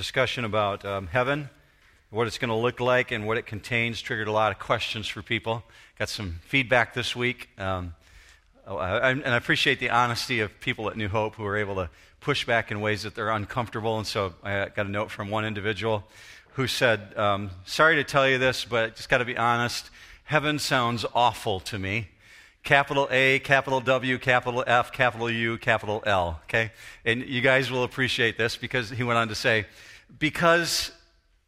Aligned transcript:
discussion 0.00 0.46
about 0.46 0.82
um, 0.86 1.08
heaven, 1.08 1.50
what 2.08 2.26
it's 2.26 2.38
going 2.38 2.48
to 2.48 2.54
look 2.54 2.80
like, 2.80 3.10
and 3.10 3.26
what 3.26 3.36
it 3.36 3.44
contains 3.44 4.00
triggered 4.00 4.28
a 4.28 4.32
lot 4.32 4.50
of 4.50 4.58
questions 4.58 5.06
for 5.06 5.20
people. 5.20 5.62
Got 5.98 6.08
some 6.08 6.40
feedback 6.46 6.94
this 6.94 7.14
week. 7.14 7.50
Um, 7.58 7.92
oh, 8.66 8.78
I, 8.78 9.10
and 9.10 9.28
I 9.28 9.36
appreciate 9.36 9.78
the 9.78 9.90
honesty 9.90 10.40
of 10.40 10.58
people 10.58 10.88
at 10.88 10.96
New 10.96 11.08
Hope 11.08 11.34
who 11.34 11.44
are 11.44 11.58
able 11.58 11.74
to 11.74 11.90
push 12.20 12.46
back 12.46 12.70
in 12.70 12.80
ways 12.80 13.02
that 13.02 13.14
they're 13.14 13.28
uncomfortable. 13.28 13.98
And 13.98 14.06
so 14.06 14.32
I 14.42 14.70
got 14.74 14.86
a 14.86 14.88
note 14.88 15.10
from 15.10 15.28
one 15.28 15.44
individual 15.44 16.04
who 16.54 16.66
said, 16.66 17.14
um, 17.18 17.50
Sorry 17.66 17.96
to 17.96 18.04
tell 18.04 18.26
you 18.26 18.38
this, 18.38 18.64
but 18.64 18.96
just 18.96 19.10
got 19.10 19.18
to 19.18 19.26
be 19.26 19.36
honest. 19.36 19.90
Heaven 20.24 20.58
sounds 20.58 21.04
awful 21.14 21.60
to 21.60 21.78
me 21.78 22.08
capital 22.62 23.08
A, 23.10 23.38
capital 23.40 23.80
W, 23.80 24.18
capital 24.18 24.64
F, 24.66 24.92
capital 24.92 25.30
U, 25.30 25.58
capital 25.58 26.02
L. 26.06 26.40
Okay? 26.44 26.72
And 27.04 27.26
you 27.26 27.40
guys 27.40 27.70
will 27.70 27.84
appreciate 27.84 28.36
this 28.36 28.56
because 28.56 28.90
he 28.90 29.02
went 29.02 29.18
on 29.18 29.28
to 29.28 29.34
say, 29.34 29.66
because 30.18 30.90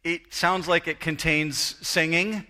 it 0.03 0.33
sounds 0.33 0.67
like 0.67 0.87
it 0.87 0.99
contains 0.99 1.57
singing 1.57 2.45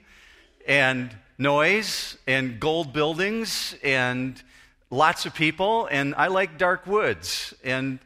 and 0.68 1.16
noise 1.38 2.18
and 2.28 2.60
gold 2.60 2.94
buildings 2.94 3.76
and 3.84 4.42
lots 4.90 5.26
of 5.26 5.34
people, 5.34 5.88
and 5.92 6.14
I 6.16 6.28
like 6.28 6.58
dark 6.58 6.88
woods. 6.88 7.54
And 7.64 8.00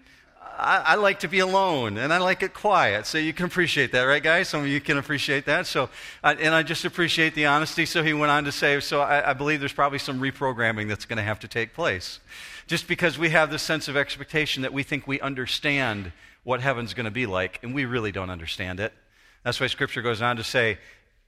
I, 0.58 0.78
I, 0.80 0.96
like 0.96 1.20
to 1.20 1.28
be 1.28 1.40
alone 1.40 1.98
and 1.98 2.12
I 2.12 2.18
like 2.18 2.42
it 2.42 2.54
quiet. 2.54 3.06
So 3.06 3.20
you 3.20 3.32
can 3.32 3.46
appreciate 3.46 3.92
that, 3.92 4.04
right, 4.04 4.24
guys? 4.24 4.50
Some 4.50 4.62
of 4.62 4.68
you 4.68 4.82
can 4.82 4.98
appreciate 4.98 5.46
that. 5.46 5.68
So, 5.68 5.90
uh, 6.24 6.36
and 6.40 6.56
I 6.56 6.64
just 6.64 6.84
appreciate 6.84 7.36
the 7.36 7.46
honesty. 7.46 7.86
So 7.86 8.02
he 8.04 8.14
went 8.14 8.32
on 8.32 8.44
to 8.46 8.52
say, 8.52 8.80
so 8.80 9.02
I, 9.02 9.30
I 9.30 9.34
believe 9.34 9.60
there's 9.60 9.74
probably 9.74 10.00
some 10.00 10.20
reprogramming 10.20 10.88
that's 10.88 11.06
going 11.06 11.18
to 11.18 11.24
have 11.24 11.40
to 11.42 11.48
take 11.48 11.74
place. 11.74 12.20
Just 12.66 12.88
because 12.88 13.20
we 13.20 13.30
have 13.30 13.52
this 13.52 13.62
sense 13.62 13.88
of 13.88 13.96
expectation 13.96 14.64
that 14.64 14.74
we 14.74 14.82
think 14.82 15.08
we 15.08 15.22
understand 15.22 16.12
what 16.48 16.62
heaven's 16.62 16.94
going 16.94 17.04
to 17.04 17.12
be 17.12 17.26
like, 17.26 17.60
and 17.62 17.76
we 17.76 17.84
really 17.84 18.14
don't 18.14 18.30
understand 18.30 18.80
it. 18.80 18.94
That's 19.44 19.60
why 19.60 19.68
Scripture 19.68 20.02
goes 20.02 20.22
on 20.22 20.38
to 20.38 20.46
say, 20.46 20.78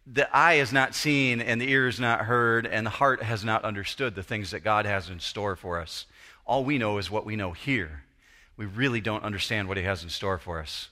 the 0.07 0.33
eye 0.33 0.55
has 0.55 0.71
not 0.71 0.95
seen, 0.95 1.41
and 1.41 1.59
the 1.59 1.69
ear 1.69 1.87
has 1.87 1.99
not 1.99 2.21
heard, 2.21 2.65
and 2.65 2.85
the 2.85 2.91
heart 2.91 3.21
has 3.21 3.43
not 3.43 3.65
understood 3.65 4.15
the 4.15 4.23
things 4.23 4.51
that 4.51 4.61
God 4.61 4.85
has 4.85 5.09
in 5.09 5.19
store 5.19 5.57
for 5.57 5.77
us. 5.77 6.05
All 6.45 6.63
we 6.63 6.77
know 6.77 6.99
is 6.99 7.11
what 7.11 7.25
we 7.25 7.35
know 7.35 7.51
here 7.51 8.03
we 8.55 8.65
really 8.65 9.01
don't 9.01 9.25
understand 9.25 9.67
what 9.67 9.75
he 9.75 9.83
has 9.83 10.03
in 10.03 10.09
store 10.09 10.37
for 10.37 10.61
us. 10.61 10.87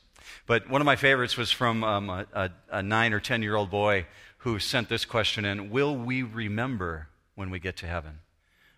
But 0.46 0.70
one 0.70 0.82
of 0.82 0.86
my 0.86 0.98
favorites 0.98 1.38
was 1.38 1.50
from 1.50 1.86
um, 1.86 2.10
a, 2.10 2.26
a, 2.34 2.52
a 2.72 2.84
nine 2.84 3.14
or 3.14 3.22
10 3.22 3.42
year 3.42 3.56
old 3.56 3.70
boy 3.70 4.08
who 4.40 4.60
sent 4.60 4.90
this 4.90 5.06
question 5.06 5.46
in 5.46 5.70
Will 5.70 5.96
we 5.96 6.22
remember 6.22 7.08
when 7.36 7.50
we 7.50 7.60
get 7.60 7.78
to 7.78 7.88
heaven? 7.88 8.20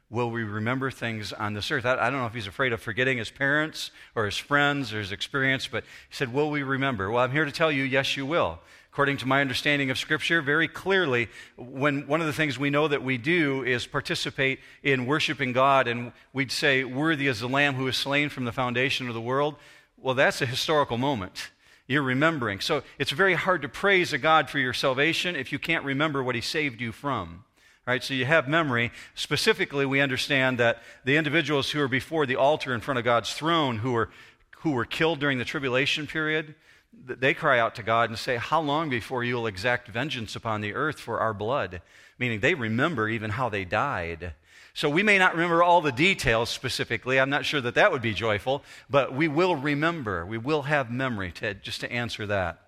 Will 0.09 0.31
we 0.31 0.43
remember 0.43 0.89
things 0.89 1.33
on 1.33 1.53
this 1.53 1.69
earth? 1.69 1.85
I, 1.85 1.93
I, 1.93 2.09
don't 2.09 2.19
know 2.19 2.25
if 2.25 2.33
he's 2.33 2.47
afraid 2.47 2.73
of 2.73 2.81
forgetting 2.81 3.19
his 3.19 3.29
parents 3.29 3.91
or 4.15 4.25
his 4.25 4.37
friends 4.37 4.91
or 4.93 4.99
his 4.99 5.11
experience, 5.11 5.67
but 5.67 5.83
he 6.09 6.15
said, 6.15 6.33
Will 6.33 6.49
we 6.49 6.63
remember? 6.63 7.11
Well, 7.11 7.23
I'm 7.23 7.31
here 7.31 7.45
to 7.45 7.51
tell 7.51 7.71
you, 7.71 7.83
yes, 7.83 8.17
you 8.17 8.25
will 8.25 8.59
according 8.91 9.17
to 9.17 9.27
my 9.27 9.39
understanding 9.39 9.91
of 9.91 9.97
Scripture, 9.97 10.41
very 10.41 10.67
clearly, 10.67 11.29
when 11.55 12.07
one 12.07 12.21
of 12.21 12.27
the 12.27 12.33
things 12.33 12.57
we 12.57 12.69
know 12.69 12.87
that 12.87 13.03
we 13.03 13.17
do 13.17 13.63
is 13.63 13.85
participate 13.85 14.59
in 14.83 15.05
worshiping 15.05 15.53
God, 15.53 15.87
and 15.87 16.11
we'd 16.33 16.51
say, 16.51 16.83
Worthy 16.83 17.27
is 17.27 17.39
the 17.39 17.47
Lamb 17.47 17.75
who 17.75 17.85
was 17.85 17.95
slain 17.95 18.29
from 18.29 18.45
the 18.45 18.51
foundation 18.51 19.07
of 19.07 19.13
the 19.13 19.21
world. 19.21 19.55
Well, 19.95 20.15
that's 20.15 20.41
a 20.41 20.45
historical 20.45 20.97
moment. 20.97 21.51
You're 21.87 22.03
remembering. 22.03 22.59
So 22.59 22.83
it's 22.97 23.11
very 23.11 23.35
hard 23.35 23.61
to 23.61 23.69
praise 23.69 24.11
a 24.11 24.17
God 24.17 24.49
for 24.49 24.59
your 24.59 24.73
salvation 24.73 25.35
if 25.35 25.51
you 25.51 25.59
can't 25.59 25.85
remember 25.85 26.23
what 26.23 26.35
He 26.35 26.41
saved 26.41 26.81
you 26.81 26.91
from. 26.91 27.45
Right, 27.89 28.03
so 28.03 28.13
you 28.13 28.25
have 28.25 28.47
memory. 28.47 28.91
Specifically, 29.15 29.83
we 29.83 29.99
understand 29.99 30.59
that 30.59 30.83
the 31.05 31.17
individuals 31.17 31.71
who 31.71 31.81
are 31.81 31.87
before 31.87 32.27
the 32.27 32.35
altar 32.35 32.75
in 32.75 32.81
front 32.81 32.99
of 32.99 33.03
God's 33.03 33.33
throne, 33.33 33.79
who 33.79 33.93
were, 33.93 34.11
who 34.57 34.73
were 34.73 34.85
killed 34.85 35.19
during 35.19 35.39
the 35.39 35.43
tribulation 35.43 36.05
period, 36.05 36.53
they 36.93 37.33
cry 37.33 37.57
out 37.57 37.73
to 37.73 37.81
God 37.81 38.11
and 38.11 38.19
say, 38.19 38.35
How 38.37 38.61
long 38.61 38.91
before 38.91 39.23
you 39.23 39.33
will 39.33 39.47
exact 39.47 39.87
vengeance 39.87 40.35
upon 40.35 40.61
the 40.61 40.75
earth 40.75 40.99
for 40.99 41.19
our 41.19 41.33
blood? 41.33 41.81
Meaning 42.19 42.41
they 42.41 42.53
remember 42.53 43.09
even 43.09 43.31
how 43.31 43.49
they 43.49 43.65
died. 43.65 44.33
So 44.75 44.87
we 44.87 45.01
may 45.01 45.17
not 45.17 45.33
remember 45.33 45.63
all 45.63 45.81
the 45.81 45.91
details 45.91 46.51
specifically. 46.51 47.19
I'm 47.19 47.31
not 47.31 47.43
sure 47.43 47.59
that 47.59 47.73
that 47.73 47.91
would 47.91 48.03
be 48.03 48.13
joyful, 48.13 48.63
but 48.87 49.15
we 49.15 49.27
will 49.27 49.55
remember. 49.55 50.27
We 50.27 50.37
will 50.37 50.61
have 50.61 50.91
memory 50.91 51.31
to, 51.37 51.55
just 51.55 51.81
to 51.81 51.91
answer 51.91 52.27
that. 52.27 52.61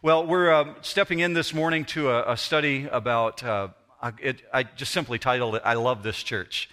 Well, 0.00 0.24
we're 0.24 0.52
uh, 0.52 0.74
stepping 0.82 1.18
in 1.18 1.32
this 1.32 1.52
morning 1.52 1.84
to 1.86 2.10
a, 2.10 2.34
a 2.34 2.36
study 2.36 2.86
about, 2.86 3.42
uh, 3.42 3.68
it, 4.20 4.42
I 4.52 4.62
just 4.62 4.92
simply 4.92 5.18
titled 5.18 5.56
it, 5.56 5.62
I 5.64 5.74
Love 5.74 6.02
This 6.02 6.22
Church 6.22 6.68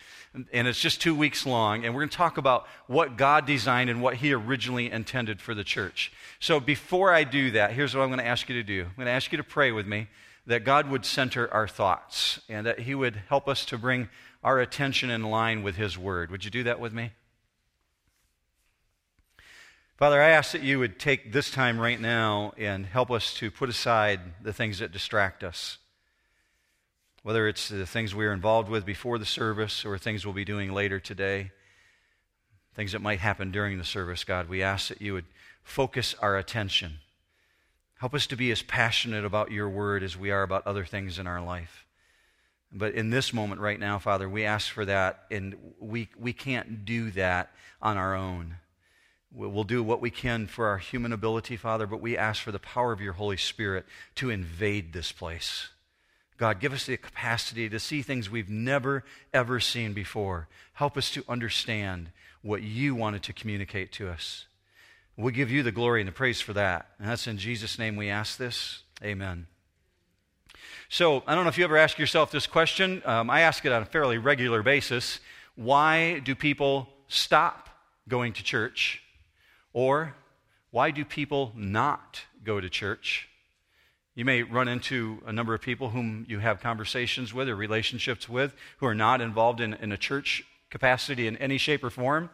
and 0.54 0.68
it's 0.68 0.80
just 0.80 1.02
two 1.02 1.16
weeks 1.16 1.46
long. 1.46 1.86
And 1.86 1.94
we're 1.94 2.02
going 2.02 2.10
to 2.10 2.18
talk 2.18 2.38
about 2.38 2.68
what 2.88 3.18
God 3.18 3.46
designed 3.46 3.90
and 3.90 4.02
what 4.02 4.16
He 4.16 4.34
originally 4.34 4.92
intended 4.92 5.42
for 5.42 5.54
the 5.54 5.64
church. 5.64 6.12
So 6.40 6.60
before 6.60 7.14
I 7.14 7.24
do 7.24 7.52
that, 7.52 7.72
here's 7.72 7.96
what 7.96 8.02
I'm 8.02 8.10
going 8.10 8.20
to 8.20 8.26
ask 8.26 8.48
you 8.50 8.56
to 8.56 8.64
do 8.64 8.84
I'm 8.84 8.96
going 8.96 9.06
to 9.08 9.12
ask 9.12 9.32
you 9.32 9.38
to 9.38 9.44
pray 9.44 9.72
with 9.72 9.88
me 9.88 10.08
that 10.46 10.64
God 10.64 10.90
would 10.90 11.06
center 11.06 11.52
our 11.54 11.68
thoughts 11.68 12.40
and 12.48 12.66
that 12.66 12.80
He 12.80 12.96
would 12.96 13.16
help 13.28 13.48
us 13.48 13.66
to 13.66 13.78
bring 13.78 14.10
our 14.44 14.60
attention 14.60 15.10
in 15.10 15.24
line 15.24 15.64
with 15.64 15.76
His 15.76 15.98
Word. 15.98 16.32
Would 16.32 16.46
you 16.46 16.52
do 16.52 16.64
that 16.64 16.80
with 16.80 16.94
me? 16.94 17.12
Father, 19.98 20.22
I 20.22 20.30
ask 20.30 20.52
that 20.52 20.62
you 20.62 20.78
would 20.78 21.00
take 21.00 21.34
this 21.34 21.50
time 21.50 21.80
right 21.80 22.00
now 22.00 22.54
and 22.56 22.86
help 22.86 23.10
us 23.10 23.34
to 23.36 23.50
put 23.50 23.68
aside 23.68 24.20
the 24.44 24.54
things 24.54 24.78
that 24.78 24.92
distract 24.92 25.44
us 25.44 25.80
whether 27.28 27.50
it's 27.50 27.68
the 27.68 27.86
things 27.86 28.16
we 28.16 28.26
are 28.26 28.32
involved 28.32 28.70
with 28.70 28.86
before 28.86 29.20
the 29.20 29.26
service 29.26 29.84
or 29.84 29.98
things 29.98 30.26
we'll 30.26 30.34
be 30.34 30.46
doing 30.46 30.72
later 30.72 30.98
today, 30.98 31.52
things 32.74 32.94
that 32.94 33.02
might 33.02 33.20
happen 33.20 33.52
during 33.52 33.78
the 33.78 33.84
service, 33.84 34.24
God, 34.24 34.48
we 34.48 34.64
ask 34.64 34.88
that 34.88 35.02
you 35.02 35.12
would 35.12 35.26
focus 35.62 36.16
our 36.22 36.38
attention. 36.38 37.00
Help 38.00 38.14
us 38.14 38.28
to 38.28 38.38
be 38.38 38.50
as 38.50 38.62
passionate 38.62 39.26
about 39.26 39.52
your 39.52 39.68
word 39.68 40.04
as 40.04 40.16
we 40.16 40.32
are 40.32 40.42
about 40.42 40.66
other 40.66 40.86
things 40.86 41.20
in 41.20 41.28
our 41.28 41.42
life. 41.42 41.86
But 42.72 42.94
in 42.94 43.10
this 43.10 43.34
moment 43.34 43.60
right 43.60 43.78
now, 43.78 44.00
Father, 44.00 44.30
we 44.30 44.46
ask 44.46 44.72
for 44.72 44.86
that, 44.86 45.26
and 45.30 45.58
we, 45.82 46.08
we 46.18 46.32
can't 46.32 46.86
do 46.86 47.12
that 47.12 47.52
on 47.82 47.98
our 47.98 48.16
own. 48.16 48.56
We'll 49.34 49.66
do 49.66 49.84
what 49.84 50.00
we 50.00 50.12
can 50.12 50.48
for 50.48 50.68
our 50.68 50.78
human 50.78 51.12
ability, 51.12 51.58
Father, 51.58 51.88
but 51.88 52.00
we 52.00 52.16
ask 52.16 52.42
for 52.42 52.54
the 52.54 52.58
power 52.58 52.94
of 52.94 53.02
your 53.02 53.12
Holy 53.12 53.36
Spirit 53.36 53.86
to 54.16 54.30
invade 54.30 54.94
this 54.94 55.12
place 55.12 55.72
God, 56.38 56.60
give 56.60 56.72
us 56.72 56.86
the 56.86 56.98
capacity 56.98 57.68
to 57.70 57.80
see 57.80 58.02
things 58.02 58.30
we've 58.30 58.50
never, 58.50 59.04
ever 59.34 59.60
seen 59.60 59.94
before. 59.94 60.48
Help 60.74 60.96
us 60.96 61.10
to 61.12 61.24
understand 61.28 62.12
what 62.44 62.62
you 62.62 62.94
wanted 62.94 63.24
to 63.24 63.34
communicate 63.34 63.92
to 63.94 64.08
us. 64.08 64.46
We 65.18 65.32
give 65.32 65.50
you 65.50 65.64
the 65.64 65.72
glory 65.72 66.02
and 66.02 66.08
the 66.08 66.14
praise 66.14 66.40
for 66.40 66.54
that. 66.54 66.90
And 67.00 67.10
that's 67.10 67.26
in 67.26 67.40
Jesus' 67.40 67.80
name 67.80 67.96
we 67.96 68.10
ask 68.10 68.38
this. 68.38 68.84
Amen. 69.04 69.48
So, 70.90 71.24
I 71.26 71.36
don't 71.36 71.44
know 71.44 71.50
if 71.50 71.58
you 71.58 71.64
ever 71.64 71.78
ask 71.78 71.98
yourself 71.98 72.32
this 72.32 72.48
question. 72.48 73.02
Um, 73.04 73.30
I 73.30 73.42
ask 73.42 73.66
it 73.66 73.72
on 73.72 73.82
a 73.82 73.86
fairly 73.86 74.18
regular 74.18 74.62
basis. 74.64 75.20
Why 75.56 76.20
do 76.20 76.36
people 76.36 76.88
stop 77.08 77.68
going 78.08 78.34
to 78.34 78.44
church? 78.44 79.02
Or 79.74 80.16
why 80.72 80.92
do 80.92 81.04
people 81.04 81.52
not 81.56 82.22
go 82.44 82.62
to 82.62 82.70
church? 82.70 83.28
You 84.18 84.26
may 84.26 84.42
run 84.42 84.68
into 84.68 85.22
a 85.28 85.32
number 85.32 85.54
of 85.54 85.62
people 85.62 85.90
whom 85.90 86.26
you 86.28 86.40
have 86.40 86.60
conversations 86.60 87.36
with 87.36 87.48
or 87.48 87.56
relationships 87.56 88.28
with 88.28 88.56
who 88.78 88.88
are 88.88 88.96
not 88.96 89.22
involved 89.22 89.62
in, 89.62 89.76
in 89.76 89.92
a 89.92 89.98
church 89.98 90.44
capacity 90.72 91.28
in 91.28 91.38
any 91.38 91.60
shape 91.60 91.84
or 91.84 91.92
form. 91.92 92.32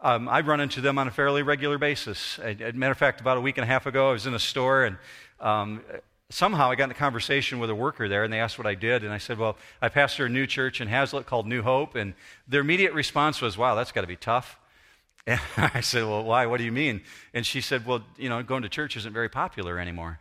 Um, 0.00 0.28
I 0.28 0.40
run 0.42 0.60
into 0.60 0.80
them 0.80 0.98
on 0.98 1.08
a 1.08 1.10
fairly 1.10 1.42
regular 1.42 1.78
basis. 1.78 2.38
As 2.38 2.60
a 2.60 2.72
matter 2.74 2.92
of 2.92 2.98
fact, 2.98 3.20
about 3.20 3.36
a 3.36 3.40
week 3.40 3.58
and 3.58 3.64
a 3.64 3.66
half 3.66 3.86
ago, 3.86 4.10
I 4.10 4.12
was 4.12 4.28
in 4.28 4.34
a 4.34 4.38
store 4.38 4.84
and 4.84 4.98
um, 5.40 5.80
somehow 6.28 6.70
I 6.70 6.76
got 6.76 6.84
in 6.84 6.90
a 6.92 6.94
conversation 6.94 7.58
with 7.58 7.70
a 7.70 7.74
worker 7.74 8.08
there 8.08 8.22
and 8.22 8.32
they 8.32 8.38
asked 8.38 8.56
what 8.56 8.68
I 8.68 8.76
did. 8.76 9.02
And 9.02 9.12
I 9.12 9.18
said, 9.18 9.36
Well, 9.36 9.56
I 9.82 9.88
pastor 9.88 10.26
a 10.26 10.28
new 10.28 10.46
church 10.46 10.80
in 10.80 10.86
Haslett 10.86 11.26
called 11.26 11.44
New 11.44 11.62
Hope. 11.62 11.96
And 11.96 12.14
their 12.46 12.60
immediate 12.60 12.92
response 12.92 13.40
was, 13.40 13.58
Wow, 13.58 13.74
that's 13.74 13.90
got 13.90 14.02
to 14.02 14.06
be 14.06 14.14
tough. 14.14 14.58
And 15.26 15.40
I 15.56 15.80
said, 15.80 16.04
Well, 16.04 16.22
why? 16.22 16.46
What 16.46 16.58
do 16.58 16.64
you 16.64 16.72
mean? 16.72 17.02
And 17.34 17.44
she 17.44 17.60
said, 17.60 17.84
Well, 17.84 18.04
you 18.16 18.28
know, 18.28 18.44
going 18.44 18.62
to 18.62 18.68
church 18.68 18.96
isn't 18.96 19.12
very 19.12 19.28
popular 19.28 19.76
anymore. 19.76 20.20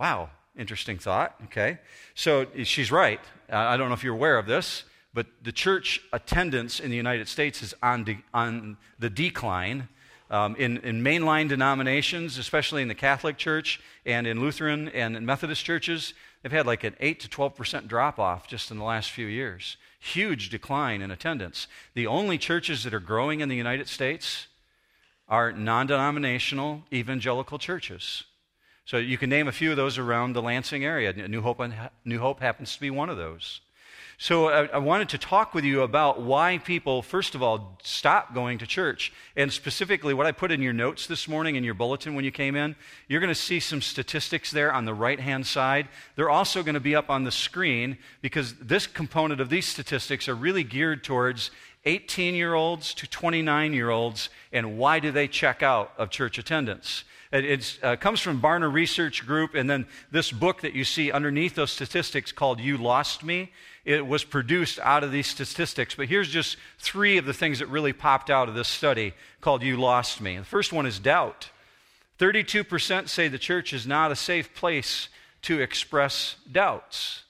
Wow, 0.00 0.30
interesting 0.56 0.96
thought. 0.96 1.34
Okay. 1.44 1.78
So 2.14 2.46
she's 2.64 2.90
right. 2.90 3.20
I 3.50 3.76
don't 3.76 3.88
know 3.88 3.94
if 3.94 4.02
you're 4.02 4.14
aware 4.14 4.38
of 4.38 4.46
this, 4.46 4.84
but 5.12 5.26
the 5.42 5.52
church 5.52 6.00
attendance 6.10 6.80
in 6.80 6.88
the 6.90 6.96
United 6.96 7.28
States 7.28 7.62
is 7.62 7.74
on, 7.82 8.04
de- 8.04 8.24
on 8.32 8.78
the 8.98 9.10
decline. 9.10 9.88
Um, 10.30 10.56
in, 10.56 10.78
in 10.78 11.02
mainline 11.02 11.48
denominations, 11.48 12.38
especially 12.38 12.80
in 12.80 12.88
the 12.88 12.94
Catholic 12.94 13.36
Church 13.36 13.78
and 14.06 14.26
in 14.26 14.40
Lutheran 14.40 14.88
and 14.88 15.16
in 15.16 15.26
Methodist 15.26 15.64
churches, 15.64 16.14
they've 16.42 16.52
had 16.52 16.66
like 16.66 16.84
an 16.84 16.94
8 17.00 17.20
to 17.20 17.28
12% 17.28 17.86
drop 17.86 18.18
off 18.18 18.46
just 18.48 18.70
in 18.70 18.78
the 18.78 18.84
last 18.84 19.10
few 19.10 19.26
years. 19.26 19.76
Huge 19.98 20.48
decline 20.48 21.02
in 21.02 21.10
attendance. 21.10 21.66
The 21.94 22.06
only 22.06 22.38
churches 22.38 22.84
that 22.84 22.94
are 22.94 23.00
growing 23.00 23.40
in 23.40 23.50
the 23.50 23.56
United 23.56 23.88
States 23.88 24.46
are 25.28 25.52
non 25.52 25.88
denominational 25.88 26.84
evangelical 26.90 27.58
churches. 27.58 28.24
So 28.90 28.96
you 28.96 29.18
can 29.18 29.30
name 29.30 29.46
a 29.46 29.52
few 29.52 29.70
of 29.70 29.76
those 29.76 29.98
around 29.98 30.32
the 30.32 30.42
Lansing 30.42 30.84
area. 30.84 31.12
New 31.12 31.42
Hope, 31.42 31.62
New 32.04 32.18
Hope 32.18 32.40
happens 32.40 32.74
to 32.74 32.80
be 32.80 32.90
one 32.90 33.08
of 33.08 33.16
those. 33.16 33.60
So 34.18 34.48
I, 34.48 34.64
I, 34.64 34.78
wanted 34.78 35.10
to 35.10 35.18
talk 35.18 35.54
with 35.54 35.62
you 35.62 35.82
about 35.82 36.20
why 36.20 36.58
people, 36.58 37.00
first 37.00 37.36
of 37.36 37.40
all, 37.40 37.78
stop 37.84 38.34
going 38.34 38.58
to 38.58 38.66
church. 38.66 39.12
And 39.36 39.52
specifically, 39.52 40.12
what 40.12 40.26
I 40.26 40.32
put 40.32 40.50
in 40.50 40.60
your 40.60 40.72
notes 40.72 41.06
this 41.06 41.28
morning 41.28 41.54
in 41.54 41.62
your 41.62 41.74
bulletin 41.74 42.16
when 42.16 42.24
you 42.24 42.32
came 42.32 42.56
in, 42.56 42.74
you're 43.06 43.20
going 43.20 43.28
to 43.28 43.34
see 43.40 43.60
some 43.60 43.80
statistics 43.80 44.50
there 44.50 44.72
on 44.72 44.86
the 44.86 44.92
right 44.92 45.20
hand 45.20 45.46
side. 45.46 45.86
They're 46.16 46.28
also 46.28 46.64
going 46.64 46.74
to 46.74 46.80
be 46.80 46.96
up 46.96 47.10
on 47.10 47.22
the 47.22 47.30
screen 47.30 47.96
because 48.22 48.56
this 48.56 48.88
component 48.88 49.40
of 49.40 49.50
these 49.50 49.68
statistics 49.68 50.28
are 50.28 50.34
really 50.34 50.64
geared 50.64 51.04
towards 51.04 51.52
18 51.84 52.34
year 52.34 52.54
olds 52.54 52.92
to 52.94 53.06
29 53.06 53.72
year 53.72 53.90
olds 53.90 54.30
and 54.52 54.76
why 54.76 54.98
do 54.98 55.12
they 55.12 55.28
check 55.28 55.62
out 55.62 55.92
of 55.96 56.10
church 56.10 56.38
attendance. 56.38 57.04
It 57.32 57.78
uh, 57.82 57.96
comes 57.96 58.20
from 58.20 58.40
Barna 58.40 58.72
Research 58.72 59.24
Group, 59.24 59.54
and 59.54 59.70
then 59.70 59.86
this 60.10 60.32
book 60.32 60.62
that 60.62 60.74
you 60.74 60.84
see 60.84 61.12
underneath 61.12 61.54
those 61.54 61.70
statistics 61.70 62.32
called 62.32 62.58
You 62.58 62.76
Lost 62.76 63.22
Me 63.22 63.50
it 63.84 64.06
was 64.06 64.24
produced 64.24 64.78
out 64.80 65.04
of 65.04 65.12
these 65.12 65.26
statistics. 65.26 65.94
But 65.94 66.08
here's 66.08 66.28
just 66.28 66.56
three 66.78 67.16
of 67.18 67.24
the 67.24 67.32
things 67.32 67.60
that 67.60 67.66
really 67.66 67.92
popped 67.92 68.30
out 68.30 68.48
of 68.48 68.54
this 68.54 68.68
study 68.68 69.14
called 69.40 69.62
You 69.62 69.76
Lost 69.76 70.20
Me. 70.20 70.38
The 70.38 70.44
first 70.44 70.72
one 70.72 70.86
is 70.86 70.98
doubt. 70.98 71.50
32% 72.18 73.08
say 73.08 73.28
the 73.28 73.38
church 73.38 73.72
is 73.72 73.86
not 73.86 74.12
a 74.12 74.16
safe 74.16 74.54
place 74.54 75.08
to 75.42 75.60
express 75.60 76.36
doubts. 76.50 77.22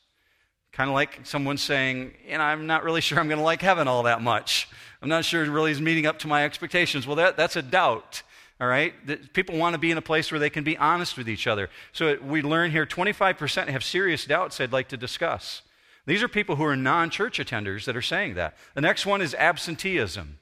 Kind 0.72 0.90
of 0.90 0.94
like 0.94 1.20
someone 1.24 1.56
saying, 1.56 2.14
and 2.28 2.42
I'm 2.42 2.66
not 2.66 2.82
really 2.82 3.00
sure 3.00 3.20
I'm 3.20 3.28
going 3.28 3.38
to 3.38 3.44
like 3.44 3.62
heaven 3.62 3.86
all 3.86 4.04
that 4.04 4.20
much. 4.20 4.68
I'm 5.00 5.08
not 5.08 5.24
sure 5.24 5.44
it 5.44 5.48
really 5.48 5.70
is 5.70 5.80
meeting 5.80 6.06
up 6.06 6.18
to 6.20 6.28
my 6.28 6.44
expectations. 6.44 7.06
Well, 7.06 7.16
that, 7.16 7.36
that's 7.36 7.56
a 7.56 7.62
doubt. 7.62 8.22
All 8.60 8.66
right? 8.66 8.94
That 9.06 9.32
people 9.32 9.56
want 9.56 9.74
to 9.74 9.78
be 9.78 9.90
in 9.90 9.98
a 9.98 10.02
place 10.02 10.30
where 10.30 10.38
they 10.38 10.50
can 10.50 10.64
be 10.64 10.76
honest 10.76 11.16
with 11.16 11.28
each 11.28 11.46
other. 11.46 11.70
So 11.92 12.18
we 12.22 12.42
learn 12.42 12.70
here 12.70 12.84
25% 12.84 13.68
have 13.68 13.82
serious 13.82 14.24
doubts 14.26 14.58
they'd 14.58 14.72
like 14.72 14.88
to 14.88 14.96
discuss. 14.96 15.62
These 16.06 16.22
are 16.22 16.28
people 16.28 16.56
who 16.56 16.64
are 16.64 16.76
non 16.76 17.10
church 17.10 17.38
attenders 17.38 17.84
that 17.84 17.96
are 17.96 18.02
saying 18.02 18.34
that. 18.34 18.56
The 18.74 18.80
next 18.80 19.06
one 19.06 19.22
is 19.22 19.34
absenteeism. 19.34 20.38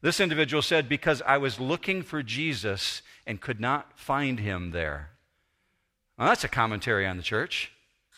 This 0.00 0.20
individual 0.20 0.62
said, 0.62 0.88
Because 0.88 1.22
I 1.22 1.38
was 1.38 1.60
looking 1.60 2.02
for 2.02 2.22
Jesus 2.22 3.02
and 3.26 3.40
could 3.40 3.60
not 3.60 3.98
find 3.98 4.40
him 4.40 4.72
there. 4.72 5.10
Well, 6.18 6.28
that's 6.28 6.44
a 6.44 6.48
commentary 6.48 7.06
on 7.06 7.16
the 7.16 7.22
church. 7.22 7.72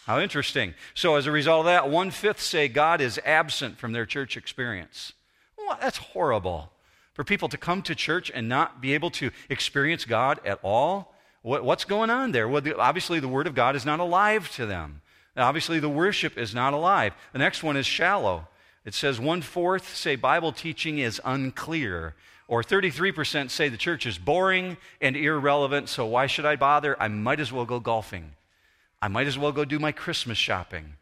How 0.07 0.21
interesting. 0.21 0.75
So, 0.95 1.17
as 1.17 1.27
a 1.27 1.31
result 1.31 1.61
of 1.61 1.67
that, 1.67 1.89
one 1.89 2.11
fifth 2.11 2.41
say 2.41 2.69
God 2.69 3.01
is 3.01 3.21
absent 3.25 3.79
from 3.79 3.93
their 3.93 4.07
church 4.07 4.37
experience. 4.37 5.13
Well, 5.57 5.79
that's 5.81 5.99
horrible. 5.99 6.73
For 7.15 7.25
people 7.25 7.49
to 7.49 7.57
come 7.57 7.81
to 7.83 7.95
church 7.95 8.31
and 8.35 8.49
not 8.49 8.81
be 8.81 8.93
able 8.93 9.11
to 9.13 9.31
experience 9.49 10.05
God 10.05 10.41
at 10.45 10.59
all? 10.63 11.15
What, 11.43 11.65
what's 11.65 11.85
going 11.85 12.11
on 12.11 12.33
there? 12.33 12.49
Well, 12.49 12.61
the, 12.61 12.77
obviously, 12.77 13.21
the 13.21 13.29
Word 13.29 13.47
of 13.47 13.55
God 13.55 13.77
is 13.77 13.87
not 13.87 14.01
alive 14.01 14.51
to 14.53 14.67
them. 14.67 15.01
Obviously, 15.37 15.79
the 15.79 15.89
worship 15.89 16.37
is 16.37 16.55
not 16.55 16.75
alive. 16.75 17.13
The 17.33 17.39
next 17.39 17.63
one 17.63 17.77
is 17.77 17.87
shallow. 17.87 18.49
It 18.85 18.95
says 18.95 19.19
one 19.19 19.43
fourth 19.43 19.97
say 19.97 20.17
Bible 20.17 20.53
teaching 20.53 20.99
is 20.99 21.21
unclear, 21.25 22.15
or 22.49 22.63
33% 22.63 23.51
say 23.51 23.69
the 23.69 23.77
church 23.77 24.07
is 24.07 24.19
boring 24.19 24.77
and 25.01 25.17
irrelevant, 25.17 25.89
so 25.89 26.07
why 26.07 26.27
should 26.27 26.45
I 26.45 26.57
bother? 26.57 27.01
I 27.01 27.09
might 27.09 27.41
as 27.41 27.53
well 27.53 27.65
go 27.65 27.81
golfing. 27.81 28.33
I 29.01 29.09
might 29.09 29.27
as 29.27 29.39
well 29.39 29.53
go 29.53 29.65
do 29.65 29.79
my 29.79 29.93
Christmas 29.93 30.39
shopping. 30.39 30.95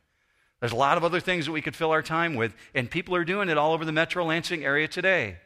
There's 0.60 0.72
a 0.72 0.76
lot 0.76 0.96
of 0.96 1.04
other 1.04 1.20
things 1.20 1.46
that 1.46 1.52
we 1.52 1.62
could 1.62 1.74
fill 1.74 1.90
our 1.90 2.02
time 2.02 2.34
with, 2.34 2.54
and 2.74 2.90
people 2.90 3.16
are 3.16 3.24
doing 3.24 3.48
it 3.48 3.58
all 3.58 3.72
over 3.72 3.84
the 3.84 3.92
metro 3.92 4.24
Lansing 4.24 4.64
area 4.64 4.86
today 4.86 5.38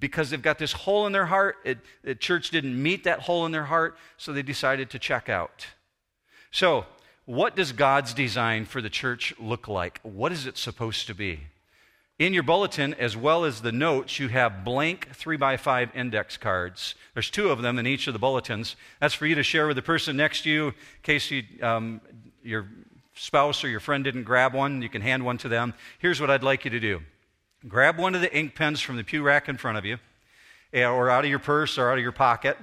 because 0.00 0.30
they've 0.30 0.42
got 0.42 0.58
this 0.58 0.72
hole 0.72 1.06
in 1.06 1.12
their 1.12 1.26
heart. 1.26 1.56
It, 1.64 1.78
the 2.02 2.14
church 2.14 2.50
didn't 2.50 2.80
meet 2.82 3.04
that 3.04 3.20
hole 3.20 3.46
in 3.46 3.52
their 3.52 3.64
heart, 3.64 3.96
so 4.16 4.32
they 4.32 4.42
decided 4.42 4.90
to 4.90 4.98
check 4.98 5.28
out. 5.28 5.66
So, 6.50 6.86
what 7.26 7.54
does 7.54 7.72
God's 7.72 8.12
design 8.12 8.64
for 8.64 8.82
the 8.82 8.90
church 8.90 9.34
look 9.38 9.68
like? 9.68 10.00
What 10.02 10.32
is 10.32 10.46
it 10.46 10.58
supposed 10.58 11.06
to 11.06 11.14
be? 11.14 11.40
In 12.18 12.34
your 12.34 12.42
bulletin, 12.42 12.92
as 12.94 13.16
well 13.16 13.44
as 13.44 13.62
the 13.62 13.72
notes, 13.72 14.18
you 14.18 14.28
have 14.28 14.64
blank 14.64 15.08
three 15.14 15.36
by 15.36 15.56
five 15.56 15.90
index 15.94 16.36
cards. 16.36 16.94
There's 17.14 17.30
two 17.30 17.50
of 17.50 17.62
them 17.62 17.78
in 17.78 17.86
each 17.86 18.06
of 18.08 18.12
the 18.12 18.18
bulletins. 18.18 18.76
That's 19.00 19.14
for 19.14 19.26
you 19.26 19.34
to 19.36 19.42
share 19.42 19.66
with 19.66 19.76
the 19.76 19.82
person 19.82 20.16
next 20.16 20.42
to 20.42 20.50
you 20.50 20.66
in 20.68 20.74
case 21.02 21.30
you, 21.30 21.44
um, 21.62 22.00
your 22.42 22.68
spouse 23.14 23.64
or 23.64 23.68
your 23.68 23.80
friend 23.80 24.04
didn't 24.04 24.24
grab 24.24 24.52
one. 24.52 24.82
You 24.82 24.88
can 24.88 25.00
hand 25.00 25.24
one 25.24 25.38
to 25.38 25.48
them. 25.48 25.72
Here's 25.98 26.20
what 26.20 26.30
I'd 26.30 26.42
like 26.42 26.64
you 26.64 26.70
to 26.72 26.80
do 26.80 27.00
grab 27.68 27.98
one 27.98 28.14
of 28.14 28.20
the 28.20 28.34
ink 28.36 28.54
pens 28.54 28.80
from 28.80 28.96
the 28.96 29.04
pew 29.04 29.22
rack 29.22 29.48
in 29.48 29.56
front 29.56 29.78
of 29.78 29.84
you, 29.84 29.98
eh, 30.72 30.84
or 30.84 31.10
out 31.10 31.24
of 31.24 31.30
your 31.30 31.38
purse 31.38 31.78
or 31.78 31.90
out 31.90 31.98
of 31.98 32.02
your 32.02 32.12
pocket. 32.12 32.56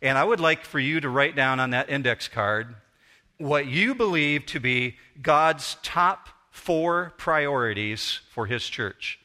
And 0.00 0.18
I 0.18 0.24
would 0.24 0.40
like 0.40 0.64
for 0.64 0.78
you 0.78 1.00
to 1.00 1.08
write 1.08 1.34
down 1.34 1.60
on 1.60 1.70
that 1.70 1.88
index 1.88 2.28
card 2.28 2.74
what 3.38 3.66
you 3.66 3.94
believe 3.94 4.46
to 4.46 4.60
be 4.60 4.96
God's 5.20 5.76
top 5.82 6.28
four 6.50 7.14
priorities 7.16 8.20
for 8.30 8.46
His 8.46 8.68
church. 8.68 9.18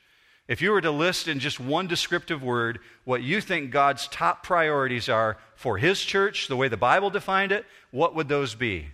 If 0.47 0.63
you 0.63 0.71
were 0.71 0.81
to 0.81 0.89
list 0.89 1.27
in 1.27 1.39
just 1.39 1.59
one 1.59 1.85
descriptive 1.85 2.41
word 2.41 2.79
what 3.05 3.21
you 3.21 3.39
think 3.39 3.69
God's 3.69 4.07
top 4.07 4.43
priorities 4.43 5.07
are 5.09 5.37
for 5.55 5.77
His 5.77 6.01
church, 6.01 6.47
the 6.47 6.55
way 6.55 6.67
the 6.67 6.77
Bible 6.77 7.09
defined 7.09 7.51
it, 7.51 7.65
what 7.91 8.15
would 8.15 8.27
those 8.27 8.55
be? 8.55 8.87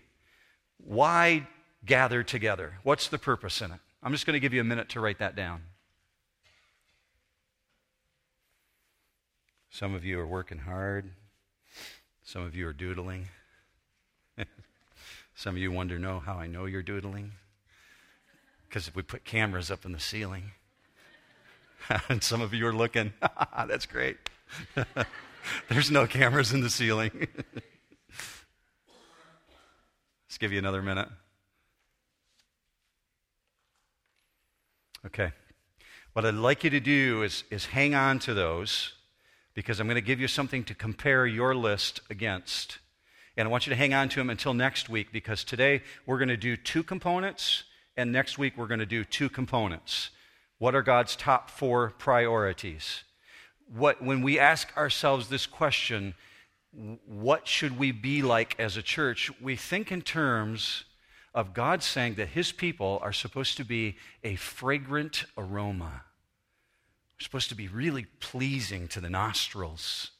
Why 0.83 1.47
gather 1.85 2.23
together? 2.23 2.79
What's 2.83 3.07
the 3.07 3.17
purpose 3.17 3.61
in 3.61 3.71
it? 3.71 3.79
I'm 4.03 4.11
just 4.11 4.25
going 4.25 4.33
to 4.33 4.39
give 4.39 4.53
you 4.53 4.61
a 4.61 4.65
minute 4.65 4.89
to 4.89 4.99
write 4.99 5.19
that 5.19 5.35
down. 5.35 5.61
Some 9.75 9.93
of 9.93 10.05
you 10.05 10.17
are 10.21 10.25
working 10.25 10.59
hard, 10.59 11.11
some 12.23 12.43
of 12.43 12.55
you 12.55 12.65
are 12.65 12.71
doodling. 12.71 13.27
Some 15.35 15.55
of 15.55 15.61
you 15.61 15.69
wonder, 15.69 15.99
know 15.99 16.21
how 16.21 16.35
I 16.35 16.47
know 16.47 16.63
you're 16.63 16.81
doodling? 16.81 17.33
Because 18.63 18.87
if 18.87 18.95
we 18.95 19.01
put 19.01 19.25
cameras 19.25 19.69
up 19.69 19.83
in 19.83 19.91
the 19.91 19.99
ceiling. 19.99 20.51
and 22.09 22.23
some 22.23 22.39
of 22.39 22.53
you 22.53 22.65
are 22.67 22.73
looking, 22.73 23.11
that's 23.67 23.85
great. 23.85 24.15
There's 25.67 25.91
no 25.91 26.07
cameras 26.07 26.53
in 26.53 26.61
the 26.61 26.69
ceiling. 26.69 27.27
Let's 30.23 30.37
give 30.39 30.53
you 30.53 30.59
another 30.59 30.81
minute. 30.81 31.09
Okay. 35.05 35.33
What 36.13 36.23
I'd 36.23 36.35
like 36.35 36.63
you 36.63 36.69
to 36.69 36.79
do 36.79 37.23
is, 37.23 37.43
is 37.51 37.65
hang 37.65 37.93
on 37.93 38.19
to 38.19 38.33
those 38.33 38.93
because 39.55 39.79
I'm 39.79 39.87
going 39.87 39.95
to 39.95 40.01
give 40.01 40.19
you 40.19 40.27
something 40.27 40.63
to 40.65 40.75
compare 40.75 41.25
your 41.25 41.55
list 41.55 42.01
against. 42.09 42.77
And 43.37 43.47
I 43.47 43.51
want 43.51 43.65
you 43.65 43.71
to 43.71 43.75
hang 43.75 43.93
on 43.93 44.09
to 44.09 44.19
them 44.19 44.29
until 44.29 44.53
next 44.53 44.89
week 44.89 45.11
because 45.11 45.43
today 45.43 45.81
we're 46.05 46.17
going 46.19 46.29
to 46.29 46.37
do 46.37 46.55
two 46.55 46.83
components, 46.83 47.63
and 47.97 48.11
next 48.11 48.37
week 48.37 48.57
we're 48.57 48.67
going 48.67 48.79
to 48.81 48.85
do 48.85 49.03
two 49.03 49.29
components. 49.29 50.11
What 50.57 50.75
are 50.75 50.81
God's 50.81 51.15
top 51.15 51.49
four 51.49 51.93
priorities? 51.97 53.03
What, 53.73 54.01
when 54.01 54.21
we 54.21 54.37
ask 54.37 54.75
ourselves 54.77 55.29
this 55.29 55.45
question, 55.45 56.13
what 57.05 57.47
should 57.47 57.79
we 57.79 57.91
be 57.91 58.21
like 58.21 58.59
as 58.59 58.77
a 58.77 58.81
church? 58.81 59.31
We 59.41 59.55
think 59.55 59.91
in 59.91 60.01
terms 60.01 60.83
of 61.33 61.53
God 61.53 61.83
saying 61.83 62.15
that 62.15 62.29
His 62.29 62.51
people 62.51 62.99
are 63.01 63.13
supposed 63.13 63.57
to 63.57 63.65
be 63.65 63.97
a 64.23 64.35
fragrant 64.35 65.25
aroma. 65.37 66.03
We're 67.17 67.23
supposed 67.23 67.49
to 67.49 67.55
be 67.55 67.67
really 67.67 68.07
pleasing 68.19 68.87
to 68.89 69.01
the 69.01 69.09
nostrils. 69.09 70.11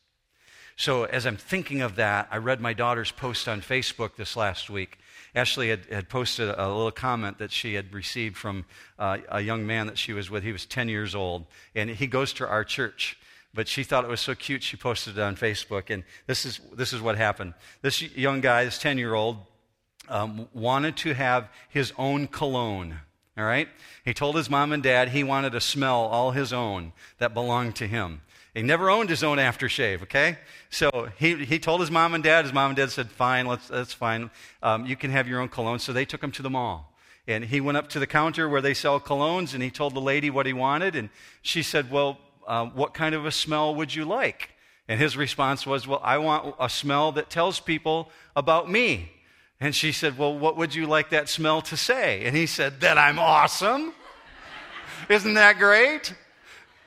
So, 0.77 1.05
as 1.05 1.25
I'm 1.25 1.37
thinking 1.37 1.81
of 1.81 1.95
that, 1.95 2.27
I 2.31 2.37
read 2.37 2.59
my 2.59 2.73
daughter's 2.73 3.11
post 3.11 3.47
on 3.47 3.61
Facebook 3.61 4.15
this 4.15 4.35
last 4.35 4.69
week. 4.69 4.99
Ashley 5.33 5.69
had, 5.69 5.85
had 5.85 6.09
posted 6.09 6.49
a 6.49 6.67
little 6.67 6.91
comment 6.91 7.37
that 7.37 7.51
she 7.51 7.75
had 7.75 7.93
received 7.93 8.37
from 8.37 8.65
uh, 8.99 9.17
a 9.29 9.41
young 9.41 9.65
man 9.65 9.87
that 9.87 9.97
she 9.97 10.13
was 10.13 10.29
with. 10.29 10.43
He 10.43 10.51
was 10.51 10.65
10 10.65 10.89
years 10.89 11.15
old, 11.15 11.45
and 11.75 11.89
he 11.89 12.07
goes 12.07 12.33
to 12.33 12.47
our 12.47 12.63
church. 12.63 13.17
But 13.53 13.69
she 13.69 13.83
thought 13.83 14.03
it 14.03 14.09
was 14.09 14.19
so 14.19 14.35
cute, 14.35 14.63
she 14.63 14.75
posted 14.75 15.17
it 15.17 15.21
on 15.21 15.37
Facebook. 15.37 15.89
And 15.89 16.03
this 16.27 16.45
is, 16.45 16.59
this 16.73 16.91
is 16.91 17.01
what 17.01 17.17
happened. 17.17 17.53
This 17.81 18.01
young 18.01 18.41
guy, 18.41 18.65
this 18.65 18.77
10 18.77 18.97
year 18.97 19.13
old, 19.13 19.37
um, 20.09 20.49
wanted 20.53 20.97
to 20.97 21.13
have 21.13 21.49
his 21.69 21.93
own 21.97 22.27
cologne. 22.27 22.99
All 23.37 23.43
right? 23.43 23.67
He 24.05 24.13
told 24.13 24.35
his 24.35 24.49
mom 24.49 24.71
and 24.71 24.81
dad 24.81 25.09
he 25.09 25.23
wanted 25.23 25.55
a 25.55 25.61
smell 25.61 26.01
all 26.01 26.31
his 26.31 26.53
own 26.53 26.93
that 27.17 27.33
belonged 27.33 27.75
to 27.77 27.87
him. 27.87 28.21
He 28.53 28.61
never 28.61 28.89
owned 28.89 29.09
his 29.09 29.21
own 29.21 29.37
aftershave, 29.37 30.03
okay? 30.03 30.37
So 30.69 31.09
he, 31.17 31.43
he 31.43 31.59
told 31.59 31.81
his 31.81 31.91
mom 31.91 32.13
and 32.13 32.23
dad. 32.23 32.45
His 32.45 32.53
mom 32.53 32.69
and 32.69 32.77
dad 32.77 32.89
said, 32.89 33.11
fine, 33.11 33.45
let's, 33.45 33.67
that's 33.67 33.93
fine. 33.93 34.31
Um, 34.63 34.85
you 34.85 34.95
can 34.95 35.11
have 35.11 35.27
your 35.27 35.41
own 35.41 35.49
cologne. 35.49 35.79
So 35.79 35.91
they 35.91 36.05
took 36.05 36.23
him 36.23 36.31
to 36.31 36.41
the 36.41 36.49
mall. 36.49 36.93
And 37.27 37.43
he 37.43 37.59
went 37.59 37.77
up 37.77 37.89
to 37.89 37.99
the 37.99 38.07
counter 38.07 38.47
where 38.47 38.61
they 38.61 38.73
sell 38.73 38.99
colognes 38.99 39.53
and 39.53 39.61
he 39.61 39.69
told 39.69 39.93
the 39.93 40.01
lady 40.01 40.29
what 40.29 40.45
he 40.45 40.53
wanted. 40.53 40.95
And 40.95 41.09
she 41.41 41.63
said, 41.63 41.91
well, 41.91 42.17
uh, 42.47 42.67
what 42.67 42.93
kind 42.93 43.13
of 43.13 43.25
a 43.25 43.31
smell 43.31 43.75
would 43.75 43.93
you 43.93 44.05
like? 44.05 44.51
And 44.87 45.01
his 45.01 45.17
response 45.17 45.65
was, 45.65 45.85
well, 45.85 46.01
I 46.03 46.19
want 46.19 46.55
a 46.59 46.69
smell 46.69 47.11
that 47.13 47.29
tells 47.29 47.59
people 47.59 48.09
about 48.35 48.71
me. 48.71 49.11
And 49.59 49.73
she 49.73 49.91
said, 49.91 50.17
well, 50.17 50.37
what 50.37 50.57
would 50.57 50.75
you 50.75 50.85
like 50.85 51.11
that 51.11 51.29
smell 51.29 51.61
to 51.63 51.77
say? 51.77 52.25
And 52.25 52.35
he 52.35 52.45
said, 52.45 52.81
that 52.81 52.97
I'm 52.97 53.19
awesome. 53.19 53.93
Isn't 55.09 55.35
that 55.35 55.57
great? 55.57 56.13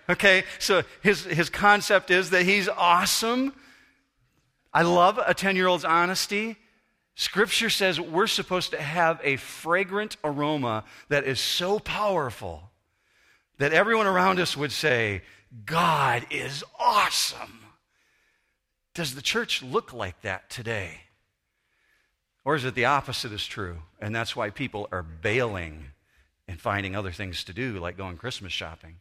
Okay, 0.08 0.44
so 0.58 0.82
his, 1.02 1.24
his 1.24 1.50
concept 1.50 2.10
is 2.10 2.30
that 2.30 2.44
he's 2.44 2.68
awesome. 2.68 3.52
I 4.72 4.82
love 4.82 5.18
a 5.24 5.34
10 5.34 5.56
year 5.56 5.66
old's 5.66 5.84
honesty. 5.84 6.56
Scripture 7.14 7.70
says 7.70 8.00
we're 8.00 8.26
supposed 8.26 8.70
to 8.70 8.80
have 8.80 9.20
a 9.24 9.36
fragrant 9.36 10.16
aroma 10.22 10.84
that 11.08 11.24
is 11.24 11.40
so 11.40 11.78
powerful 11.78 12.70
that 13.58 13.72
everyone 13.72 14.06
around 14.06 14.38
us 14.38 14.56
would 14.56 14.72
say, 14.72 15.22
God 15.64 16.26
is 16.30 16.62
awesome. 16.78 17.60
Does 18.94 19.14
the 19.14 19.22
church 19.22 19.62
look 19.62 19.92
like 19.92 20.20
that 20.22 20.48
today? 20.48 21.00
Or 22.48 22.56
is 22.56 22.64
it 22.64 22.74
the 22.74 22.86
opposite 22.86 23.30
is 23.30 23.46
true? 23.46 23.80
And 24.00 24.16
that's 24.16 24.34
why 24.34 24.48
people 24.48 24.88
are 24.90 25.02
bailing 25.02 25.88
and 26.48 26.58
finding 26.58 26.96
other 26.96 27.12
things 27.12 27.44
to 27.44 27.52
do, 27.52 27.78
like 27.78 27.98
going 27.98 28.16
Christmas 28.16 28.54
shopping. 28.54 28.94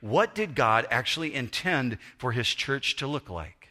What 0.00 0.32
did 0.32 0.54
God 0.54 0.86
actually 0.88 1.34
intend 1.34 1.98
for 2.18 2.30
his 2.30 2.46
church 2.46 2.94
to 2.98 3.08
look 3.08 3.28
like? 3.28 3.70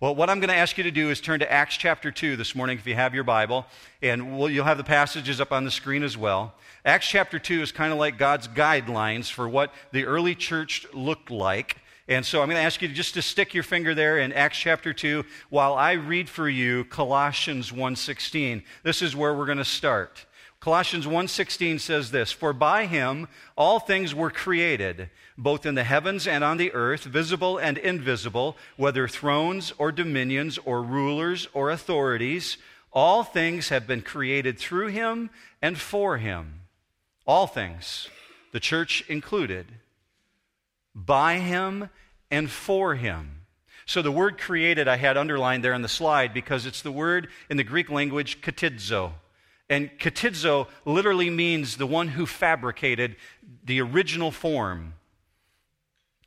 Well, 0.00 0.16
what 0.16 0.28
I'm 0.28 0.40
going 0.40 0.48
to 0.48 0.56
ask 0.56 0.76
you 0.76 0.82
to 0.82 0.90
do 0.90 1.10
is 1.10 1.20
turn 1.20 1.38
to 1.38 1.52
Acts 1.52 1.76
chapter 1.76 2.10
2 2.10 2.34
this 2.34 2.56
morning 2.56 2.76
if 2.76 2.88
you 2.88 2.96
have 2.96 3.14
your 3.14 3.22
Bible, 3.22 3.66
and 4.02 4.36
we'll, 4.36 4.50
you'll 4.50 4.64
have 4.64 4.78
the 4.78 4.82
passages 4.82 5.40
up 5.40 5.52
on 5.52 5.64
the 5.64 5.70
screen 5.70 6.02
as 6.02 6.16
well. 6.16 6.52
Acts 6.84 7.06
chapter 7.06 7.38
2 7.38 7.62
is 7.62 7.70
kind 7.70 7.92
of 7.92 8.00
like 8.00 8.18
God's 8.18 8.48
guidelines 8.48 9.30
for 9.30 9.48
what 9.48 9.72
the 9.92 10.06
early 10.06 10.34
church 10.34 10.88
looked 10.92 11.30
like. 11.30 11.76
And 12.10 12.26
so 12.26 12.42
I'm 12.42 12.48
going 12.48 12.60
to 12.60 12.66
ask 12.66 12.82
you 12.82 12.88
just 12.88 13.14
to 13.14 13.22
stick 13.22 13.54
your 13.54 13.62
finger 13.62 13.94
there 13.94 14.18
in 14.18 14.32
Acts 14.32 14.58
chapter 14.58 14.92
2 14.92 15.24
while 15.48 15.74
I 15.74 15.92
read 15.92 16.28
for 16.28 16.48
you 16.48 16.82
Colossians 16.86 17.70
1:16. 17.70 18.64
This 18.82 19.00
is 19.00 19.14
where 19.14 19.32
we're 19.32 19.46
going 19.46 19.58
to 19.58 19.64
start. 19.64 20.26
Colossians 20.58 21.06
1:16 21.06 21.78
says 21.78 22.10
this, 22.10 22.32
"For 22.32 22.52
by 22.52 22.86
him 22.86 23.28
all 23.56 23.78
things 23.78 24.12
were 24.12 24.32
created, 24.32 25.08
both 25.38 25.64
in 25.64 25.76
the 25.76 25.84
heavens 25.84 26.26
and 26.26 26.42
on 26.42 26.56
the 26.56 26.72
earth, 26.72 27.04
visible 27.04 27.58
and 27.58 27.78
invisible, 27.78 28.58
whether 28.74 29.06
thrones 29.06 29.72
or 29.78 29.92
dominions 29.92 30.58
or 30.64 30.82
rulers 30.82 31.46
or 31.52 31.70
authorities, 31.70 32.56
all 32.92 33.22
things 33.22 33.68
have 33.68 33.86
been 33.86 34.02
created 34.02 34.58
through 34.58 34.88
him 34.88 35.30
and 35.62 35.78
for 35.78 36.18
him." 36.18 36.62
All 37.24 37.46
things, 37.46 38.08
the 38.50 38.58
church 38.58 39.04
included, 39.06 39.79
by 40.94 41.38
him 41.38 41.88
and 42.30 42.50
for 42.50 42.94
him. 42.94 43.42
So 43.86 44.02
the 44.02 44.12
word 44.12 44.38
created 44.38 44.86
I 44.86 44.96
had 44.96 45.16
underlined 45.16 45.64
there 45.64 45.74
on 45.74 45.82
the 45.82 45.88
slide 45.88 46.32
because 46.32 46.66
it's 46.66 46.82
the 46.82 46.92
word 46.92 47.28
in 47.48 47.56
the 47.56 47.64
Greek 47.64 47.90
language 47.90 48.40
katizo. 48.40 49.12
And 49.68 49.90
katizo 49.98 50.68
literally 50.84 51.30
means 51.30 51.76
the 51.76 51.86
one 51.86 52.08
who 52.08 52.26
fabricated 52.26 53.16
the 53.64 53.80
original 53.80 54.30
form. 54.30 54.94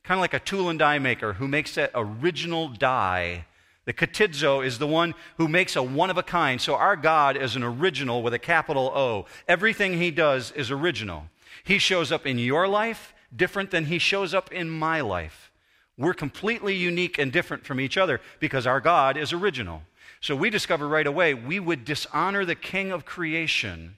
Kind 0.03 0.17
of 0.17 0.22
like 0.22 0.34
a 0.34 0.39
tool 0.39 0.70
and 0.70 0.77
die 0.77 1.00
maker 1.00 1.34
who 1.34 1.48
makes 1.48 1.75
that 1.75 1.91
original 1.93 2.67
die. 2.67 3.46
The 3.86 3.93
katizo 3.93 4.65
is 4.65 4.79
the 4.79 4.88
one 4.88 5.13
who 5.38 5.48
makes 5.48 5.75
a 5.75 5.84
one 5.84 6.10
of 6.10 6.17
a 6.17 6.24
kind. 6.24 6.60
So 6.60 6.75
our 6.75 6.96
God 6.96 7.38
is 7.38 7.55
an 7.55 7.63
original 7.63 8.24
with 8.24 8.34
a 8.34 8.39
capital 8.39 8.91
O. 8.96 9.25
Everything 9.48 9.98
he 9.98 10.12
does 10.12 10.51
is 10.51 10.72
original. 10.72 11.25
He 11.63 11.77
shows 11.77 12.12
up 12.12 12.25
in 12.25 12.38
your 12.38 12.67
life 12.67 13.12
different 13.36 13.72
than 13.72 13.86
he 13.86 14.00
shows 14.00 14.34
up 14.34 14.52
in 14.52 14.70
my 14.70 15.02
life. 15.02 15.52
We're 15.98 16.13
completely 16.13 16.75
unique 16.75 17.18
and 17.18 17.32
different 17.32 17.66
from 17.66 17.80
each 17.80 17.98
other 17.98 18.20
because 18.40 18.66
our 18.66 18.80
God 18.80 19.16
is 19.18 19.34
original. 19.34 19.84
So 20.22 20.36
we 20.36 20.50
discover 20.50 20.88
right 20.88 21.06
away 21.06 21.34
we 21.34 21.60
would 21.60 21.86
dishonor 21.86 22.46
the 22.46 22.56
king 22.56 22.92
of 22.92 23.06
creation 23.06 23.98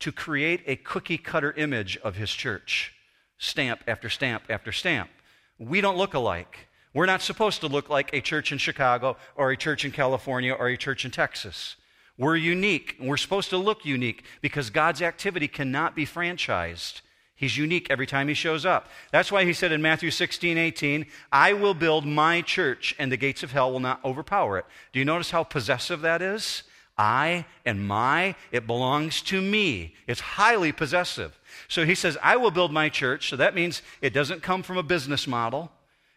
to 0.00 0.12
create 0.12 0.62
a 0.66 0.76
cookie 0.76 1.18
cutter 1.18 1.52
image 1.52 1.96
of 1.98 2.16
his 2.16 2.30
church, 2.30 2.92
stamp 3.38 3.82
after 3.86 4.08
stamp 4.08 4.44
after 4.48 4.72
stamp. 4.72 5.10
We 5.58 5.80
don't 5.80 5.96
look 5.96 6.14
alike. 6.14 6.68
We're 6.94 7.06
not 7.06 7.22
supposed 7.22 7.60
to 7.60 7.68
look 7.68 7.88
like 7.88 8.10
a 8.12 8.20
church 8.20 8.52
in 8.52 8.58
Chicago 8.58 9.16
or 9.34 9.50
a 9.50 9.56
church 9.56 9.84
in 9.84 9.92
California 9.92 10.52
or 10.52 10.68
a 10.68 10.76
church 10.76 11.04
in 11.04 11.10
Texas. 11.10 11.76
We're 12.18 12.36
unique. 12.36 12.96
We're 13.00 13.16
supposed 13.16 13.50
to 13.50 13.56
look 13.56 13.84
unique 13.84 14.24
because 14.42 14.70
God's 14.70 15.00
activity 15.00 15.48
cannot 15.48 15.96
be 15.96 16.04
franchised. 16.04 17.00
He's 17.42 17.56
unique 17.56 17.88
every 17.90 18.06
time 18.06 18.28
he 18.28 18.34
shows 18.34 18.64
up. 18.64 18.86
That's 19.10 19.32
why 19.32 19.44
he 19.44 19.52
said 19.52 19.72
in 19.72 19.82
Matthew 19.82 20.12
16, 20.12 20.56
18, 20.56 21.06
I 21.32 21.54
will 21.54 21.74
build 21.74 22.06
my 22.06 22.40
church 22.40 22.94
and 23.00 23.10
the 23.10 23.16
gates 23.16 23.42
of 23.42 23.50
hell 23.50 23.72
will 23.72 23.80
not 23.80 23.98
overpower 24.04 24.58
it. 24.58 24.64
Do 24.92 25.00
you 25.00 25.04
notice 25.04 25.32
how 25.32 25.42
possessive 25.42 26.02
that 26.02 26.22
is? 26.22 26.62
I 26.96 27.44
and 27.66 27.84
my, 27.84 28.36
it 28.52 28.68
belongs 28.68 29.22
to 29.22 29.42
me. 29.42 29.96
It's 30.06 30.20
highly 30.20 30.70
possessive. 30.70 31.36
So 31.66 31.84
he 31.84 31.96
says, 31.96 32.16
I 32.22 32.36
will 32.36 32.52
build 32.52 32.72
my 32.72 32.88
church. 32.88 33.28
So 33.28 33.34
that 33.34 33.56
means 33.56 33.82
it 34.00 34.14
doesn't 34.14 34.44
come 34.44 34.62
from 34.62 34.78
a 34.78 34.84
business 34.84 35.26
model 35.26 35.72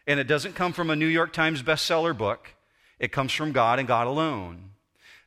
and 0.06 0.20
it 0.20 0.28
doesn't 0.28 0.54
come 0.54 0.72
from 0.72 0.90
a 0.90 0.96
New 0.96 1.08
York 1.08 1.32
Times 1.32 1.60
bestseller 1.60 2.16
book. 2.16 2.54
It 3.00 3.10
comes 3.10 3.32
from 3.32 3.50
God 3.50 3.80
and 3.80 3.88
God 3.88 4.06
alone. 4.06 4.70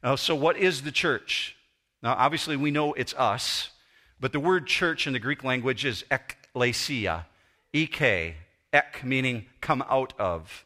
Now, 0.01 0.15
so 0.15 0.33
what 0.33 0.55
is 0.55 0.83
the 0.83 0.93
church? 0.93 1.57
Now, 2.01 2.15
obviously, 2.17 2.55
we 2.55 2.71
know 2.71 2.93
it's 2.93 3.13
us. 3.15 3.71
But 4.19 4.33
the 4.33 4.39
word 4.39 4.67
church 4.67 5.07
in 5.07 5.13
the 5.13 5.19
Greek 5.19 5.43
language 5.43 5.85
is 5.85 6.03
ekklesia, 6.11 7.25
ek, 7.73 8.35
ek 8.73 9.03
meaning 9.03 9.45
come 9.61 9.83
out 9.89 10.13
of. 10.19 10.65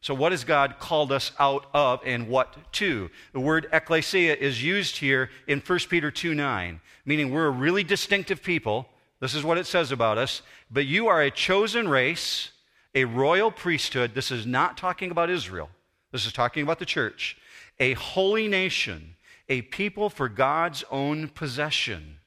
So, 0.00 0.14
what 0.14 0.32
has 0.32 0.44
God 0.44 0.78
called 0.78 1.12
us 1.12 1.32
out 1.38 1.66
of 1.72 2.00
and 2.04 2.28
what 2.28 2.72
to? 2.74 3.10
The 3.32 3.40
word 3.40 3.68
ekklesia 3.72 4.36
is 4.36 4.62
used 4.62 4.96
here 4.96 5.30
in 5.46 5.60
1 5.60 5.78
Peter 5.88 6.10
2 6.10 6.34
9, 6.34 6.80
meaning 7.04 7.32
we're 7.32 7.46
a 7.46 7.50
really 7.50 7.84
distinctive 7.84 8.42
people. 8.42 8.88
This 9.20 9.34
is 9.34 9.44
what 9.44 9.58
it 9.58 9.66
says 9.66 9.92
about 9.92 10.18
us. 10.18 10.42
But 10.70 10.86
you 10.86 11.06
are 11.06 11.22
a 11.22 11.30
chosen 11.30 11.88
race, 11.88 12.50
a 12.94 13.04
royal 13.04 13.52
priesthood. 13.52 14.14
This 14.14 14.32
is 14.32 14.44
not 14.44 14.76
talking 14.76 15.12
about 15.12 15.30
Israel, 15.30 15.70
this 16.12 16.26
is 16.26 16.32
talking 16.32 16.62
about 16.62 16.78
the 16.78 16.86
church. 16.86 17.36
A 17.80 17.94
holy 17.94 18.48
nation, 18.48 19.14
a 19.48 19.62
people 19.62 20.10
for 20.10 20.28
God's 20.28 20.84
own 20.90 21.28
possession 21.28 22.18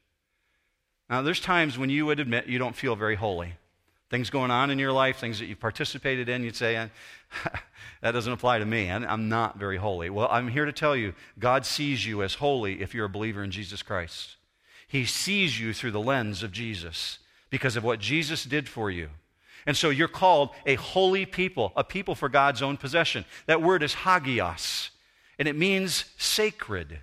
now, 1.10 1.22
there's 1.22 1.40
times 1.40 1.78
when 1.78 1.90
you 1.90 2.06
would 2.08 2.20
admit 2.20 2.48
you 2.48 2.58
don't 2.58 2.76
feel 2.76 2.96
very 2.96 3.16
holy. 3.16 3.54
Things 4.10 4.30
going 4.30 4.52
on 4.52 4.72
in 4.72 4.80
your 4.80 4.92
life, 4.92 5.18
things 5.18 5.40
that 5.40 5.46
you've 5.46 5.60
participated 5.60 6.30
in, 6.30 6.44
you'd 6.44 6.56
say, 6.56 6.76
eh, 6.76 6.88
that 8.02 8.12
doesn't 8.12 8.34
apply 8.34 8.60
to 8.60 8.66
me. 8.66 8.90
I'm 8.90 9.30
not 9.30 9.58
very 9.58 9.78
holy. 9.78 10.10
Well, 10.10 10.28
I'm 10.32 10.48
here 10.48 10.66
to 10.66 10.72
tell 10.72 10.96
you 10.96 11.14
God 11.38 11.66
sees 11.66 12.06
you 12.06 12.24
as 12.24 12.36
holy 12.36 12.82
if 12.82 12.94
you're 12.94 13.06
a 13.06 13.10
believer 13.10 13.44
in 13.44 13.52
Jesus 13.52 13.84
Christ. 13.84 14.36
He 14.88 15.06
sees 15.06 15.60
you 15.60 15.74
through 15.74 15.92
the 15.92 16.00
lens 16.00 16.44
of 16.44 16.52
Jesus 16.52 17.20
because 17.50 17.76
of 17.76 17.84
what 17.84 18.00
Jesus 18.00 18.44
did 18.44 18.68
for 18.68 18.90
you. 18.90 19.10
And 19.66 19.76
so 19.76 19.90
you're 19.90 20.08
called 20.08 20.52
a 20.66 20.76
holy 20.76 21.26
people, 21.26 21.72
a 21.76 21.84
people 21.84 22.14
for 22.14 22.30
God's 22.30 22.62
own 22.62 22.78
possession. 22.78 23.26
That 23.48 23.62
word 23.62 23.82
is 23.82 23.96
hagios, 23.96 24.92
and 25.40 25.48
it 25.48 25.56
means 25.56 26.06
sacred. 26.18 27.00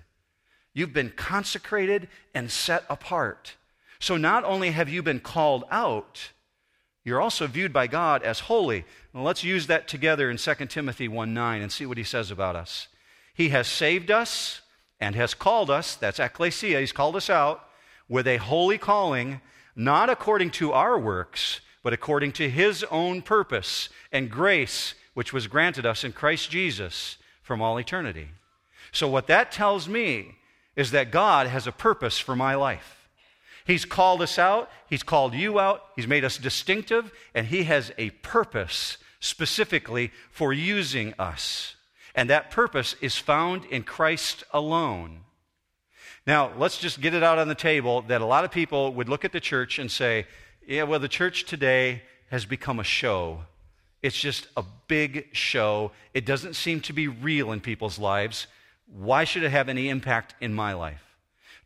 You've 0.73 0.93
been 0.93 1.11
consecrated 1.15 2.07
and 2.33 2.49
set 2.49 2.85
apart. 2.89 3.55
So 4.03 4.17
not 4.17 4.43
only 4.43 4.71
have 4.71 4.89
you 4.89 5.01
been 5.01 5.21
called 5.21 5.63
out, 5.71 6.31
you're 7.05 7.21
also 7.21 7.47
viewed 7.47 7.71
by 7.71 7.87
God 7.87 8.21
as 8.21 8.41
holy. 8.41 8.83
Well, 9.13 9.23
let's 9.23 9.45
use 9.45 9.67
that 9.67 9.87
together 9.87 10.29
in 10.29 10.35
2 10.35 10.55
Timothy 10.65 11.07
1 11.07 11.33
9 11.33 11.61
and 11.61 11.71
see 11.71 11.85
what 11.85 11.97
he 11.97 12.03
says 12.03 12.29
about 12.29 12.57
us. 12.57 12.89
He 13.33 13.47
has 13.49 13.65
saved 13.65 14.11
us 14.11 14.59
and 14.99 15.15
has 15.15 15.33
called 15.33 15.69
us, 15.69 15.95
that's 15.95 16.19
ecclesia, 16.19 16.81
he's 16.81 16.91
called 16.91 17.15
us 17.15 17.29
out, 17.29 17.65
with 18.09 18.27
a 18.27 18.35
holy 18.35 18.77
calling, 18.77 19.39
not 19.73 20.09
according 20.09 20.51
to 20.51 20.73
our 20.73 20.99
works, 20.99 21.61
but 21.81 21.93
according 21.93 22.33
to 22.33 22.49
his 22.49 22.83
own 22.91 23.21
purpose 23.21 23.87
and 24.11 24.29
grace, 24.29 24.95
which 25.13 25.31
was 25.31 25.47
granted 25.47 25.85
us 25.85 26.03
in 26.03 26.11
Christ 26.11 26.51
Jesus 26.51 27.15
from 27.41 27.61
all 27.61 27.79
eternity. 27.79 28.31
So, 28.91 29.07
what 29.07 29.27
that 29.27 29.53
tells 29.53 29.87
me 29.87 30.39
is 30.75 30.91
that 30.91 31.09
God 31.09 31.47
has 31.47 31.67
a 31.67 31.71
purpose 31.71 32.19
for 32.19 32.35
my 32.35 32.55
life. 32.55 33.02
He's 33.65 33.85
called 33.85 34.21
us 34.21 34.37
out, 34.37 34.69
He's 34.89 35.03
called 35.03 35.33
you 35.33 35.59
out, 35.59 35.83
He's 35.95 36.07
made 36.07 36.25
us 36.25 36.37
distinctive, 36.37 37.11
and 37.33 37.47
He 37.47 37.63
has 37.63 37.91
a 37.97 38.09
purpose 38.09 38.97
specifically 39.19 40.11
for 40.31 40.51
using 40.51 41.13
us. 41.17 41.75
And 42.15 42.29
that 42.29 42.51
purpose 42.51 42.95
is 43.01 43.17
found 43.17 43.65
in 43.65 43.83
Christ 43.83 44.43
alone. 44.51 45.21
Now, 46.27 46.51
let's 46.57 46.77
just 46.77 47.01
get 47.01 47.13
it 47.13 47.23
out 47.23 47.39
on 47.39 47.47
the 47.47 47.55
table 47.55 48.01
that 48.03 48.21
a 48.21 48.25
lot 48.25 48.45
of 48.45 48.51
people 48.51 48.93
would 48.93 49.09
look 49.09 49.25
at 49.25 49.31
the 49.31 49.39
church 49.39 49.79
and 49.79 49.91
say, 49.91 50.27
yeah, 50.65 50.83
well, 50.83 50.99
the 50.99 51.07
church 51.07 51.45
today 51.45 52.03
has 52.29 52.45
become 52.45 52.79
a 52.79 52.83
show. 52.83 53.41
It's 54.01 54.19
just 54.19 54.47
a 54.55 54.63
big 54.87 55.27
show. 55.31 55.91
It 56.13 56.25
doesn't 56.25 56.55
seem 56.55 56.81
to 56.81 56.93
be 56.93 57.07
real 57.07 57.51
in 57.51 57.61
people's 57.61 57.99
lives. 57.99 58.47
Why 58.85 59.23
should 59.23 59.43
it 59.43 59.51
have 59.51 59.69
any 59.69 59.89
impact 59.89 60.35
in 60.41 60.53
my 60.53 60.73
life? 60.73 61.01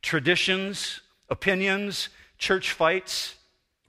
Traditions, 0.01 1.01
opinions, 1.29 2.09
church 2.37 2.71
fights, 2.71 3.35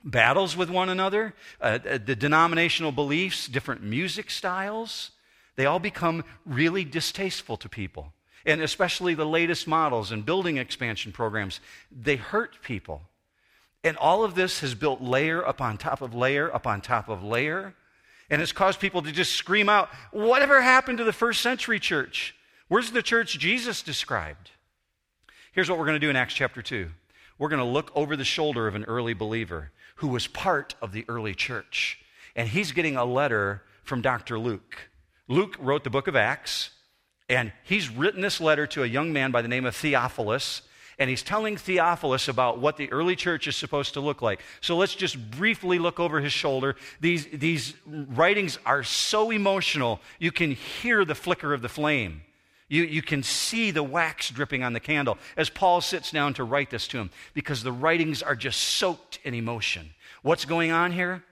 battles 0.05 0.57
with 0.57 0.71
one 0.71 0.89
another, 0.89 1.35
uh, 1.61 1.79
uh, 1.89 1.99
the 2.05 2.17
denominational 2.17 2.93
beliefs, 2.93 3.47
different 3.47 3.83
music 3.83 4.31
styles, 4.31 5.11
they 5.57 5.67
all 5.67 5.81
become 5.81 6.25
really 6.47 6.85
distasteful 6.85 7.57
to 7.59 7.69
people. 7.69 8.13
And 8.47 8.61
especially 8.61 9.15
the 9.15 9.27
latest 9.27 9.67
models 9.67 10.13
and 10.13 10.25
building 10.25 10.57
expansion 10.57 11.13
programs, 11.13 11.61
they 11.91 12.17
hurt 12.17 12.63
people. 12.63 13.03
And 13.85 13.97
all 13.97 14.25
of 14.25 14.35
this 14.35 14.61
has 14.61 14.75
built 14.75 15.01
layer 15.01 15.41
upon 15.41 15.77
top 15.77 16.01
of 16.01 16.15
layer 16.15 16.49
upon 16.49 16.81
top 16.81 17.09
of 17.09 17.23
layer. 17.23 17.75
And 18.31 18.41
it's 18.41 18.53
caused 18.53 18.81
people 18.81 19.03
to 19.03 19.13
just 19.13 19.33
scream 19.33 19.69
out, 19.69 19.89
Whatever 20.13 20.61
happened 20.63 20.99
to 20.99 21.05
the 21.05 21.13
first 21.13 21.43
century 21.43 21.81
church? 21.81 22.35
Where's 22.69 22.91
the 22.91 23.03
church 23.03 23.39
Jesus 23.39 23.83
described? 23.83 24.51
Here's 25.53 25.69
what 25.69 25.79
we're 25.79 25.87
going 25.87 26.01
to 26.01 26.07
do 26.07 26.11
in 26.11 26.17
Acts 26.17 26.35
chapter 26.35 26.63
2 26.63 26.89
we're 27.39 27.49
going 27.49 27.59
to 27.61 27.65
look 27.65 27.91
over 27.95 28.17
the 28.17 28.25
shoulder 28.25 28.67
of 28.67 28.75
an 28.75 28.85
early 28.85 29.15
believer 29.15 29.71
who 29.97 30.09
was 30.09 30.27
part 30.27 30.75
of 30.83 30.93
the 30.93 31.05
early 31.09 31.35
church. 31.35 32.01
And 32.35 32.49
he's 32.49 32.73
getting 32.73 32.97
a 32.97 33.05
letter 33.05 33.63
from 33.83 34.03
Dr. 34.03 34.39
Luke. 34.39 34.91
Luke 35.29 35.57
wrote 35.59 35.85
the 35.85 35.91
book 35.91 36.09
of 36.09 36.17
Acts, 36.17 36.71
and 37.29 37.53
he's 37.65 37.91
written 37.91 38.21
this 38.21 38.41
letter 38.41 38.67
to 38.69 38.83
a 38.83 38.87
young 38.87 39.13
man 39.13 39.31
by 39.31 39.43
the 39.43 39.49
name 39.49 39.67
of 39.67 39.77
Theophilus. 39.77 40.63
And 41.01 41.09
he's 41.09 41.23
telling 41.23 41.57
Theophilus 41.57 42.27
about 42.27 42.59
what 42.59 42.77
the 42.77 42.91
early 42.91 43.15
church 43.15 43.47
is 43.47 43.55
supposed 43.55 43.95
to 43.95 44.01
look 44.01 44.21
like. 44.21 44.43
So 44.61 44.77
let's 44.77 44.97
just 44.97 45.31
briefly 45.31 45.79
look 45.79 46.01
over 46.01 46.21
his 46.21 46.33
shoulder. 46.33 46.75
These, 47.01 47.29
these 47.33 47.75
writings 47.87 48.59
are 48.67 48.83
so 48.83 49.31
emotional, 49.31 50.01
you 50.19 50.33
can 50.33 50.53
hear 50.53 51.05
the 51.05 51.15
flicker 51.15 51.55
of 51.55 51.63
the 51.63 51.69
flame. 51.69 52.23
You, 52.69 52.85
you 52.85 53.01
can 53.01 53.23
see 53.23 53.71
the 53.71 53.83
wax 53.83 54.31
dripping 54.31 54.63
on 54.63 54.75
the 54.75 54.81
candle 54.81 55.17
as 55.37 55.49
Paul 55.49 55.81
sits 55.81 56.11
down 56.11 56.35
to 56.35 56.45
write 56.45 56.71
this 56.71 56.87
to 56.89 56.99
him 56.99 57.11
because 57.33 57.63
the 57.63 57.73
writings 57.73 58.23
are 58.23 58.37
just 58.37 58.61
soaked 58.61 59.19
in 59.25 59.35
emotion. 59.35 59.91
What's 60.23 60.45
going 60.45 60.71
on 60.71 60.93
here? 60.93 61.25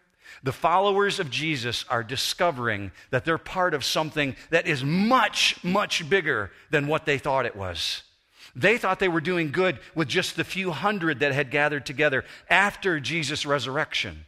The 0.42 0.52
followers 0.52 1.20
of 1.20 1.30
Jesus 1.30 1.84
are 1.88 2.02
discovering 2.02 2.92
that 3.10 3.24
they're 3.24 3.38
part 3.38 3.74
of 3.74 3.84
something 3.84 4.36
that 4.50 4.66
is 4.66 4.84
much, 4.84 5.62
much 5.62 6.08
bigger 6.08 6.50
than 6.70 6.86
what 6.86 7.04
they 7.04 7.18
thought 7.18 7.46
it 7.46 7.56
was. 7.56 8.02
They 8.54 8.78
thought 8.78 8.98
they 8.98 9.08
were 9.08 9.20
doing 9.20 9.52
good 9.52 9.78
with 9.94 10.08
just 10.08 10.36
the 10.36 10.44
few 10.44 10.70
hundred 10.70 11.20
that 11.20 11.32
had 11.32 11.50
gathered 11.50 11.84
together 11.84 12.24
after 12.48 12.98
Jesus' 13.00 13.44
resurrection. 13.44 14.24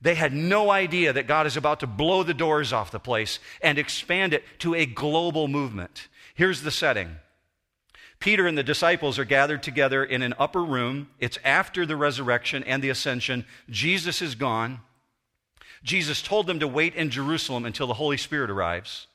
They 0.00 0.14
had 0.14 0.32
no 0.32 0.70
idea 0.70 1.12
that 1.12 1.26
God 1.26 1.46
is 1.46 1.56
about 1.56 1.80
to 1.80 1.86
blow 1.86 2.22
the 2.22 2.34
doors 2.34 2.72
off 2.72 2.90
the 2.90 2.98
place 2.98 3.38
and 3.60 3.78
expand 3.78 4.34
it 4.34 4.44
to 4.60 4.74
a 4.74 4.86
global 4.86 5.48
movement. 5.48 6.08
Here's 6.36 6.60
the 6.60 6.70
setting 6.70 7.16
Peter 8.20 8.46
and 8.46 8.56
the 8.56 8.62
disciples 8.62 9.18
are 9.18 9.24
gathered 9.24 9.62
together 9.62 10.04
in 10.04 10.22
an 10.22 10.34
upper 10.38 10.62
room. 10.62 11.08
It's 11.18 11.38
after 11.42 11.84
the 11.84 11.96
resurrection 11.96 12.62
and 12.64 12.82
the 12.82 12.90
ascension. 12.90 13.44
Jesus 13.68 14.22
is 14.22 14.34
gone. 14.34 14.80
Jesus 15.82 16.22
told 16.22 16.46
them 16.46 16.60
to 16.60 16.68
wait 16.68 16.94
in 16.94 17.10
Jerusalem 17.10 17.64
until 17.64 17.86
the 17.86 17.94
Holy 17.94 18.16
Spirit 18.16 18.50
arrives. 18.50 19.06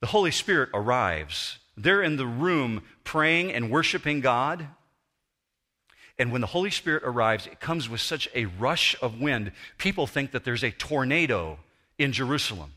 The 0.00 0.08
Holy 0.08 0.30
Spirit 0.30 0.70
arrives. 0.72 1.58
They're 1.76 2.02
in 2.02 2.16
the 2.16 2.26
room 2.26 2.82
praying 3.04 3.52
and 3.52 3.70
worshiping 3.70 4.20
God. 4.20 4.68
And 6.18 6.30
when 6.30 6.40
the 6.40 6.46
Holy 6.48 6.70
Spirit 6.70 7.02
arrives, 7.04 7.46
it 7.46 7.60
comes 7.60 7.88
with 7.88 8.00
such 8.00 8.28
a 8.34 8.44
rush 8.44 8.94
of 9.02 9.20
wind, 9.20 9.52
people 9.78 10.06
think 10.06 10.32
that 10.32 10.44
there's 10.44 10.64
a 10.64 10.70
tornado 10.70 11.58
in 11.98 12.12
Jerusalem 12.12 12.74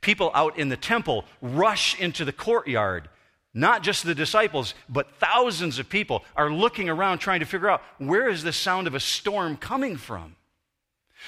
people 0.00 0.30
out 0.34 0.58
in 0.58 0.68
the 0.68 0.76
temple 0.76 1.24
rush 1.40 1.98
into 1.98 2.24
the 2.24 2.32
courtyard. 2.32 3.08
Not 3.54 3.82
just 3.82 4.04
the 4.04 4.14
disciples, 4.14 4.74
but 4.88 5.16
thousands 5.18 5.78
of 5.78 5.88
people 5.88 6.24
are 6.36 6.50
looking 6.50 6.88
around 6.88 7.18
trying 7.18 7.40
to 7.40 7.46
figure 7.46 7.70
out 7.70 7.82
where 7.98 8.28
is 8.28 8.42
the 8.42 8.52
sound 8.52 8.86
of 8.86 8.94
a 8.94 9.00
storm 9.00 9.56
coming 9.56 9.96
from. 9.96 10.36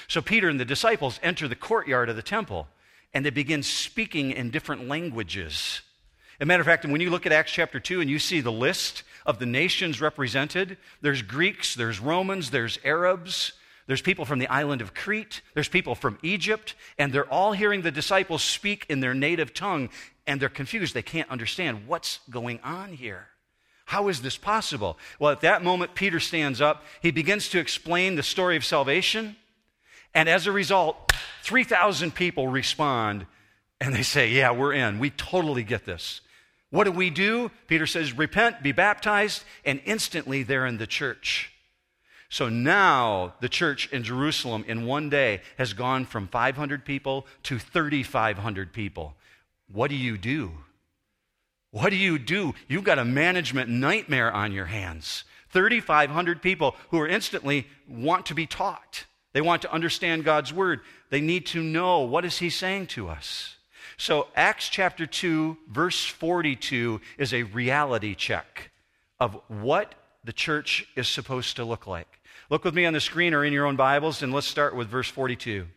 So 0.07 0.21
Peter 0.21 0.47
and 0.47 0.59
the 0.59 0.65
disciples 0.65 1.19
enter 1.21 1.47
the 1.47 1.55
courtyard 1.55 2.09
of 2.09 2.15
the 2.15 2.21
temple 2.21 2.67
and 3.13 3.25
they 3.25 3.29
begin 3.29 3.63
speaking 3.63 4.31
in 4.31 4.51
different 4.51 4.87
languages. 4.87 5.81
As 6.39 6.43
a 6.43 6.45
matter 6.45 6.61
of 6.61 6.67
fact, 6.67 6.85
when 6.85 7.01
you 7.01 7.09
look 7.09 7.25
at 7.25 7.31
Acts 7.31 7.51
chapter 7.51 7.79
2 7.79 8.01
and 8.01 8.09
you 8.09 8.19
see 8.19 8.41
the 8.41 8.51
list 8.51 9.03
of 9.25 9.39
the 9.39 9.45
nations 9.45 10.01
represented, 10.01 10.77
there's 11.01 11.21
Greeks, 11.21 11.75
there's 11.75 11.99
Romans, 11.99 12.51
there's 12.51 12.79
Arabs, 12.83 13.53
there's 13.87 14.01
people 14.01 14.25
from 14.25 14.39
the 14.39 14.47
island 14.47 14.81
of 14.81 14.93
Crete, 14.93 15.41
there's 15.53 15.67
people 15.67 15.95
from 15.95 16.17
Egypt, 16.21 16.75
and 16.97 17.11
they're 17.11 17.31
all 17.31 17.53
hearing 17.53 17.81
the 17.81 17.91
disciples 17.91 18.43
speak 18.43 18.85
in 18.89 18.99
their 18.99 19.13
native 19.13 19.53
tongue, 19.53 19.89
and 20.27 20.39
they're 20.39 20.49
confused. 20.49 20.93
They 20.93 21.01
can't 21.01 21.29
understand 21.29 21.87
what's 21.87 22.19
going 22.29 22.59
on 22.63 22.93
here. 22.93 23.27
How 23.85 24.07
is 24.07 24.21
this 24.21 24.37
possible? 24.37 24.97
Well, 25.19 25.31
at 25.31 25.41
that 25.41 25.63
moment, 25.63 25.95
Peter 25.95 26.19
stands 26.19 26.61
up. 26.61 26.85
He 27.01 27.11
begins 27.11 27.49
to 27.49 27.59
explain 27.59 28.15
the 28.15 28.23
story 28.23 28.55
of 28.55 28.63
salvation. 28.63 29.35
And 30.13 30.29
as 30.29 30.47
a 30.47 30.51
result, 30.51 31.11
3,000 31.43 32.13
people 32.15 32.47
respond 32.47 33.25
and 33.81 33.95
they 33.95 34.03
say, 34.03 34.29
Yeah, 34.29 34.51
we're 34.51 34.73
in. 34.73 34.99
We 34.99 35.09
totally 35.09 35.63
get 35.63 35.85
this. 35.85 36.21
What 36.69 36.85
do 36.85 36.91
we 36.91 37.09
do? 37.09 37.51
Peter 37.67 37.85
says, 37.85 38.17
Repent, 38.17 38.63
be 38.63 38.71
baptized, 38.71 39.43
and 39.65 39.81
instantly 39.83 40.43
they're 40.43 40.65
in 40.65 40.77
the 40.77 40.87
church. 40.87 41.50
So 42.31 42.47
now 42.47 43.33
the 43.41 43.49
church 43.49 43.91
in 43.91 44.03
Jerusalem 44.03 44.63
in 44.65 44.85
one 44.85 45.09
day 45.09 45.41
has 45.57 45.73
gone 45.73 46.05
from 46.05 46.29
500 46.29 46.85
people 46.85 47.27
to 47.43 47.59
3,500 47.59 48.71
people. 48.71 49.15
What 49.69 49.89
do 49.89 49.97
you 49.97 50.17
do? 50.17 50.51
What 51.71 51.89
do 51.89 51.97
you 51.97 52.17
do? 52.17 52.55
You've 52.69 52.85
got 52.85 52.99
a 52.99 53.05
management 53.05 53.69
nightmare 53.69 54.31
on 54.31 54.53
your 54.53 54.67
hands. 54.67 55.25
3,500 55.49 56.41
people 56.41 56.77
who 56.89 57.01
are 57.01 57.07
instantly 57.07 57.67
want 57.85 58.25
to 58.27 58.33
be 58.33 58.47
taught. 58.47 59.03
They 59.33 59.41
want 59.41 59.61
to 59.63 59.73
understand 59.73 60.23
God's 60.23 60.53
word. 60.53 60.79
They 61.09 61.19
need 61.19 61.45
to 61.47 61.61
know 61.61 61.99
what 61.99 62.23
is 62.23 62.37
he 62.37 62.49
saying 62.49 62.87
to 62.87 63.09
us. 63.09 63.57
So 63.97 64.27
Acts 64.37 64.69
chapter 64.69 65.05
2 65.05 65.57
verse 65.67 66.05
42 66.05 67.01
is 67.17 67.33
a 67.33 67.43
reality 67.43 68.15
check 68.15 68.71
of 69.19 69.37
what 69.49 69.95
the 70.23 70.33
church 70.33 70.87
is 70.95 71.09
supposed 71.09 71.57
to 71.57 71.65
look 71.65 71.87
like. 71.87 72.20
Look 72.51 72.65
with 72.65 72.75
me 72.75 72.85
on 72.85 72.91
the 72.91 72.99
screen 72.99 73.33
or 73.33 73.45
in 73.45 73.53
your 73.53 73.65
own 73.65 73.77
Bibles, 73.77 74.21
and 74.21 74.33
let's 74.33 74.45
start 74.45 74.75
with 74.75 74.89
verse 74.89 75.07
42. 75.07 75.67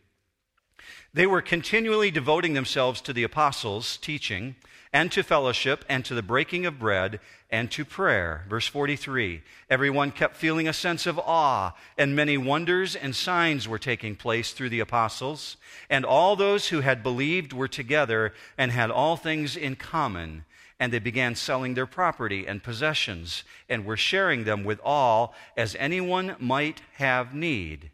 They 1.13 1.25
were 1.25 1.41
continually 1.41 2.11
devoting 2.11 2.55
themselves 2.55 3.01
to 3.03 3.13
the 3.13 3.23
apostles' 3.23 3.97
teaching, 3.97 4.57
and 4.93 5.13
to 5.13 5.23
fellowship, 5.23 5.85
and 5.89 6.05
to 6.05 6.17
the 6.17 6.23
breaking 6.23 6.67
of 6.67 6.81
bread, 6.81 7.21
and 7.49 7.71
to 7.71 7.85
prayer. 7.85 8.45
Verse 8.49 8.67
43 8.67 9.43
Everyone 9.71 10.11
kept 10.11 10.35
feeling 10.35 10.67
a 10.67 10.73
sense 10.73 11.07
of 11.07 11.17
awe, 11.17 11.75
and 11.97 12.17
many 12.17 12.37
wonders 12.37 12.97
and 12.97 13.15
signs 13.15 13.69
were 13.69 13.79
taking 13.79 14.17
place 14.17 14.51
through 14.51 14.71
the 14.71 14.81
apostles. 14.81 15.57
And 15.89 16.05
all 16.05 16.35
those 16.35 16.71
who 16.71 16.81
had 16.81 17.05
believed 17.05 17.53
were 17.53 17.69
together 17.69 18.35
and 18.59 18.73
had 18.73 18.91
all 18.91 19.17
things 19.17 19.57
in 19.57 19.77
common 19.77 20.45
and 20.85 20.93
they 20.93 20.99
began 20.99 21.35
selling 21.35 21.73
their 21.73 21.87
property 21.87 22.47
and 22.47 22.63
possessions 22.63 23.43
and 23.71 23.87
were 23.87 23.97
sharing 23.97 24.45
them 24.45 24.65
with 24.65 24.79
all 24.85 25.35
as 25.57 25.75
anyone 25.77 26.37
might 26.39 26.83
have 26.97 27.35
need. 27.35 27.91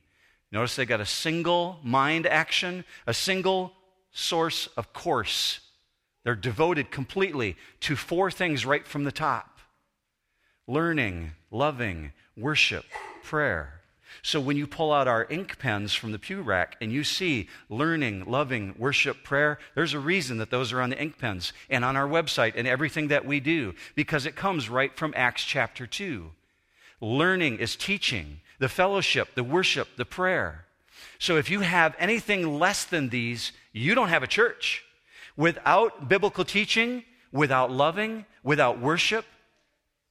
Notice 0.51 0.75
they 0.75 0.87
got 0.87 1.01
a 1.01 1.07
single 1.07 1.79
mind 1.85 2.27
action, 2.27 2.85
a 3.07 3.15
single 3.15 3.73
source 4.11 4.67
of 4.77 4.93
course. 4.93 5.61
They're 6.25 6.35
devoted 6.35 6.91
completely 6.91 7.57
to 7.83 7.95
four 7.95 8.29
things 8.29 8.67
right 8.67 8.85
from 8.85 9.05
the 9.05 9.13
top 9.13 9.61
learning, 10.67 11.31
loving, 11.53 12.13
worship, 12.37 12.87
prayer. 13.23 13.80
So 14.23 14.41
when 14.41 14.57
you 14.57 14.67
pull 14.67 14.93
out 14.93 15.09
our 15.09 15.27
ink 15.31 15.59
pens 15.59 15.95
from 15.95 16.13
the 16.13 16.19
pew 16.19 16.43
rack 16.43 16.77
and 16.81 16.93
you 16.93 17.05
see 17.05 17.49
learning, 17.69 18.25
loving, 18.27 18.75
worship, 18.79 19.23
prayer, 19.23 19.59
there's 19.75 19.95
a 19.95 19.99
reason 19.99 20.39
that 20.39 20.51
those 20.51 20.73
are 20.73 20.81
on 20.81 20.91
the 20.91 21.01
ink 21.01 21.19
pens 21.19 21.53
and 21.71 21.85
on 21.85 21.97
our 21.97 22.07
website 22.07 22.53
and 22.57 22.69
everything 22.69 23.09
that 23.09 23.25
we 23.25 23.41
do 23.41 23.75
because 23.95 24.27
it 24.27 24.37
comes 24.37 24.69
right 24.69 24.95
from 24.97 25.15
Acts 25.17 25.43
chapter 25.43 25.87
2. 25.87 26.31
Learning 27.01 27.59
is 27.59 27.77
teaching, 27.77 28.41
the 28.59 28.69
fellowship, 28.69 29.35
the 29.35 29.45
worship, 29.45 29.89
the 29.97 30.05
prayer. 30.05 30.67
So 31.19 31.37
if 31.37 31.51
you 31.51 31.61
have 31.61 31.95
anything 31.99 32.59
less 32.59 32.85
than 32.85 33.09
these, 33.09 33.53
you 33.73 33.95
don't 33.95 34.09
have 34.09 34.23
a 34.23 34.27
church. 34.27 34.85
Without 35.37 36.09
biblical 36.09 36.45
teaching, 36.45 37.05
without 37.33 37.71
loving, 37.71 38.27
without 38.43 38.81
worship, 38.81 39.25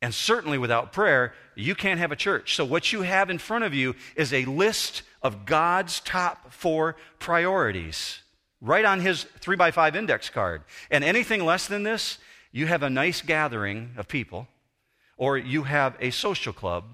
and 0.01 0.13
certainly 0.13 0.57
without 0.57 0.93
prayer, 0.93 1.33
you 1.55 1.75
can't 1.75 1.99
have 1.99 2.11
a 2.11 2.15
church. 2.15 2.55
So, 2.55 2.63
what 2.63 2.93
you 2.93 3.01
have 3.01 3.29
in 3.29 3.37
front 3.37 3.63
of 3.63 3.73
you 3.73 3.95
is 4.15 4.31
a 4.33 4.45
list 4.45 5.03
of 5.21 5.45
God's 5.45 5.99
top 5.99 6.53
four 6.53 6.95
priorities 7.19 8.21
right 8.61 8.85
on 8.85 9.01
his 9.01 9.23
three 9.39 9.55
by 9.55 9.71
five 9.71 9.95
index 9.95 10.29
card. 10.29 10.63
And 10.89 11.03
anything 11.03 11.43
less 11.45 11.67
than 11.67 11.83
this, 11.83 12.17
you 12.51 12.65
have 12.67 12.83
a 12.83 12.89
nice 12.89 13.21
gathering 13.21 13.91
of 13.97 14.07
people, 14.07 14.47
or 15.17 15.37
you 15.37 15.63
have 15.63 15.95
a 15.99 16.11
social 16.11 16.53
club, 16.53 16.85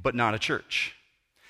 but 0.00 0.14
not 0.14 0.34
a 0.34 0.38
church. 0.38 0.94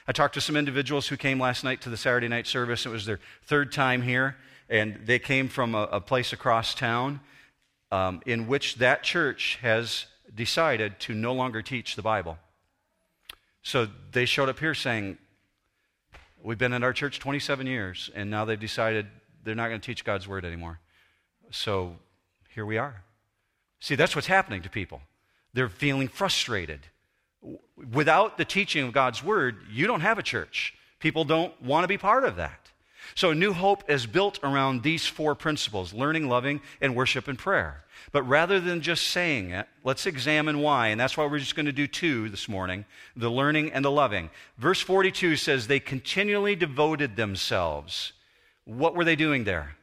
I 0.07 0.13
talked 0.13 0.35
to 0.35 0.41
some 0.41 0.57
individuals 0.57 1.09
who 1.09 1.17
came 1.17 1.41
last 1.41 1.65
night 1.65 1.81
to 1.83 1.89
the 1.89 1.97
Saturday 1.97 2.29
night 2.29 2.47
service. 2.47 2.85
It 2.85 2.91
was 2.91 3.07
their 3.07 3.21
third 3.45 3.73
time 3.73 4.03
here, 4.03 4.37
and 4.69 5.01
they 5.07 5.19
came 5.19 5.49
from 5.49 5.75
a, 5.75 5.85
a 5.85 6.01
place 6.01 6.33
across 6.33 6.75
town 6.75 7.21
um, 7.91 8.21
in 8.27 8.47
which 8.47 8.77
that 8.77 9.03
church 9.03 9.59
has 9.63 10.07
decided 10.35 10.99
to 11.01 11.14
no 11.14 11.33
longer 11.33 11.62
teach 11.62 11.97
the 11.97 12.03
Bible. 12.03 12.38
So 13.62 13.88
they 14.12 14.25
showed 14.25 14.49
up 14.49 14.59
here 14.59 14.75
saying, 14.75 15.18
We've 16.42 16.59
been 16.59 16.75
in 16.75 16.85
our 16.85 16.92
church 16.92 17.20
27 17.20 17.66
years, 17.66 18.11
and 18.14 18.31
now 18.31 18.44
they've 18.44 18.61
decided 18.61 19.07
they're 19.44 19.55
not 19.55 19.68
going 19.68 19.81
to 19.81 19.87
teach 19.87 20.05
God's 20.05 20.29
word 20.29 20.44
anymore. 20.44 20.79
So 21.51 21.97
here 22.51 22.66
we 22.66 22.77
are. 22.77 23.03
See, 23.81 23.94
that's 23.94 24.14
what's 24.14 24.27
happening 24.27 24.61
to 24.61 24.68
people. 24.68 25.01
They're 25.55 25.70
feeling 25.70 26.09
frustrated. 26.09 26.81
Without 27.92 28.37
the 28.37 28.44
teaching 28.44 28.85
of 28.87 28.92
God's 28.92 29.25
word, 29.25 29.57
you 29.70 29.87
don't 29.87 30.03
have 30.03 30.18
a 30.18 30.23
church. 30.23 30.75
People 30.99 31.25
don't 31.25 31.61
want 31.62 31.85
to 31.85 31.88
be 31.88 31.97
part 31.97 32.25
of 32.25 32.37
that. 32.37 32.73
So, 33.14 33.33
New 33.33 33.53
Hope 33.53 33.88
is 33.88 34.07
built 34.07 34.38
around 34.43 34.83
these 34.83 35.07
four 35.07 35.35
principles 35.35 35.93
learning, 35.93 36.29
loving, 36.29 36.61
and 36.81 36.97
worship 36.97 37.29
and 37.29 37.38
prayer. 37.38 37.85
But 38.12 38.23
rather 38.25 38.61
than 38.61 38.81
just 38.81 39.09
saying 39.09 39.51
it, 39.51 39.67
let's 39.83 40.07
examine 40.07 40.61
why. 40.61 40.88
And 40.88 41.01
that's 41.01 41.17
why 41.17 41.27
we're 41.27 41.38
just 41.38 41.57
going 41.57 41.67
to 41.67 41.73
do 41.73 41.87
two 41.87 42.29
this 42.29 42.49
morning 42.49 42.85
the 43.17 43.31
learning 43.31 43.73
and 43.73 43.85
the 43.85 43.90
loving. 43.90 44.31
Verse 44.59 44.81
42 44.81 45.37
says, 45.37 45.67
They 45.67 45.81
continually 45.81 46.57
devoted 46.57 47.17
themselves. 47.17 48.12
What 48.64 48.95
were 48.95 49.05
they 49.05 49.17
doing 49.17 49.45
there? 49.45 49.77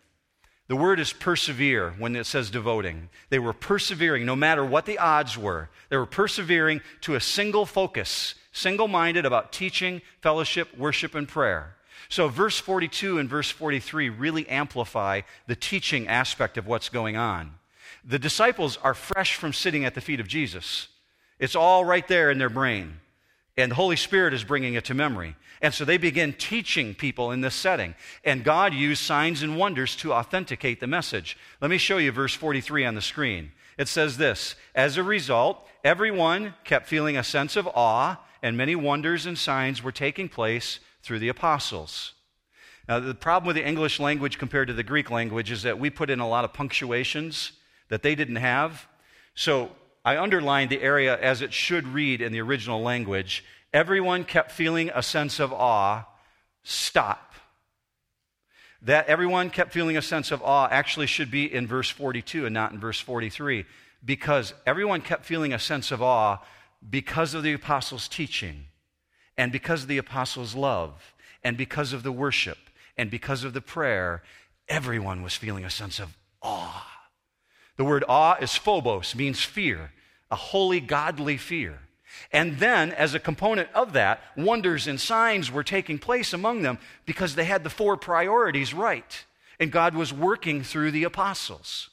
The 0.67 0.75
word 0.77 1.01
is 1.01 1.11
persevere 1.11 1.91
when 1.97 2.15
it 2.15 2.25
says 2.25 2.49
devoting. 2.49 3.09
They 3.29 3.39
were 3.39 3.51
persevering 3.51 4.25
no 4.25 4.37
matter 4.37 4.63
what 4.63 4.85
the 4.85 4.99
odds 4.99 5.37
were. 5.37 5.69
They 5.89 5.97
were 5.97 6.05
persevering 6.05 6.79
to 7.01 7.15
a 7.15 7.19
single 7.19 7.65
focus, 7.65 8.35
single 8.53 8.87
minded 8.87 9.25
about 9.25 9.51
teaching, 9.51 10.01
fellowship, 10.21 10.77
worship, 10.77 11.13
and 11.13 11.27
prayer. 11.27 11.75
So, 12.11 12.27
verse 12.27 12.59
42 12.59 13.19
and 13.19 13.29
verse 13.29 13.49
43 13.49 14.09
really 14.09 14.45
amplify 14.49 15.21
the 15.47 15.55
teaching 15.55 16.09
aspect 16.09 16.57
of 16.57 16.67
what's 16.67 16.89
going 16.89 17.15
on. 17.15 17.53
The 18.03 18.19
disciples 18.19 18.77
are 18.83 18.93
fresh 18.93 19.35
from 19.35 19.53
sitting 19.53 19.85
at 19.85 19.95
the 19.95 20.01
feet 20.01 20.19
of 20.19 20.27
Jesus, 20.27 20.89
it's 21.39 21.55
all 21.55 21.85
right 21.85 22.05
there 22.07 22.29
in 22.29 22.37
their 22.37 22.49
brain. 22.49 22.99
And 23.57 23.71
the 23.71 23.75
Holy 23.75 23.95
Spirit 23.95 24.33
is 24.33 24.43
bringing 24.43 24.73
it 24.73 24.85
to 24.85 24.93
memory. 24.93 25.35
And 25.61 25.73
so 25.73 25.85
they 25.85 25.97
begin 25.97 26.33
teaching 26.33 26.95
people 26.95 27.31
in 27.31 27.41
this 27.41 27.55
setting. 27.55 27.95
And 28.25 28.43
God 28.43 28.73
used 28.73 29.03
signs 29.03 29.41
and 29.41 29.57
wonders 29.57 29.95
to 29.97 30.13
authenticate 30.13 30.79
the 30.79 30.87
message. 30.87 31.37
Let 31.61 31.71
me 31.71 31.77
show 31.77 31.97
you 31.97 32.11
verse 32.11 32.33
43 32.33 32.85
on 32.85 32.95
the 32.95 33.01
screen. 33.01 33.51
It 33.77 33.87
says 33.87 34.17
this 34.17 34.55
As 34.75 34.97
a 34.97 35.03
result, 35.03 35.65
everyone 35.83 36.55
kept 36.65 36.87
feeling 36.87 37.15
a 37.15 37.23
sense 37.23 37.55
of 37.55 37.67
awe, 37.67 38.19
and 38.41 38.57
many 38.57 38.75
wonders 38.75 39.25
and 39.25 39.37
signs 39.37 39.81
were 39.81 39.93
taking 39.93 40.27
place 40.27 40.79
through 41.03 41.19
the 41.19 41.29
apostles. 41.29 42.13
Now, 42.87 42.99
the 42.99 43.15
problem 43.15 43.47
with 43.47 43.55
the 43.55 43.67
English 43.67 43.99
language 43.99 44.37
compared 44.37 44.67
to 44.67 44.73
the 44.73 44.83
Greek 44.83 45.09
language 45.09 45.51
is 45.51 45.63
that 45.63 45.79
we 45.79 45.89
put 45.89 46.09
in 46.09 46.19
a 46.19 46.27
lot 46.27 46.43
of 46.43 46.53
punctuations 46.53 47.53
that 47.89 48.03
they 48.03 48.15
didn't 48.15 48.37
have. 48.37 48.87
So 49.35 49.71
I 50.03 50.17
underlined 50.17 50.69
the 50.69 50.81
area 50.81 51.17
as 51.19 51.41
it 51.41 51.53
should 51.53 51.87
read 51.87 52.21
in 52.21 52.31
the 52.31 52.41
original 52.41 52.81
language. 52.81 53.45
Everyone 53.73 54.23
kept 54.23 54.51
feeling 54.51 54.91
a 54.93 55.03
sense 55.03 55.39
of 55.39 55.53
awe. 55.53 56.05
Stop. 56.63 57.33
That 58.81 59.07
everyone 59.07 59.51
kept 59.51 59.71
feeling 59.71 59.95
a 59.95 60.01
sense 60.01 60.31
of 60.31 60.41
awe 60.41 60.67
actually 60.71 61.07
should 61.07 61.29
be 61.29 61.53
in 61.53 61.67
verse 61.67 61.89
42 61.89 62.45
and 62.45 62.53
not 62.53 62.71
in 62.71 62.79
verse 62.79 62.99
43 62.99 63.65
because 64.03 64.53
everyone 64.65 65.01
kept 65.01 65.25
feeling 65.25 65.53
a 65.53 65.59
sense 65.59 65.91
of 65.91 66.01
awe 66.01 66.39
because 66.89 67.35
of 67.35 67.43
the 67.43 67.53
apostles' 67.53 68.07
teaching 68.07 68.65
and 69.41 69.51
because 69.51 69.81
of 69.81 69.87
the 69.87 69.97
apostles' 69.97 70.53
love 70.53 71.15
and 71.43 71.57
because 71.57 71.93
of 71.93 72.03
the 72.03 72.11
worship 72.11 72.59
and 72.95 73.09
because 73.09 73.43
of 73.43 73.53
the 73.53 73.61
prayer. 73.61 74.21
Everyone 74.69 75.23
was 75.23 75.33
feeling 75.33 75.65
a 75.65 75.69
sense 75.71 75.99
of 75.99 76.15
awe. 76.43 76.87
The 77.75 77.83
word 77.83 78.03
awe 78.07 78.37
is 78.39 78.55
phobos, 78.55 79.15
means 79.15 79.43
fear, 79.43 79.93
a 80.29 80.35
holy, 80.35 80.79
godly 80.79 81.37
fear. 81.37 81.79
And 82.31 82.59
then, 82.59 82.91
as 82.91 83.15
a 83.15 83.19
component 83.19 83.69
of 83.73 83.93
that, 83.93 84.21
wonders 84.37 84.85
and 84.85 85.01
signs 85.01 85.51
were 85.51 85.63
taking 85.63 85.97
place 85.97 86.33
among 86.33 86.61
them 86.61 86.77
because 87.07 87.33
they 87.33 87.45
had 87.45 87.63
the 87.63 87.71
four 87.71 87.97
priorities 87.97 88.75
right. 88.75 89.25
And 89.59 89.71
God 89.71 89.95
was 89.95 90.13
working 90.13 90.61
through 90.61 90.91
the 90.91 91.05
apostles. 91.05 91.89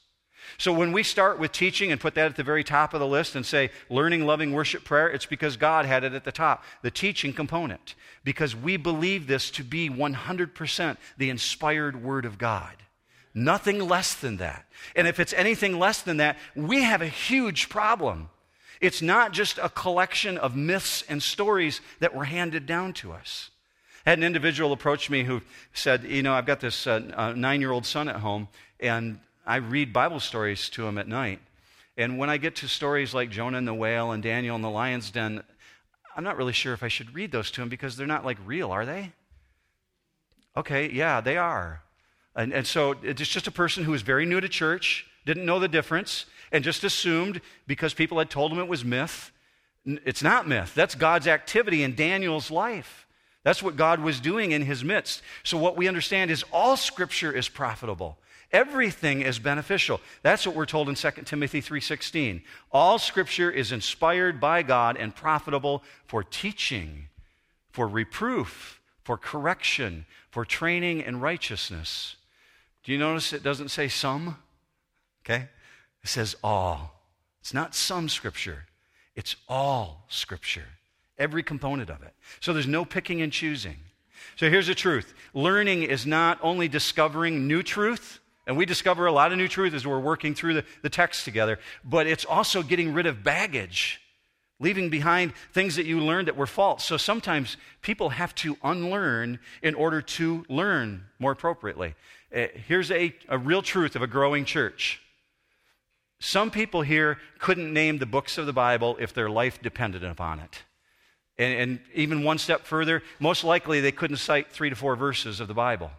So 0.57 0.73
when 0.73 0.93
we 0.93 1.03
start 1.03 1.39
with 1.39 1.53
teaching 1.53 1.93
and 1.93 2.01
put 2.01 2.15
that 2.15 2.27
at 2.27 2.37
the 2.37 2.43
very 2.43 2.65
top 2.65 2.95
of 2.95 3.01
the 3.01 3.07
list 3.07 3.37
and 3.37 3.45
say 3.45 3.71
learning, 3.91 4.27
loving, 4.27 4.53
worship, 4.53 4.85
prayer, 4.85 5.09
it's 5.09 5.27
because 5.27 5.57
God 5.57 5.85
had 5.85 6.05
it 6.05 6.15
at 6.15 6.25
the 6.25 6.33
top, 6.33 6.65
the 6.83 6.91
teaching 6.91 7.33
component, 7.33 7.95
because 8.25 8.57
we 8.57 8.77
believe 8.77 9.27
this 9.27 9.51
to 9.53 9.63
be 9.63 9.91
100% 9.91 10.97
the 11.17 11.31
inspired 11.31 12.03
Word 12.03 12.25
of 12.25 12.39
God. 12.39 12.75
Nothing 13.35 13.87
less 13.87 14.15
than 14.15 14.39
that. 14.39 14.67
And 14.97 15.07
if 15.07 15.21
it's 15.21 15.33
anything 15.33 15.79
less 15.79 16.03
than 16.03 16.17
that, 16.17 16.39
we 16.57 16.83
have 16.83 17.03
a 17.03 17.09
huge 17.09 17.69
problem. 17.69 18.31
It's 18.81 19.03
not 19.03 19.33
just 19.33 19.59
a 19.59 19.69
collection 19.69 20.39
of 20.39 20.57
myths 20.57 21.03
and 21.09 21.23
stories 21.23 21.81
that 22.01 22.15
were 22.15 22.25
handed 22.25 22.67
down 22.67 22.93
to 22.95 23.13
us. 23.13 23.51
I 24.07 24.11
had 24.11 24.19
an 24.19 24.25
individual 24.25 24.73
approach 24.73 25.11
me 25.11 25.25
who 25.25 25.43
said, 25.75 26.05
You 26.05 26.23
know, 26.23 26.33
I've 26.33 26.47
got 26.47 26.61
this 26.61 26.87
uh, 26.87 27.03
uh, 27.15 27.33
nine 27.33 27.61
year 27.61 27.73
old 27.73 27.85
son 27.85 28.09
at 28.09 28.17
home, 28.17 28.49
and 28.81 29.21
I 29.49 29.57
read 29.57 29.95
Bible 29.95 30.21
stories 30.21 30.69
to 30.71 30.87
him 30.87 30.99
at 30.99 31.09
night. 31.09 31.41
And 31.97 32.19
when 32.19 32.29
I 32.29 32.37
get 32.37 32.57
to 32.57 32.69
stories 32.69 33.15
like 33.15 33.31
Jonah 33.31 33.57
and 33.57 33.67
the 33.67 33.73
whale 33.73 34.13
and 34.13 34.23
Daniel 34.23 34.55
and 34.55 34.63
the 34.63 34.69
lion's 34.69 35.11
den, 35.11 35.43
I'm 36.15 36.23
not 36.23 36.37
really 36.37 36.53
sure 36.53 36.75
if 36.75 36.83
I 36.83 36.89
should 36.89 37.15
read 37.15 37.33
those 37.33 37.51
to 37.53 37.63
him 37.63 37.71
because 37.71 37.97
they're 37.97 38.07
not 38.07 38.27
like 38.27 38.37
real, 38.45 38.71
are 38.71 38.85
they? 38.85 39.13
Okay, 40.55 40.91
yeah, 40.91 41.23
they 41.23 41.39
are. 41.39 41.81
And, 42.37 42.53
and 42.53 42.67
so 42.67 42.95
it's 43.03 43.27
just 43.27 43.47
a 43.47 43.51
person 43.51 43.85
who 43.85 43.93
was 43.93 44.03
very 44.03 44.27
new 44.27 44.39
to 44.39 44.51
church, 44.51 45.07
didn't 45.25 45.47
know 45.47 45.59
the 45.59 45.67
difference, 45.67 46.27
and 46.53 46.63
just 46.63 46.85
assumed 46.85 47.41
because 47.67 47.95
people 47.95 48.19
had 48.19 48.29
told 48.29 48.53
him 48.53 48.59
it 48.59 48.69
was 48.69 48.85
myth. 48.85 49.33
It's 49.87 50.23
not 50.23 50.47
myth. 50.47 50.75
That's 50.75 50.95
God's 50.95 51.27
activity 51.27 51.83
in 51.83 51.95
Daniel's 51.95 52.51
life. 52.51 53.07
That's 53.45 53.63
what 53.63 53.77
God 53.77 54.01
was 54.01 54.21
doing 54.21 54.53
in 54.53 54.61
his 54.61 54.85
midst. 54.85 55.23
So 55.43 55.57
what 55.57 55.77
we 55.77 55.89
understand 55.89 56.31
is 56.31 56.45
all 56.53 56.77
scripture 56.77 57.33
is 57.33 57.49
profitable. 57.49 58.19
Everything 58.51 59.21
is 59.21 59.39
beneficial. 59.39 60.01
That's 60.23 60.47
what 60.47 60.57
we're 60.57 60.67
told 60.67 60.89
in 60.89 60.95
2 60.95 61.27
Timothy 61.27 61.61
3:16. 61.61 62.43
All 62.73 62.99
scripture 62.99 63.51
is 63.51 63.73
inspired 63.73 64.41
by 64.41 64.63
God 64.63 64.97
and 64.97 65.15
profitable 65.15 65.85
for 66.07 66.23
teaching, 66.25 67.09
for 67.71 67.87
reproof, 67.87 68.81
for 69.05 69.19
correction, 69.19 70.07
for 70.31 70.45
training 70.45 71.01
in 71.01 71.21
righteousness 71.21 72.17
do 72.89 72.93
you 72.93 72.99
notice 72.99 73.35
it 73.35 73.43
doesn't 73.43 73.69
say 73.69 73.89
some? 73.89 74.39
Okay? 75.23 75.49
It 76.03 76.09
says 76.09 76.37
all. 76.43 77.03
It's 77.43 77.53
not 77.53 77.75
some 77.75 78.09
scripture, 78.09 78.65
it's 79.15 79.37
all 79.47 80.07
scripture, 80.09 80.65
every 81.19 81.43
component 81.43 81.91
of 81.91 82.03
it. 82.03 82.15
So 82.41 82.55
there's 82.55 82.67
no 82.67 82.87
picking 82.87 83.21
and 83.21 83.31
choosing. 83.31 83.77
So 84.37 84.49
here's 84.49 84.69
the 84.69 84.75
truth 84.75 85.13
learning 85.35 85.83
is 85.83 86.07
not 86.07 86.39
only 86.43 86.67
discovering 86.67 87.47
new 87.47 87.63
truth, 87.63 88.21
and 88.49 88.57
we 88.57 88.67
discover 88.67 89.07
a 89.07 89.13
lot 89.13 89.31
of 89.31 89.39
new 89.39 89.47
truth 89.47 89.75
as 89.75 89.87
we're 89.87 90.01
working 90.01 90.35
through 90.35 90.55
the, 90.55 90.65
the 90.83 90.91
text 90.91 91.25
together, 91.25 91.61
but 91.85 92.09
it's 92.09 92.25
also 92.25 92.65
getting 92.65 92.93
rid 92.93 93.07
of 93.07 93.23
baggage 93.23 94.01
leaving 94.61 94.91
behind 94.91 95.33
things 95.53 95.77
that 95.77 95.87
you 95.87 96.01
learned 96.01 96.29
that 96.29 96.37
were 96.37 96.47
false. 96.47 96.85
So 96.85 96.97
sometimes 96.97 97.57
people 97.81 98.09
have 98.11 98.35
to 98.37 98.57
unlearn 98.63 99.39
in 99.63 99.75
order 99.75 100.03
to 100.03 100.45
learn 100.49 101.05
more 101.19 101.33
appropriately. 101.33 101.95
Uh, 102.35 102.47
here's 102.67 102.91
a, 102.91 103.15
a 103.29 103.39
real 103.39 103.63
truth 103.63 103.95
of 103.95 104.03
a 104.03 104.07
growing 104.07 104.45
church. 104.45 105.01
Some 106.21 106.51
people 106.51 106.83
here 106.83 107.19
couldn't 107.39 107.73
name 107.73 107.99
the 107.99 108.07
books 108.07 108.39
of 108.39 108.47
the 108.47 108.53
Bible 108.53 108.97
if 108.99 109.15
their 109.15 109.31
life 109.31 109.63
depended 109.63 110.03
upon 110.03 110.41
it. 110.41 110.63
And, 111.39 111.61
and 111.61 111.81
even 111.95 112.25
one 112.25 112.39
step 112.39 112.67
further, 112.67 113.05
most 113.21 113.45
likely 113.45 113.81
they 113.81 113.93
couldn't 113.93 114.17
cite 114.17 114.51
three 114.51 114.71
to 114.71 114.77
four 114.77 114.97
verses 114.97 115.39
of 115.39 115.47
the 115.47 115.55
Bible. 115.55 115.93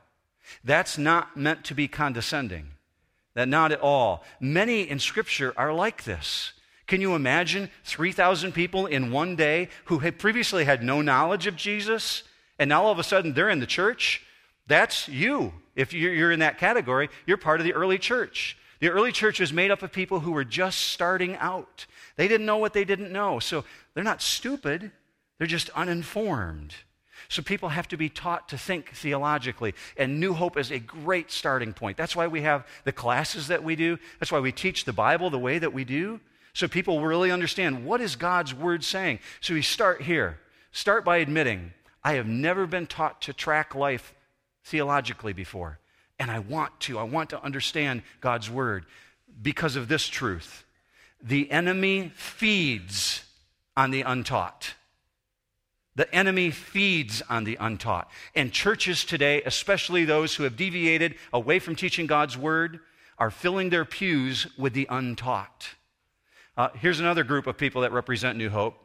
That's 0.64 0.98
not 0.98 1.38
meant 1.38 1.64
to 1.66 1.76
be 1.76 1.88
condescending. 1.88 2.72
That 3.34 3.48
not 3.48 3.72
at 3.72 3.82
all. 3.82 4.24
Many 4.40 4.82
in 4.82 5.00
Scripture 5.00 5.54
are 5.56 5.74
like 5.74 6.04
this. 6.04 6.54
Can 6.88 7.02
you 7.02 7.14
imagine 7.14 7.70
3,000 7.86 8.52
people 8.52 8.88
in 8.88 9.12
one 9.12 9.36
day 9.36 9.70
who 9.86 10.00
had 10.00 10.18
previously 10.18 10.66
had 10.66 10.84
no 10.84 11.02
knowledge 11.02 11.46
of 11.46 11.56
Jesus, 11.56 12.24
and 12.58 12.70
now 12.70 12.84
all 12.84 12.92
of 12.92 13.00
a 13.00 13.04
sudden 13.04 13.34
they're 13.34 13.50
in 13.50 13.60
the 13.60 13.68
church? 13.68 14.24
That's 14.66 15.08
you. 15.08 15.54
If 15.76 15.94
you're 15.94 16.32
in 16.32 16.40
that 16.40 16.58
category, 16.58 17.10
you're 17.26 17.38
part 17.38 17.60
of 17.60 17.66
the 17.66 17.74
early 17.74 18.00
church. 18.00 18.58
The 18.80 18.90
early 18.90 19.12
church 19.12 19.40
was 19.40 19.54
made 19.54 19.72
up 19.72 19.84
of 19.84 19.92
people 19.92 20.22
who 20.22 20.32
were 20.32 20.44
just 20.44 20.80
starting 20.80 21.36
out. 21.36 21.86
They 22.16 22.28
didn't 22.28 22.46
know 22.46 22.58
what 22.58 22.74
they 22.74 22.86
didn't 22.86 23.12
know. 23.12 23.40
So 23.40 23.66
they're 23.94 24.04
not 24.04 24.22
stupid, 24.22 24.92
they're 25.38 25.48
just 25.48 25.70
uninformed. 25.72 26.74
So 27.30 27.44
people 27.44 27.70
have 27.70 27.88
to 27.90 27.98
be 27.98 28.10
taught 28.10 28.50
to 28.50 28.58
think 28.58 28.90
theologically. 28.90 29.76
And 29.96 30.20
New 30.20 30.34
Hope 30.34 30.58
is 30.58 30.72
a 30.72 30.80
great 30.80 31.32
starting 31.32 31.74
point. 31.74 31.96
That's 31.96 32.16
why 32.16 32.26
we 32.26 32.42
have 32.42 32.68
the 32.86 32.92
classes 32.92 33.48
that 33.48 33.64
we 33.64 33.76
do. 33.76 34.00
That's 34.20 34.32
why 34.32 34.40
we 34.40 34.52
teach 34.52 34.84
the 34.84 34.94
Bible 34.94 35.30
the 35.30 35.38
way 35.38 35.60
that 35.60 35.72
we 35.72 35.84
do. 35.84 36.20
So 36.54 36.68
people 36.68 37.02
really 37.02 37.32
understand 37.32 37.86
what 37.86 38.02
is 38.02 38.16
God's 38.16 38.54
word 38.54 38.84
saying. 38.84 39.20
So 39.42 39.54
we 39.54 39.62
start 39.62 40.02
here. 40.02 40.40
Start 40.72 41.06
by 41.06 41.18
admitting, 41.18 41.72
I 42.04 42.14
have 42.14 42.26
never 42.26 42.66
been 42.66 42.88
taught 42.88 43.22
to 43.22 43.34
track 43.34 43.76
life 43.76 44.16
theologically 44.64 45.34
before. 45.34 45.78
And 46.18 46.32
I 46.32 46.40
want 46.40 46.80
to. 46.82 46.98
I 46.98 47.04
want 47.04 47.30
to 47.30 47.44
understand 47.44 48.02
God's 48.22 48.50
word 48.50 48.86
because 49.40 49.76
of 49.76 49.88
this 49.88 50.08
truth. 50.08 50.66
The 51.22 51.52
enemy 51.52 52.12
feeds 52.16 53.24
on 53.78 53.92
the 53.92 54.02
untaught. 54.02 54.74
The 56.00 56.16
enemy 56.16 56.52
feeds 56.52 57.22
on 57.30 57.44
the 57.44 57.58
untaught. 57.60 58.10
And 58.34 58.54
churches 58.54 59.04
today, 59.04 59.44
especially 59.44 60.06
those 60.06 60.34
who 60.34 60.44
have 60.44 60.56
deviated 60.56 61.16
away 61.34 61.60
from 61.60 61.76
teaching 61.76 62.08
God's 62.08 62.38
word, 62.38 62.80
are 63.18 63.30
filling 63.30 63.70
their 63.70 63.84
pews 63.84 64.48
with 64.58 64.72
the 64.72 64.88
untaught. 64.90 65.72
Uh, 66.56 66.70
here's 66.76 67.02
another 67.02 67.26
group 67.26 67.48
of 67.48 67.58
people 67.58 67.82
that 67.82 67.92
represent 67.92 68.38
New 68.38 68.50
Hope. 68.50 68.78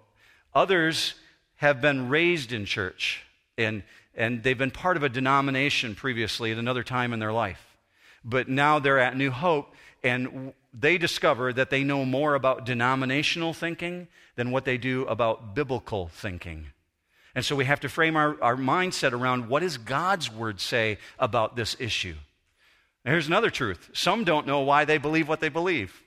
Others 0.56 1.14
have 1.58 1.80
been 1.80 2.08
raised 2.08 2.52
in 2.52 2.64
church, 2.64 3.22
and 3.56 3.84
and 4.16 4.42
they've 4.42 4.58
been 4.58 4.72
part 4.72 4.96
of 4.96 5.04
a 5.04 5.08
denomination 5.08 5.94
previously 5.94 6.50
at 6.50 6.58
another 6.58 6.82
time 6.82 7.12
in 7.12 7.20
their 7.20 7.32
life. 7.32 7.76
But 8.24 8.48
now 8.48 8.80
they're 8.80 8.98
at 8.98 9.16
New 9.16 9.30
Hope, 9.30 9.72
and 10.02 10.52
they 10.72 10.98
discover 10.98 11.52
that 11.52 11.70
they 11.70 11.84
know 11.84 12.04
more 12.04 12.34
about 12.34 12.66
denominational 12.66 13.52
thinking 13.52 14.08
than 14.34 14.50
what 14.50 14.64
they 14.64 14.78
do 14.78 15.06
about 15.06 15.54
biblical 15.54 16.08
thinking. 16.08 16.72
And 17.34 17.44
so 17.44 17.56
we 17.56 17.64
have 17.64 17.80
to 17.80 17.88
frame 17.88 18.16
our, 18.16 18.40
our 18.42 18.56
mindset 18.56 19.12
around 19.12 19.48
what 19.48 19.60
does 19.60 19.76
God's 19.76 20.32
word 20.32 20.60
say 20.60 20.98
about 21.18 21.56
this 21.56 21.76
issue. 21.80 22.14
here's 23.04 23.26
another 23.26 23.50
truth 23.50 23.90
some 23.92 24.24
don't 24.24 24.46
know 24.46 24.60
why 24.60 24.84
they 24.84 24.98
believe 24.98 25.28
what 25.28 25.40
they 25.40 25.48
believe 25.48 26.02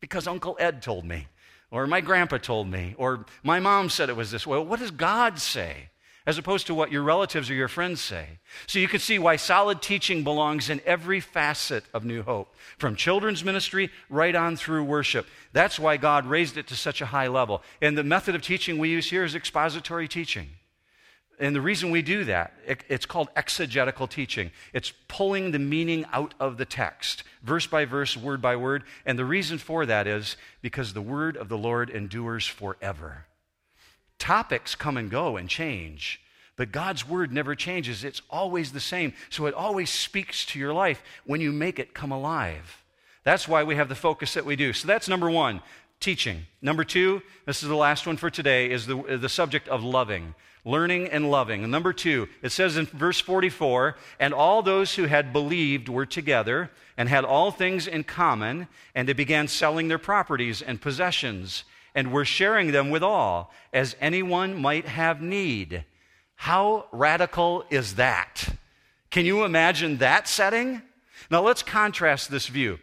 because 0.00 0.26
Uncle 0.26 0.56
Ed 0.60 0.82
told 0.82 1.04
me, 1.04 1.26
or 1.70 1.86
my 1.86 2.00
grandpa 2.00 2.38
told 2.38 2.68
me, 2.68 2.94
or 2.98 3.26
my 3.42 3.60
mom 3.60 3.88
said 3.88 4.08
it 4.08 4.16
was 4.16 4.30
this 4.30 4.46
way. 4.46 4.58
Well, 4.58 4.66
what 4.66 4.80
does 4.80 4.90
God 4.90 5.38
say? 5.38 5.88
As 6.26 6.38
opposed 6.38 6.66
to 6.66 6.74
what 6.74 6.90
your 6.90 7.02
relatives 7.02 7.48
or 7.48 7.54
your 7.54 7.68
friends 7.68 8.00
say. 8.00 8.26
So 8.66 8.78
you 8.78 8.88
can 8.88 9.00
see 9.00 9.18
why 9.18 9.36
solid 9.36 9.80
teaching 9.80 10.24
belongs 10.24 10.68
in 10.68 10.80
every 10.84 11.20
facet 11.20 11.84
of 11.94 12.04
New 12.04 12.22
Hope, 12.22 12.54
from 12.78 12.96
children's 12.96 13.44
ministry 13.44 13.90
right 14.10 14.34
on 14.34 14.56
through 14.56 14.84
worship. 14.84 15.26
That's 15.52 15.78
why 15.78 15.96
God 15.96 16.26
raised 16.26 16.56
it 16.56 16.66
to 16.68 16.76
such 16.76 17.00
a 17.00 17.06
high 17.06 17.28
level. 17.28 17.62
And 17.80 17.96
the 17.96 18.04
method 18.04 18.34
of 18.34 18.42
teaching 18.42 18.78
we 18.78 18.88
use 18.88 19.08
here 19.08 19.24
is 19.24 19.34
expository 19.36 20.08
teaching. 20.08 20.48
And 21.38 21.54
the 21.54 21.60
reason 21.60 21.90
we 21.90 22.00
do 22.00 22.24
that, 22.24 22.54
it's 22.88 23.04
called 23.04 23.28
exegetical 23.36 24.06
teaching. 24.06 24.52
It's 24.72 24.94
pulling 25.06 25.50
the 25.50 25.58
meaning 25.58 26.06
out 26.10 26.32
of 26.40 26.56
the 26.56 26.64
text, 26.64 27.24
verse 27.42 27.66
by 27.66 27.84
verse, 27.84 28.16
word 28.16 28.40
by 28.40 28.56
word. 28.56 28.84
And 29.04 29.18
the 29.18 29.24
reason 29.26 29.58
for 29.58 29.84
that 29.84 30.06
is 30.06 30.38
because 30.62 30.94
the 30.94 31.02
word 31.02 31.36
of 31.36 31.50
the 31.50 31.58
Lord 31.58 31.90
endures 31.90 32.46
forever. 32.46 33.26
Topics 34.18 34.74
come 34.74 34.96
and 34.96 35.10
go 35.10 35.36
and 35.36 35.48
change, 35.48 36.20
but 36.56 36.72
God's 36.72 37.06
word 37.06 37.32
never 37.32 37.54
changes. 37.54 38.02
It's 38.02 38.22
always 38.30 38.72
the 38.72 38.80
same. 38.80 39.12
So 39.28 39.46
it 39.46 39.54
always 39.54 39.90
speaks 39.90 40.46
to 40.46 40.58
your 40.58 40.72
life 40.72 41.02
when 41.24 41.40
you 41.40 41.52
make 41.52 41.78
it 41.78 41.94
come 41.94 42.12
alive. 42.12 42.82
That's 43.24 43.46
why 43.46 43.64
we 43.64 43.76
have 43.76 43.88
the 43.88 43.94
focus 43.94 44.34
that 44.34 44.46
we 44.46 44.56
do. 44.56 44.72
So 44.72 44.86
that's 44.86 45.08
number 45.08 45.30
one, 45.30 45.60
teaching. 46.00 46.46
Number 46.62 46.84
two, 46.84 47.22
this 47.44 47.62
is 47.62 47.68
the 47.68 47.76
last 47.76 48.06
one 48.06 48.16
for 48.16 48.30
today, 48.30 48.70
is 48.70 48.86
the, 48.86 49.18
the 49.20 49.28
subject 49.28 49.68
of 49.68 49.82
loving. 49.82 50.34
Learning 50.64 51.08
and 51.08 51.30
loving. 51.30 51.62
And 51.62 51.70
number 51.70 51.92
two, 51.92 52.28
it 52.42 52.50
says 52.50 52.76
in 52.76 52.86
verse 52.86 53.20
44 53.20 53.96
And 54.18 54.32
all 54.32 54.62
those 54.62 54.94
who 54.94 55.04
had 55.04 55.32
believed 55.32 55.88
were 55.88 56.06
together 56.06 56.70
and 56.96 57.08
had 57.08 57.24
all 57.24 57.50
things 57.50 57.86
in 57.86 58.02
common, 58.02 58.66
and 58.94 59.08
they 59.08 59.12
began 59.12 59.46
selling 59.46 59.88
their 59.88 59.98
properties 59.98 60.62
and 60.62 60.80
possessions 60.80 61.64
and 61.96 62.12
we're 62.12 62.26
sharing 62.26 62.72
them 62.72 62.90
with 62.90 63.02
all, 63.02 63.50
as 63.72 63.96
anyone 64.00 64.60
might 64.60 64.86
have 64.86 65.22
need. 65.22 65.84
How 66.36 66.84
radical 66.92 67.64
is 67.70 67.94
that? 67.94 68.50
Can 69.10 69.24
you 69.24 69.44
imagine 69.44 69.96
that 69.96 70.28
setting? 70.28 70.82
Now 71.30 71.40
let's 71.40 71.62
contrast 71.62 72.30
this 72.30 72.48
view 72.48 72.78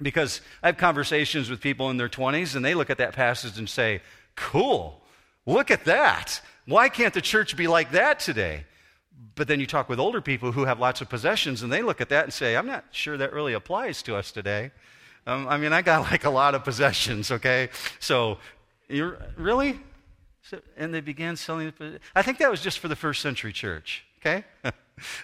because 0.00 0.40
I 0.62 0.68
have 0.68 0.78
conversations 0.78 1.50
with 1.50 1.60
people 1.60 1.90
in 1.90 1.98
their 1.98 2.08
20s 2.08 2.56
and 2.56 2.64
they 2.64 2.72
look 2.74 2.88
at 2.88 2.96
that 2.96 3.12
passage 3.12 3.58
and 3.58 3.68
say, 3.68 4.00
Cool, 4.36 5.02
look 5.44 5.70
at 5.70 5.84
that. 5.84 6.40
Why 6.64 6.88
can't 6.88 7.14
the 7.14 7.20
church 7.20 7.56
be 7.56 7.66
like 7.68 7.92
that 7.92 8.20
today? 8.20 8.64
But 9.34 9.48
then 9.48 9.60
you 9.60 9.66
talk 9.66 9.88
with 9.88 10.00
older 10.00 10.22
people 10.22 10.52
who 10.52 10.64
have 10.64 10.80
lots 10.80 11.02
of 11.02 11.10
possessions 11.10 11.62
and 11.62 11.70
they 11.70 11.82
look 11.82 12.00
at 12.00 12.08
that 12.08 12.24
and 12.24 12.32
say, 12.32 12.56
I'm 12.56 12.66
not 12.66 12.86
sure 12.90 13.18
that 13.18 13.34
really 13.34 13.52
applies 13.52 14.02
to 14.04 14.16
us 14.16 14.32
today. 14.32 14.72
Um, 15.26 15.48
I 15.48 15.56
mean, 15.56 15.72
I 15.72 15.82
got 15.82 16.02
like 16.02 16.24
a 16.24 16.30
lot 16.30 16.54
of 16.54 16.62
possessions, 16.62 17.30
okay? 17.30 17.70
So, 17.98 18.38
you're, 18.88 19.18
really? 19.36 19.80
So, 20.42 20.60
and 20.76 20.94
they 20.94 21.00
began 21.00 21.36
selling. 21.36 21.72
I 22.14 22.22
think 22.22 22.38
that 22.38 22.50
was 22.50 22.60
just 22.60 22.78
for 22.78 22.88
the 22.88 22.96
first 22.96 23.20
century 23.20 23.52
church, 23.52 24.04
okay? 24.20 24.44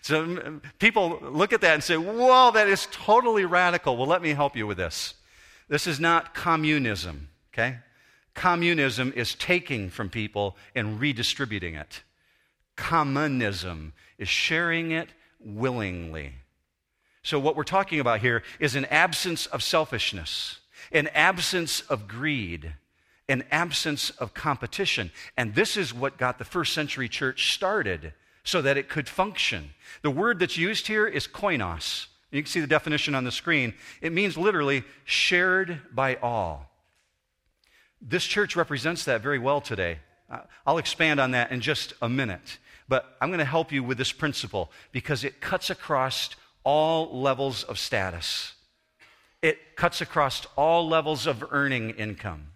so 0.02 0.60
people 0.80 1.20
look 1.22 1.52
at 1.52 1.60
that 1.60 1.74
and 1.74 1.84
say, 1.84 1.96
whoa, 1.96 2.50
that 2.50 2.66
is 2.68 2.88
totally 2.90 3.44
radical. 3.44 3.96
Well, 3.96 4.08
let 4.08 4.22
me 4.22 4.30
help 4.30 4.56
you 4.56 4.66
with 4.66 4.78
this. 4.78 5.14
This 5.68 5.86
is 5.86 6.00
not 6.00 6.34
communism, 6.34 7.28
okay? 7.52 7.78
Communism 8.34 9.12
is 9.14 9.34
taking 9.36 9.90
from 9.90 10.10
people 10.10 10.56
and 10.74 10.98
redistributing 10.98 11.76
it. 11.76 12.02
Communism 12.74 13.92
is 14.18 14.28
sharing 14.28 14.90
it 14.90 15.10
willingly. 15.38 16.32
So, 17.22 17.38
what 17.38 17.56
we're 17.56 17.62
talking 17.62 18.00
about 18.00 18.20
here 18.20 18.42
is 18.58 18.74
an 18.74 18.84
absence 18.86 19.46
of 19.46 19.62
selfishness, 19.62 20.58
an 20.90 21.08
absence 21.08 21.80
of 21.82 22.08
greed, 22.08 22.74
an 23.28 23.44
absence 23.50 24.10
of 24.10 24.34
competition. 24.34 25.12
And 25.36 25.54
this 25.54 25.76
is 25.76 25.94
what 25.94 26.18
got 26.18 26.38
the 26.38 26.44
first 26.44 26.72
century 26.72 27.08
church 27.08 27.54
started 27.54 28.12
so 28.44 28.60
that 28.62 28.76
it 28.76 28.88
could 28.88 29.08
function. 29.08 29.70
The 30.02 30.10
word 30.10 30.40
that's 30.40 30.56
used 30.56 30.88
here 30.88 31.06
is 31.06 31.28
koinos. 31.28 32.06
You 32.32 32.42
can 32.42 32.50
see 32.50 32.60
the 32.60 32.66
definition 32.66 33.14
on 33.14 33.24
the 33.24 33.30
screen. 33.30 33.74
It 34.00 34.12
means 34.12 34.36
literally 34.36 34.84
shared 35.04 35.80
by 35.94 36.16
all. 36.16 36.70
This 38.00 38.24
church 38.24 38.56
represents 38.56 39.04
that 39.04 39.20
very 39.20 39.38
well 39.38 39.60
today. 39.60 39.98
I'll 40.66 40.78
expand 40.78 41.20
on 41.20 41.32
that 41.32 41.52
in 41.52 41.60
just 41.60 41.92
a 42.02 42.08
minute. 42.08 42.58
But 42.88 43.16
I'm 43.20 43.28
going 43.28 43.38
to 43.38 43.44
help 43.44 43.70
you 43.70 43.84
with 43.84 43.98
this 43.98 44.12
principle 44.12 44.70
because 44.90 45.24
it 45.24 45.40
cuts 45.40 45.70
across 45.70 46.30
all 46.64 47.20
levels 47.20 47.64
of 47.64 47.78
status. 47.78 48.54
It 49.40 49.76
cuts 49.76 50.00
across 50.00 50.46
all 50.56 50.88
levels 50.88 51.26
of 51.26 51.44
earning 51.50 51.90
income. 51.90 52.48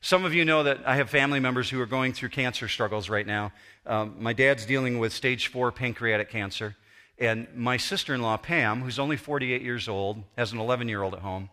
Some 0.00 0.24
of 0.24 0.34
you 0.34 0.44
know 0.44 0.64
that 0.64 0.80
I 0.84 0.96
have 0.96 1.10
family 1.10 1.40
members 1.40 1.70
who 1.70 1.80
are 1.80 1.86
going 1.86 2.12
through 2.12 2.30
cancer 2.30 2.66
struggles 2.68 3.08
right 3.08 3.26
now. 3.26 3.52
Um, 3.86 4.16
my 4.18 4.32
dad's 4.32 4.66
dealing 4.66 4.98
with 4.98 5.12
stage 5.12 5.46
four 5.46 5.70
pancreatic 5.70 6.28
cancer. 6.28 6.76
And 7.18 7.46
my 7.54 7.76
sister 7.76 8.14
in 8.14 8.22
law, 8.22 8.36
Pam, 8.36 8.82
who's 8.82 8.98
only 8.98 9.16
48 9.16 9.62
years 9.62 9.88
old, 9.88 10.24
has 10.36 10.52
an 10.52 10.58
11 10.58 10.88
year 10.88 11.02
old 11.02 11.14
at 11.14 11.20
home, 11.20 11.50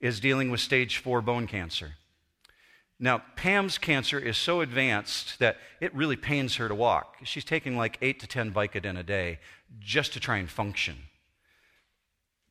is 0.00 0.20
dealing 0.20 0.50
with 0.50 0.60
stage 0.60 0.98
four 0.98 1.20
bone 1.20 1.48
cancer. 1.48 1.94
Now, 3.00 3.22
Pam's 3.36 3.78
cancer 3.78 4.18
is 4.18 4.36
so 4.36 4.60
advanced 4.60 5.38
that 5.38 5.56
it 5.80 5.94
really 5.94 6.16
pains 6.16 6.56
her 6.56 6.68
to 6.68 6.74
walk. 6.74 7.16
She's 7.24 7.44
taking 7.44 7.76
like 7.76 7.96
8 8.02 8.20
to 8.20 8.26
10 8.26 8.52
Vicodin 8.52 8.98
a 8.98 9.04
day 9.04 9.38
just 9.78 10.12
to 10.14 10.20
try 10.20 10.38
and 10.38 10.50
function. 10.50 10.96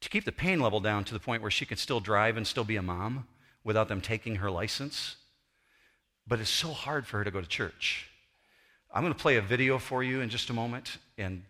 To 0.01 0.09
keep 0.09 0.25
the 0.25 0.31
pain 0.31 0.59
level 0.59 0.79
down 0.79 1.03
to 1.05 1.13
the 1.13 1.19
point 1.19 1.41
where 1.41 1.51
she 1.51 1.65
can 1.65 1.77
still 1.77 1.99
drive 1.99 2.37
and 2.37 2.45
still 2.45 2.63
be 2.63 2.75
a 2.75 2.81
mom 2.81 3.27
without 3.63 3.87
them 3.87 4.01
taking 4.01 4.35
her 4.35 4.51
license 4.51 5.17
but 6.27 6.39
it's 6.39 6.49
so 6.49 6.69
hard 6.69 7.07
for 7.07 7.19
her 7.19 7.23
to 7.23 7.31
go 7.31 7.41
to 7.41 7.47
church. 7.47 8.09
I'm 8.93 9.01
going 9.01 9.13
to 9.13 9.19
play 9.19 9.37
a 9.37 9.41
video 9.41 9.79
for 9.79 10.03
you 10.03 10.21
in 10.21 10.29
just 10.29 10.49
a 10.49 10.53
moment, 10.53 10.97
and 11.17 11.43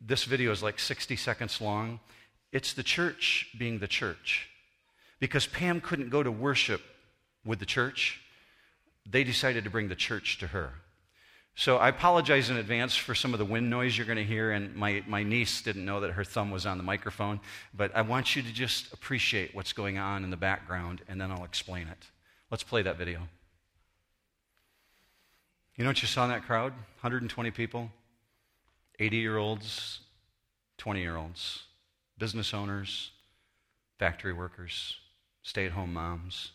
this 0.00 0.24
video 0.24 0.52
is 0.52 0.62
like 0.62 0.78
60 0.78 1.16
seconds 1.16 1.60
long. 1.60 2.00
It's 2.52 2.72
the 2.72 2.82
church 2.82 3.48
being 3.58 3.78
the 3.78 3.88
church. 3.88 4.48
Because 5.18 5.46
Pam 5.46 5.80
couldn't 5.80 6.10
go 6.10 6.22
to 6.22 6.30
worship 6.30 6.82
with 7.44 7.58
the 7.58 7.66
church, 7.66 8.20
they 9.08 9.24
decided 9.24 9.64
to 9.64 9.70
bring 9.70 9.88
the 9.88 9.96
church 9.96 10.38
to 10.38 10.48
her. 10.48 10.74
So 11.58 11.78
I 11.78 11.88
apologize 11.88 12.50
in 12.50 12.56
advance 12.56 12.94
for 12.94 13.16
some 13.16 13.32
of 13.32 13.40
the 13.40 13.44
wind 13.44 13.68
noise 13.68 13.98
you're 13.98 14.06
going 14.06 14.16
to 14.16 14.24
hear, 14.24 14.52
and 14.52 14.76
my, 14.76 15.02
my 15.08 15.24
niece 15.24 15.60
didn't 15.60 15.84
know 15.84 15.98
that 15.98 16.12
her 16.12 16.22
thumb 16.22 16.52
was 16.52 16.66
on 16.66 16.78
the 16.78 16.84
microphone, 16.84 17.40
but 17.74 17.90
I 17.96 18.02
want 18.02 18.36
you 18.36 18.42
to 18.42 18.52
just 18.52 18.92
appreciate 18.92 19.56
what's 19.56 19.72
going 19.72 19.98
on 19.98 20.22
in 20.22 20.30
the 20.30 20.36
background, 20.36 21.02
and 21.08 21.20
then 21.20 21.32
I'll 21.32 21.42
explain 21.42 21.88
it. 21.88 21.98
Let's 22.48 22.62
play 22.62 22.82
that 22.82 22.96
video. 22.96 23.26
You 25.74 25.82
know 25.82 25.90
what 25.90 26.00
you 26.00 26.06
saw 26.06 26.22
in 26.22 26.30
that 26.30 26.44
crowd? 26.44 26.74
120 27.00 27.50
people, 27.50 27.90
80 29.00 29.16
year 29.16 29.36
olds, 29.36 29.98
20 30.76 31.00
year 31.00 31.16
olds, 31.16 31.64
business 32.18 32.54
owners, 32.54 33.10
factory 33.98 34.32
workers, 34.32 34.94
stay 35.42 35.66
at 35.66 35.72
home 35.72 35.92
moms 35.92 36.52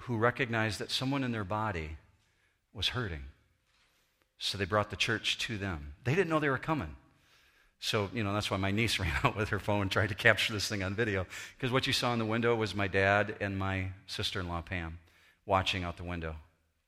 who 0.00 0.16
recognized 0.16 0.78
that 0.78 0.90
someone 0.90 1.22
in 1.22 1.32
their 1.32 1.44
body 1.44 1.98
was 2.72 2.88
hurting. 2.88 3.24
So 4.42 4.56
they 4.56 4.64
brought 4.64 4.88
the 4.88 4.96
church 4.96 5.36
to 5.40 5.58
them. 5.58 5.92
They 6.02 6.14
didn't 6.14 6.30
know 6.30 6.40
they 6.40 6.48
were 6.48 6.58
coming. 6.58 6.96
So, 7.78 8.08
you 8.12 8.24
know, 8.24 8.32
that's 8.32 8.50
why 8.50 8.56
my 8.56 8.70
niece 8.70 8.98
ran 8.98 9.12
out 9.22 9.36
with 9.36 9.50
her 9.50 9.58
phone 9.60 9.82
and 9.82 9.90
tried 9.90 10.08
to 10.08 10.14
capture 10.14 10.54
this 10.54 10.66
thing 10.66 10.82
on 10.82 10.94
video. 10.94 11.26
Because 11.56 11.70
what 11.70 11.86
you 11.86 11.92
saw 11.92 12.14
in 12.14 12.18
the 12.18 12.24
window 12.24 12.56
was 12.56 12.74
my 12.74 12.88
dad 12.88 13.36
and 13.40 13.58
my 13.58 13.88
sister 14.06 14.40
in 14.40 14.48
law, 14.48 14.62
Pam, 14.62 14.98
watching 15.44 15.84
out 15.84 15.98
the 15.98 16.04
window 16.04 16.36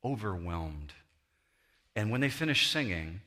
overwhelmed. 0.03 0.95
And 1.95 2.11
when 2.11 2.23
they 2.23 2.31
finished 2.31 2.73
singing, 2.73 3.21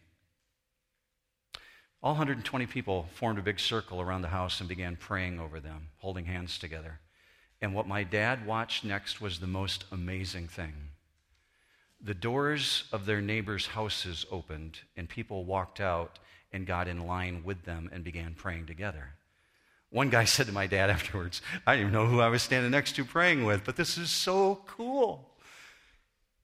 all 2.02 2.14
120 2.14 2.66
people 2.66 3.08
formed 3.14 3.38
a 3.38 3.44
big 3.44 3.60
circle 3.60 4.02
around 4.02 4.24
the 4.24 4.28
house 4.30 4.60
and 4.60 4.68
began 4.68 4.96
praying 4.96 5.40
over 5.40 5.60
them, 5.60 5.90
holding 5.98 6.26
hands 6.26 6.58
together. 6.58 7.00
And 7.62 7.76
what 7.76 7.88
my 7.88 8.04
dad 8.04 8.46
watched 8.46 8.84
next 8.84 9.22
was 9.22 9.40
the 9.40 9.48
most 9.48 9.86
amazing 9.92 10.48
thing. 10.48 10.74
The 12.02 12.14
doors 12.14 12.86
of 12.92 13.06
their 13.06 13.22
neighbors' 13.22 13.68
houses 13.68 14.26
opened, 14.32 14.80
and 14.96 15.10
people 15.10 15.44
walked 15.44 15.80
out 15.80 16.20
and 16.52 16.68
got 16.68 16.88
in 16.88 17.08
line 17.08 17.44
with 17.44 17.64
them 17.64 17.90
and 17.92 18.04
began 18.04 18.34
praying 18.34 18.68
together. 18.68 19.16
One 19.90 20.10
guy 20.10 20.26
said 20.26 20.48
to 20.48 20.52
my 20.52 20.68
dad 20.68 20.90
afterwards, 20.90 21.42
I 21.66 21.76
didn't 21.76 21.90
even 21.90 21.94
know 21.94 22.08
who 22.08 22.22
I 22.22 22.30
was 22.30 22.44
standing 22.44 22.72
next 22.72 22.96
to 22.98 23.06
praying 23.06 23.46
with, 23.46 23.64
but 23.64 23.76
this 23.76 23.98
is 23.98 24.10
so 24.10 24.62
cool. 24.68 25.30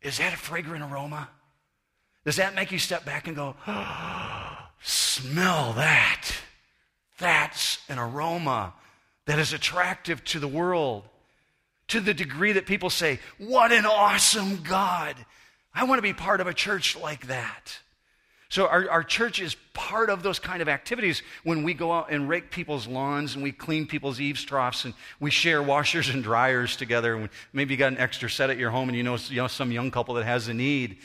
Is 0.01 0.17
that 0.17 0.33
a 0.33 0.37
fragrant 0.37 0.83
aroma? 0.83 1.29
Does 2.25 2.37
that 2.37 2.55
make 2.55 2.71
you 2.71 2.79
step 2.79 3.05
back 3.05 3.27
and 3.27 3.35
go, 3.35 3.55
oh, 3.67 4.57
smell 4.81 5.73
that? 5.73 6.31
That's 7.19 7.77
an 7.87 7.99
aroma 7.99 8.73
that 9.25 9.37
is 9.37 9.53
attractive 9.53 10.23
to 10.25 10.39
the 10.39 10.47
world 10.47 11.03
to 11.91 11.99
the 11.99 12.13
degree 12.13 12.53
that 12.53 12.65
people 12.65 12.89
say, 12.89 13.19
What 13.37 13.71
an 13.71 13.85
awesome 13.85 14.63
God! 14.63 15.15
I 15.73 15.85
want 15.85 15.99
to 15.99 16.03
be 16.03 16.13
part 16.13 16.41
of 16.41 16.47
a 16.47 16.53
church 16.53 16.97
like 16.97 17.27
that. 17.27 17.79
So, 18.49 18.67
our, 18.67 18.89
our 18.89 19.03
church 19.03 19.39
is 19.39 19.55
part 19.73 20.09
of 20.09 20.23
those 20.23 20.37
kind 20.37 20.61
of 20.61 20.67
activities 20.67 21.23
when 21.45 21.63
we 21.63 21.73
go 21.73 21.93
out 21.93 22.11
and 22.11 22.27
rake 22.27 22.51
people's 22.51 22.85
lawns 22.85 23.33
and 23.33 23.41
we 23.41 23.53
clean 23.53 23.87
people's 23.87 24.19
eaves 24.19 24.43
troughs 24.43 24.83
and 24.83 24.93
we 25.21 25.31
share 25.31 25.63
washers 25.63 26.09
and 26.09 26.21
dryers 26.21 26.75
together. 26.75 27.15
And 27.15 27.29
maybe 27.53 27.73
you 27.73 27.77
got 27.77 27.93
an 27.93 27.97
extra 27.97 28.29
set 28.29 28.49
at 28.49 28.57
your 28.57 28.69
home 28.69 28.89
and 28.89 28.97
you 28.97 29.03
know, 29.03 29.15
you 29.29 29.37
know 29.37 29.47
some 29.47 29.71
young 29.71 29.89
couple 29.89 30.15
that 30.15 30.25
has 30.25 30.49
a 30.49 30.53
need. 30.53 30.97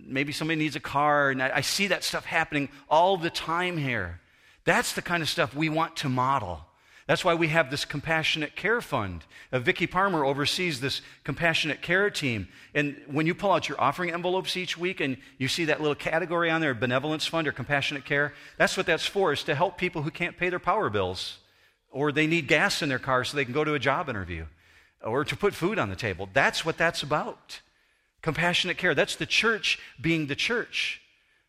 Maybe 0.00 0.32
somebody 0.32 0.60
needs 0.60 0.76
a 0.76 0.80
car. 0.80 1.30
And 1.30 1.42
I, 1.42 1.56
I 1.56 1.60
see 1.62 1.88
that 1.88 2.04
stuff 2.04 2.24
happening 2.24 2.68
all 2.88 3.16
the 3.16 3.30
time 3.30 3.76
here. 3.76 4.20
That's 4.64 4.92
the 4.92 5.02
kind 5.02 5.24
of 5.24 5.28
stuff 5.28 5.56
we 5.56 5.68
want 5.68 5.96
to 5.96 6.08
model. 6.08 6.64
That's 7.06 7.24
why 7.24 7.34
we 7.34 7.48
have 7.48 7.70
this 7.70 7.84
compassionate 7.84 8.54
care 8.54 8.80
fund. 8.80 9.24
Uh, 9.50 9.58
Vicki 9.58 9.86
Parmer 9.86 10.24
oversees 10.24 10.80
this 10.80 11.02
compassionate 11.24 11.82
care 11.82 12.10
team. 12.10 12.48
And 12.74 12.96
when 13.06 13.26
you 13.26 13.34
pull 13.34 13.50
out 13.50 13.68
your 13.68 13.80
offering 13.80 14.12
envelopes 14.12 14.56
each 14.56 14.78
week 14.78 15.00
and 15.00 15.16
you 15.36 15.48
see 15.48 15.64
that 15.64 15.80
little 15.80 15.96
category 15.96 16.50
on 16.50 16.60
there, 16.60 16.74
benevolence 16.74 17.26
fund 17.26 17.48
or 17.48 17.52
compassionate 17.52 18.04
care, 18.04 18.34
that's 18.56 18.76
what 18.76 18.86
that's 18.86 19.06
for, 19.06 19.32
is 19.32 19.42
to 19.44 19.54
help 19.54 19.78
people 19.78 20.02
who 20.02 20.10
can't 20.10 20.36
pay 20.36 20.48
their 20.48 20.60
power 20.60 20.90
bills 20.90 21.38
or 21.90 22.12
they 22.12 22.26
need 22.26 22.48
gas 22.48 22.82
in 22.82 22.88
their 22.88 22.98
car 22.98 23.24
so 23.24 23.36
they 23.36 23.44
can 23.44 23.54
go 23.54 23.64
to 23.64 23.74
a 23.74 23.78
job 23.78 24.08
interview 24.08 24.46
or 25.02 25.24
to 25.24 25.36
put 25.36 25.54
food 25.54 25.78
on 25.78 25.90
the 25.90 25.96
table. 25.96 26.28
That's 26.32 26.64
what 26.64 26.78
that's 26.78 27.02
about. 27.02 27.60
Compassionate 28.22 28.78
care. 28.78 28.94
That's 28.94 29.16
the 29.16 29.26
church 29.26 29.78
being 30.00 30.26
the 30.26 30.36
church 30.36 31.00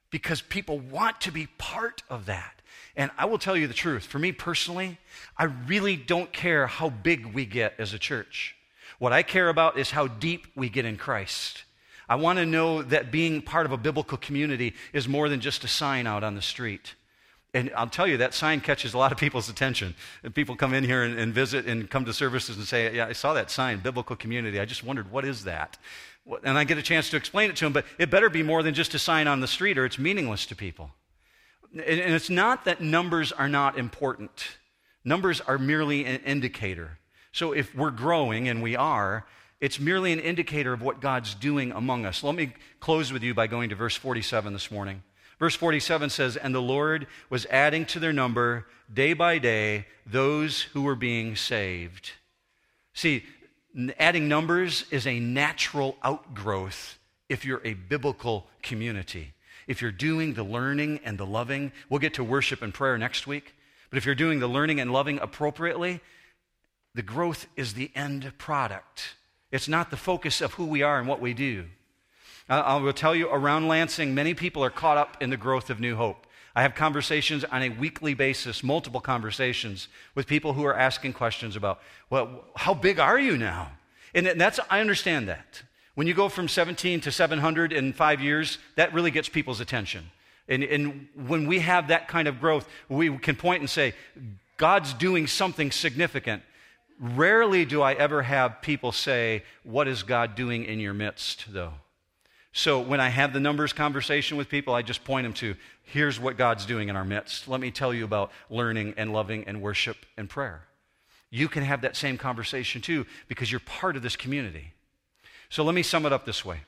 because 0.09 0.41
people 0.41 0.79
want 0.79 1.21
to 1.21 1.31
be 1.31 1.47
part 1.57 2.03
of 2.09 2.25
that. 2.25 2.52
And 2.95 3.11
I 3.17 3.25
will 3.25 3.39
tell 3.39 3.57
you 3.57 3.67
the 3.67 3.73
truth. 3.73 4.05
For 4.05 4.19
me 4.19 4.31
personally, 4.31 4.99
I 5.37 5.45
really 5.45 5.95
don't 5.95 6.31
care 6.31 6.67
how 6.67 6.89
big 6.89 7.33
we 7.33 7.45
get 7.45 7.73
as 7.79 7.93
a 7.93 7.99
church. 7.99 8.55
What 8.99 9.13
I 9.13 9.23
care 9.23 9.49
about 9.49 9.77
is 9.77 9.91
how 9.91 10.07
deep 10.07 10.47
we 10.55 10.69
get 10.69 10.85
in 10.85 10.97
Christ. 10.97 11.63
I 12.07 12.15
want 12.15 12.37
to 12.37 12.45
know 12.45 12.83
that 12.83 13.11
being 13.11 13.41
part 13.41 13.65
of 13.65 13.71
a 13.71 13.77
biblical 13.77 14.17
community 14.17 14.75
is 14.91 15.07
more 15.07 15.29
than 15.29 15.39
just 15.39 15.63
a 15.63 15.67
sign 15.67 16.05
out 16.05 16.23
on 16.23 16.35
the 16.35 16.41
street. 16.41 16.93
And 17.55 17.71
I'll 17.75 17.87
tell 17.87 18.07
you, 18.07 18.17
that 18.17 18.33
sign 18.33 18.61
catches 18.61 18.93
a 18.93 18.97
lot 18.97 19.11
of 19.11 19.17
people's 19.17 19.47
attention. 19.47 19.95
And 20.23 20.33
people 20.33 20.55
come 20.55 20.73
in 20.73 20.83
here 20.83 21.03
and, 21.03 21.17
and, 21.19 21.33
visit 21.33 21.65
and 21.67 21.89
come 21.89 22.05
to 22.05 22.13
services 22.13 22.57
and 22.57 22.65
say, 22.65 22.95
Yeah, 22.95 23.07
I 23.07 23.13
saw 23.13 23.33
that 23.33 23.51
sign, 23.51 23.79
biblical 23.79 24.15
community. 24.15 24.59
I 24.59 24.65
just 24.65 24.83
wondered, 24.83 25.11
what 25.11 25.23
is 25.23 25.43
that? 25.43 25.77
And 26.43 26.57
I 26.57 26.63
get 26.63 26.77
a 26.77 26.81
chance 26.81 27.09
to 27.11 27.17
explain 27.17 27.49
it 27.49 27.55
to 27.57 27.65
them, 27.65 27.73
but 27.73 27.85
it 27.99 28.09
better 28.09 28.29
be 28.29 28.41
more 28.43 28.63
than 28.63 28.73
just 28.73 28.93
a 28.93 28.99
sign 28.99 29.27
on 29.27 29.39
the 29.39 29.47
street 29.47 29.77
or 29.77 29.85
it's 29.85 29.99
meaningless 29.99 30.45
to 30.47 30.55
people. 30.55 30.91
And 31.73 31.83
it's 32.13 32.29
not 32.29 32.65
that 32.65 32.81
numbers 32.81 33.31
are 33.31 33.49
not 33.49 33.77
important, 33.77 34.57
numbers 35.03 35.41
are 35.41 35.57
merely 35.57 36.05
an 36.05 36.21
indicator. 36.21 36.99
So 37.31 37.51
if 37.51 37.73
we're 37.73 37.89
growing, 37.89 38.47
and 38.47 38.61
we 38.61 38.75
are, 38.75 39.25
it's 39.59 39.79
merely 39.79 40.13
an 40.13 40.19
indicator 40.19 40.71
of 40.71 40.83
what 40.83 41.01
God's 41.01 41.33
doing 41.33 41.71
among 41.71 42.05
us. 42.05 42.23
Let 42.23 42.35
me 42.35 42.53
close 42.79 43.11
with 43.11 43.23
you 43.23 43.33
by 43.33 43.47
going 43.47 43.69
to 43.69 43.75
verse 43.75 43.95
47 43.95 44.53
this 44.53 44.69
morning. 44.69 45.01
Verse 45.39 45.55
47 45.55 46.11
says, 46.11 46.37
And 46.37 46.53
the 46.53 46.61
Lord 46.61 47.07
was 47.31 47.47
adding 47.47 47.85
to 47.87 47.99
their 47.99 48.13
number 48.13 48.67
day 48.93 49.13
by 49.13 49.39
day 49.39 49.87
those 50.05 50.61
who 50.61 50.83
were 50.83 50.95
being 50.95 51.35
saved. 51.35 52.11
See, 52.93 53.23
adding 53.97 54.27
numbers 54.27 54.85
is 54.91 55.07
a 55.07 55.19
natural 55.19 55.97
outgrowth 56.03 56.99
if 57.29 57.43
you're 57.43 57.61
a 57.65 57.73
biblical 57.73 58.47
community 58.61 59.32
if 59.67 59.81
you're 59.81 59.91
doing 59.91 60.33
the 60.33 60.43
learning 60.43 60.99
and 61.03 61.17
the 61.17 61.25
loving, 61.25 61.71
we'll 61.89 61.99
get 61.99 62.13
to 62.15 62.23
worship 62.23 62.61
and 62.61 62.73
prayer 62.73 62.97
next 62.97 63.27
week. 63.27 63.55
But 63.89 63.97
if 63.97 64.05
you're 64.05 64.15
doing 64.15 64.39
the 64.39 64.47
learning 64.47 64.79
and 64.79 64.91
loving 64.91 65.19
appropriately, 65.19 66.01
the 66.95 67.01
growth 67.01 67.47
is 67.55 67.73
the 67.73 67.91
end 67.95 68.33
product. 68.37 69.15
It's 69.51 69.67
not 69.67 69.91
the 69.91 69.97
focus 69.97 70.41
of 70.41 70.53
who 70.53 70.65
we 70.65 70.81
are 70.81 70.99
and 70.99 71.07
what 71.07 71.21
we 71.21 71.33
do. 71.33 71.65
I 72.49 72.75
will 72.75 72.93
tell 72.93 73.15
you, 73.15 73.29
around 73.29 73.67
Lansing, 73.67 74.13
many 74.13 74.33
people 74.33 74.63
are 74.63 74.69
caught 74.69 74.97
up 74.97 75.21
in 75.21 75.29
the 75.29 75.37
growth 75.37 75.69
of 75.69 75.79
New 75.79 75.95
Hope. 75.95 76.27
I 76.55 76.61
have 76.61 76.75
conversations 76.75 77.43
on 77.45 77.63
a 77.63 77.69
weekly 77.69 78.13
basis, 78.13 78.63
multiple 78.63 78.99
conversations 78.99 79.87
with 80.13 80.27
people 80.27 80.53
who 80.53 80.65
are 80.65 80.77
asking 80.77 81.13
questions 81.13 81.55
about, 81.55 81.79
well, 82.09 82.43
how 82.55 82.73
big 82.73 82.99
are 82.99 83.17
you 83.17 83.37
now? 83.37 83.71
And 84.13 84.27
that's, 84.39 84.59
I 84.69 84.81
understand 84.81 85.29
that. 85.29 85.63
When 85.95 86.07
you 86.07 86.13
go 86.13 86.27
from 86.29 86.47
17 86.47 87.01
to 87.01 87.11
700 87.11 87.71
in 87.71 87.93
five 87.93 88.19
years, 88.19 88.57
that 88.75 88.93
really 88.93 89.11
gets 89.11 89.29
people's 89.29 89.59
attention. 89.59 90.09
And, 90.47 90.63
and 90.63 91.07
when 91.27 91.47
we 91.47 91.59
have 91.59 91.89
that 91.89 92.07
kind 92.07 92.27
of 92.27 92.39
growth, 92.39 92.67
we 92.89 93.15
can 93.17 93.35
point 93.35 93.61
and 93.61 93.69
say, 93.69 93.93
God's 94.57 94.93
doing 94.93 95.27
something 95.27 95.71
significant. 95.71 96.43
Rarely 96.99 97.65
do 97.65 97.81
I 97.81 97.93
ever 97.93 98.21
have 98.21 98.61
people 98.61 98.91
say, 98.91 99.43
What 99.63 99.87
is 99.87 100.03
God 100.03 100.35
doing 100.35 100.65
in 100.65 100.79
your 100.79 100.93
midst, 100.93 101.45
though? 101.51 101.73
So 102.51 102.79
when 102.79 102.99
I 102.99 103.09
have 103.09 103.33
the 103.33 103.39
numbers 103.39 103.73
conversation 103.73 104.37
with 104.37 104.47
people, 104.47 104.75
I 104.75 104.83
just 104.83 105.03
point 105.03 105.25
them 105.25 105.33
to, 105.33 105.55
Here's 105.83 106.19
what 106.19 106.37
God's 106.37 106.65
doing 106.65 106.89
in 106.89 106.95
our 106.95 107.05
midst. 107.05 107.47
Let 107.47 107.59
me 107.59 107.71
tell 107.71 107.93
you 107.93 108.05
about 108.05 108.31
learning 108.49 108.93
and 108.97 109.11
loving 109.11 109.43
and 109.45 109.61
worship 109.61 109.97
and 110.17 110.29
prayer. 110.29 110.63
You 111.29 111.47
can 111.47 111.63
have 111.63 111.81
that 111.81 111.95
same 111.95 112.17
conversation 112.17 112.81
too 112.81 113.05
because 113.27 113.51
you're 113.51 113.59
part 113.59 113.95
of 113.95 114.03
this 114.03 114.15
community. 114.15 114.73
So 115.53 115.63
let 115.63 115.75
me 115.75 115.83
sum 115.83 116.07
it 116.07 116.11
up 116.11 116.25
this 116.25 116.43
way 116.43 116.61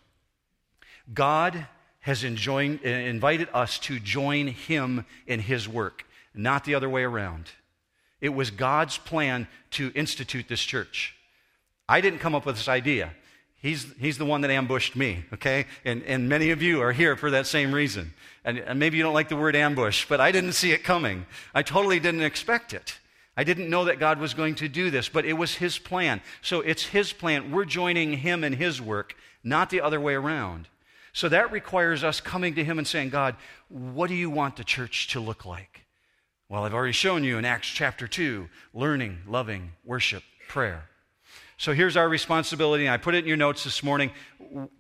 God 1.12 1.66
has 2.02 2.24
enjoined, 2.24 2.82
uh, 2.86 2.90
invited 2.90 3.50
us 3.52 3.80
to 3.80 4.00
join 4.00 4.46
him 4.46 5.08
in 5.26 5.40
his 5.40 5.68
work, 5.68 6.06
not 6.36 6.66
the 6.66 6.76
other 6.76 6.88
way 6.88 7.02
around. 7.02 7.50
It 8.22 8.30
was 8.30 8.52
God's 8.52 9.00
plan 9.00 9.48
to 9.72 9.92
institute 9.96 10.48
this 10.48 10.62
church. 10.62 11.16
I 11.90 12.00
didn't 12.00 12.20
come 12.20 12.36
up 12.36 12.46
with 12.46 12.58
this 12.58 12.68
idea. 12.68 13.10
He's, 13.56 13.88
he's 14.00 14.20
the 14.20 14.26
one 14.26 14.42
that 14.42 14.52
ambushed 14.52 14.96
me, 14.96 15.26
okay? 15.34 15.66
And, 15.84 16.04
and 16.04 16.30
many 16.30 16.52
of 16.52 16.62
you 16.62 16.80
are 16.84 16.92
here 16.92 17.16
for 17.16 17.32
that 17.32 17.48
same 17.48 17.74
reason. 17.74 18.14
And, 18.44 18.60
and 18.60 18.78
maybe 18.78 18.98
you 18.98 19.04
don't 19.04 19.16
like 19.16 19.30
the 19.30 19.36
word 19.36 19.56
ambush, 19.56 20.06
but 20.08 20.22
I 20.22 20.32
didn't 20.32 20.54
see 20.54 20.74
it 20.74 20.84
coming. 20.84 21.26
I 21.56 21.64
totally 21.64 22.00
didn't 22.00 22.22
expect 22.22 22.72
it. 22.72 23.00
I 23.38 23.44
didn't 23.44 23.70
know 23.70 23.86
that 23.86 24.00
God 24.00 24.20
was 24.20 24.34
going 24.34 24.56
to 24.56 24.70
do 24.70 24.90
this, 24.90 25.10
but 25.10 25.26
it 25.26 25.34
was 25.34 25.56
His 25.56 25.78
plan. 25.78 26.22
So 26.42 26.62
it's 26.62 26.84
His 26.84 27.12
plan. 27.12 27.52
We're 27.52 27.66
joining 27.66 28.14
Him 28.14 28.44
in 28.44 28.54
His 28.54 28.82
work, 28.82 29.16
not 29.44 29.70
the 29.70 29.82
other 29.82 30.00
way 30.00 30.14
around. 30.14 30.68
So 31.12 31.30
that 31.30 31.52
requires 31.52 32.04
us 32.04 32.22
coming 32.22 32.56
to 32.56 32.64
Him 32.64 32.78
and 32.78 32.88
saying, 32.88 33.10
God, 33.10 33.36
what 33.70 34.08
do 34.08 34.16
you 34.16 34.30
want 34.30 34.56
the 34.56 34.64
church 34.64 35.08
to 35.10 35.20
look 35.20 35.46
like? 35.46 35.86
Well, 36.48 36.64
I've 36.64 36.74
already 36.74 36.94
shown 36.94 37.24
you 37.24 37.38
in 37.38 37.46
Acts 37.46 37.68
chapter 37.68 38.08
2 38.08 38.48
learning, 38.74 39.20
loving, 39.28 39.72
worship, 39.84 40.24
prayer. 40.48 40.90
So 41.58 41.74
here's 41.74 41.96
our 41.96 42.08
responsibility, 42.08 42.90
I 42.90 42.98
put 42.98 43.16
it 43.16 43.20
in 43.20 43.28
your 43.28 43.38
notes 43.38 43.64
this 43.64 43.82
morning. 43.82 44.12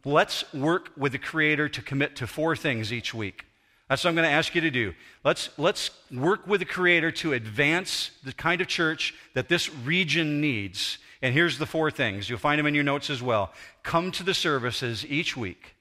Let's 0.03 0.53
work 0.53 0.91
with 0.97 1.13
the 1.13 1.17
Creator 1.17 1.69
to 1.69 1.81
commit 1.81 2.17
to 2.17 2.27
four 2.27 2.55
things 2.55 2.91
each 2.91 3.13
week. 3.13 3.45
That's 3.87 4.03
what 4.03 4.09
I'm 4.09 4.15
going 4.15 4.27
to 4.27 4.33
ask 4.33 4.55
you 4.55 4.61
to 4.61 4.71
do. 4.71 4.93
Let's, 5.23 5.49
let's 5.57 5.91
work 6.11 6.47
with 6.47 6.59
the 6.59 6.65
Creator 6.65 7.11
to 7.11 7.33
advance 7.33 8.11
the 8.23 8.33
kind 8.33 8.59
of 8.61 8.67
church 8.67 9.13
that 9.35 9.47
this 9.47 9.73
region 9.73 10.41
needs. 10.41 10.97
And 11.21 11.33
here's 11.33 11.59
the 11.59 11.67
four 11.67 11.91
things. 11.91 12.29
You'll 12.29 12.39
find 12.39 12.57
them 12.57 12.65
in 12.65 12.73
your 12.73 12.83
notes 12.83 13.09
as 13.09 13.21
well. 13.21 13.51
Come 13.83 14.11
to 14.13 14.23
the 14.23 14.33
services 14.33 15.05
each 15.05 15.37
week 15.37 15.75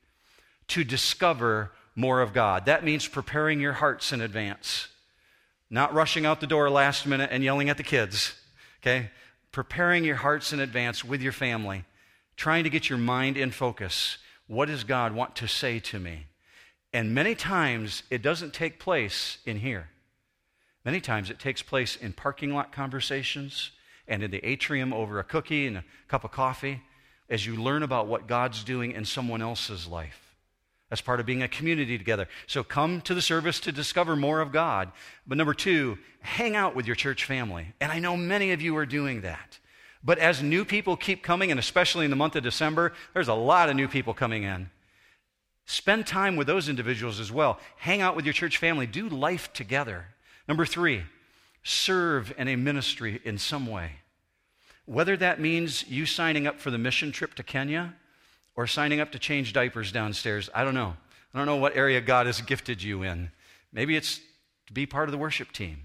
to 0.68 0.84
discover 0.84 1.72
more 1.96 2.20
of 2.20 2.34
God. 2.34 2.66
That 2.66 2.84
means 2.84 3.08
preparing 3.08 3.60
your 3.60 3.74
hearts 3.74 4.12
in 4.12 4.20
advance, 4.20 4.88
not 5.70 5.94
rushing 5.94 6.26
out 6.26 6.40
the 6.40 6.46
door 6.46 6.68
last 6.68 7.06
minute 7.06 7.30
and 7.32 7.42
yelling 7.42 7.70
at 7.70 7.78
the 7.78 7.82
kids. 7.82 8.34
Okay? 8.82 9.10
Preparing 9.50 10.04
your 10.04 10.16
hearts 10.16 10.52
in 10.52 10.60
advance 10.60 11.04
with 11.04 11.22
your 11.22 11.32
family, 11.32 11.84
trying 12.36 12.64
to 12.64 12.70
get 12.70 12.90
your 12.90 12.98
mind 12.98 13.38
in 13.38 13.50
focus. 13.50 14.18
What 14.46 14.66
does 14.66 14.84
God 14.84 15.14
want 15.14 15.36
to 15.36 15.48
say 15.48 15.78
to 15.80 15.98
me? 15.98 16.26
And 16.94 17.12
many 17.12 17.34
times 17.34 18.04
it 18.08 18.22
doesn't 18.22 18.54
take 18.54 18.78
place 18.78 19.38
in 19.44 19.58
here. 19.58 19.88
Many 20.84 21.00
times 21.00 21.28
it 21.28 21.40
takes 21.40 21.60
place 21.60 21.96
in 21.96 22.12
parking 22.12 22.54
lot 22.54 22.70
conversations 22.70 23.72
and 24.06 24.22
in 24.22 24.30
the 24.30 24.46
atrium 24.46 24.92
over 24.92 25.18
a 25.18 25.24
cookie 25.24 25.66
and 25.66 25.78
a 25.78 25.84
cup 26.06 26.22
of 26.22 26.30
coffee 26.30 26.82
as 27.28 27.44
you 27.44 27.56
learn 27.56 27.82
about 27.82 28.06
what 28.06 28.28
God's 28.28 28.62
doing 28.62 28.92
in 28.92 29.04
someone 29.04 29.42
else's 29.42 29.88
life. 29.88 30.36
That's 30.88 31.00
part 31.00 31.18
of 31.18 31.26
being 31.26 31.42
a 31.42 31.48
community 31.48 31.98
together. 31.98 32.28
So 32.46 32.62
come 32.62 33.00
to 33.00 33.14
the 33.14 33.22
service 33.22 33.58
to 33.60 33.72
discover 33.72 34.14
more 34.14 34.40
of 34.40 34.52
God. 34.52 34.92
But 35.26 35.36
number 35.36 35.54
two, 35.54 35.98
hang 36.20 36.54
out 36.54 36.76
with 36.76 36.86
your 36.86 36.94
church 36.94 37.24
family. 37.24 37.74
And 37.80 37.90
I 37.90 37.98
know 37.98 38.16
many 38.16 38.52
of 38.52 38.62
you 38.62 38.76
are 38.76 38.86
doing 38.86 39.22
that. 39.22 39.58
But 40.04 40.18
as 40.18 40.42
new 40.42 40.64
people 40.64 40.96
keep 40.96 41.24
coming, 41.24 41.50
and 41.50 41.58
especially 41.58 42.04
in 42.04 42.10
the 42.10 42.16
month 42.16 42.36
of 42.36 42.44
December, 42.44 42.92
there's 43.14 43.26
a 43.26 43.34
lot 43.34 43.68
of 43.68 43.74
new 43.74 43.88
people 43.88 44.14
coming 44.14 44.44
in. 44.44 44.70
Spend 45.66 46.06
time 46.06 46.36
with 46.36 46.46
those 46.46 46.68
individuals 46.68 47.20
as 47.20 47.32
well. 47.32 47.58
Hang 47.76 48.00
out 48.00 48.16
with 48.16 48.26
your 48.26 48.34
church 48.34 48.58
family. 48.58 48.86
Do 48.86 49.08
life 49.08 49.52
together. 49.52 50.06
Number 50.46 50.66
three, 50.66 51.04
serve 51.62 52.34
in 52.36 52.48
a 52.48 52.56
ministry 52.56 53.20
in 53.24 53.38
some 53.38 53.66
way. 53.66 53.92
Whether 54.84 55.16
that 55.16 55.40
means 55.40 55.88
you 55.88 56.04
signing 56.04 56.46
up 56.46 56.60
for 56.60 56.70
the 56.70 56.78
mission 56.78 57.12
trip 57.12 57.34
to 57.34 57.42
Kenya 57.42 57.94
or 58.54 58.66
signing 58.66 59.00
up 59.00 59.12
to 59.12 59.18
change 59.18 59.54
diapers 59.54 59.90
downstairs, 59.90 60.50
I 60.54 60.64
don't 60.64 60.74
know. 60.74 60.96
I 61.32 61.38
don't 61.38 61.46
know 61.46 61.56
what 61.56 61.76
area 61.76 62.00
God 62.00 62.26
has 62.26 62.40
gifted 62.42 62.82
you 62.82 63.02
in. 63.02 63.30
Maybe 63.72 63.96
it's 63.96 64.20
to 64.66 64.72
be 64.72 64.86
part 64.86 65.08
of 65.08 65.12
the 65.12 65.18
worship 65.18 65.50
team 65.52 65.84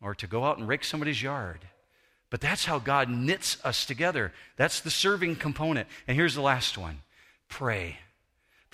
or 0.00 0.14
to 0.14 0.26
go 0.26 0.44
out 0.44 0.58
and 0.58 0.66
rake 0.66 0.84
somebody's 0.84 1.22
yard. 1.22 1.60
But 2.30 2.40
that's 2.40 2.64
how 2.64 2.78
God 2.78 3.08
knits 3.08 3.58
us 3.64 3.84
together. 3.84 4.32
That's 4.56 4.80
the 4.80 4.90
serving 4.90 5.36
component. 5.36 5.86
And 6.08 6.16
here's 6.16 6.34
the 6.34 6.40
last 6.40 6.76
one 6.76 7.00
pray. 7.48 7.98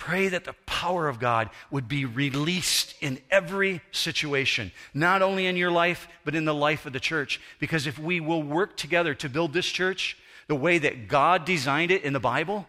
Pray 0.03 0.27
that 0.27 0.43
the 0.43 0.55
power 0.65 1.07
of 1.07 1.17
God 1.17 1.49
would 1.71 1.87
be 1.87 2.03
released 2.03 2.93
in 2.99 3.19
every 3.31 3.79
situation, 3.93 4.73
not 4.93 5.21
only 5.21 5.45
in 5.45 5.55
your 5.55 5.71
life, 5.71 6.09
but 6.25 6.35
in 6.35 6.43
the 6.43 6.53
life 6.53 6.85
of 6.85 6.91
the 6.91 6.99
church. 6.99 7.39
Because 7.57 7.87
if 7.87 7.97
we 7.97 8.19
will 8.19 8.43
work 8.43 8.75
together 8.75 9.15
to 9.15 9.29
build 9.29 9.53
this 9.53 9.65
church 9.65 10.17
the 10.49 10.57
way 10.57 10.77
that 10.77 11.07
God 11.07 11.45
designed 11.45 11.89
it 11.89 12.03
in 12.03 12.11
the 12.11 12.19
Bible, 12.19 12.67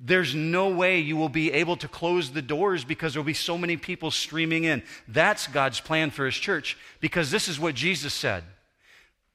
there's 0.00 0.34
no 0.34 0.68
way 0.68 0.98
you 0.98 1.16
will 1.16 1.28
be 1.28 1.52
able 1.52 1.76
to 1.76 1.86
close 1.86 2.32
the 2.32 2.42
doors 2.42 2.84
because 2.84 3.14
there'll 3.14 3.24
be 3.24 3.34
so 3.34 3.56
many 3.56 3.76
people 3.76 4.10
streaming 4.10 4.64
in. 4.64 4.82
That's 5.06 5.46
God's 5.46 5.78
plan 5.78 6.10
for 6.10 6.26
His 6.26 6.34
church 6.34 6.76
because 6.98 7.30
this 7.30 7.46
is 7.46 7.60
what 7.60 7.76
Jesus 7.76 8.12
said 8.12 8.42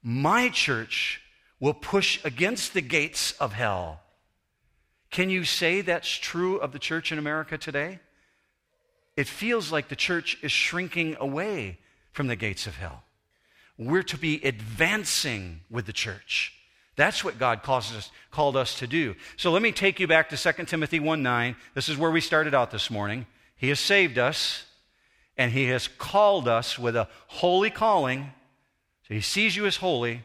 My 0.03 0.49
church 0.49 1.21
will 1.61 1.73
push 1.73 2.19
against 2.25 2.73
the 2.73 2.81
gates 2.81 3.31
of 3.39 3.53
hell. 3.53 4.01
Can 5.11 5.29
you 5.29 5.43
say 5.43 5.81
that's 5.81 6.09
true 6.09 6.57
of 6.57 6.71
the 6.71 6.79
church 6.79 7.11
in 7.11 7.17
America 7.17 7.57
today? 7.57 7.99
It 9.15 9.27
feels 9.27 9.71
like 9.71 9.89
the 9.89 9.95
church 9.95 10.37
is 10.41 10.51
shrinking 10.51 11.17
away 11.19 11.79
from 12.11 12.27
the 12.27 12.35
gates 12.35 12.67
of 12.67 12.77
hell. 12.77 13.03
We're 13.77 14.03
to 14.03 14.17
be 14.17 14.41
advancing 14.43 15.61
with 15.69 15.85
the 15.85 15.93
church. 15.93 16.53
That's 16.95 17.23
what 17.23 17.39
God 17.39 17.61
us, 17.65 18.11
called 18.29 18.57
us 18.57 18.75
to 18.79 18.87
do. 18.87 19.15
So 19.37 19.51
let 19.51 19.61
me 19.61 19.71
take 19.71 20.01
you 20.01 20.07
back 20.07 20.29
to 20.29 20.37
2 20.37 20.65
Timothy 20.65 20.99
1 20.99 21.23
9. 21.23 21.55
This 21.73 21.87
is 21.87 21.97
where 21.97 22.11
we 22.11 22.19
started 22.19 22.53
out 22.53 22.71
this 22.71 22.91
morning. 22.91 23.25
He 23.55 23.69
has 23.69 23.79
saved 23.79 24.17
us, 24.17 24.65
and 25.37 25.51
He 25.53 25.67
has 25.67 25.87
called 25.87 26.49
us 26.49 26.77
with 26.77 26.97
a 26.97 27.07
holy 27.27 27.69
calling. 27.69 28.33
So 29.07 29.13
He 29.13 29.21
sees 29.21 29.55
you 29.55 29.65
as 29.65 29.77
holy, 29.77 30.23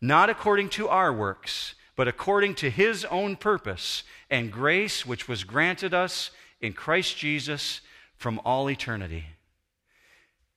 not 0.00 0.30
according 0.30 0.68
to 0.70 0.88
our 0.88 1.12
works, 1.12 1.74
but 1.96 2.06
according 2.06 2.54
to 2.56 2.70
His 2.70 3.04
own 3.06 3.36
purpose 3.36 4.04
and 4.30 4.52
grace, 4.52 5.04
which 5.06 5.26
was 5.26 5.44
granted 5.44 5.94
us 5.94 6.30
in 6.60 6.74
Christ 6.74 7.16
Jesus 7.16 7.80
from 8.16 8.40
all 8.44 8.70
eternity. 8.70 9.24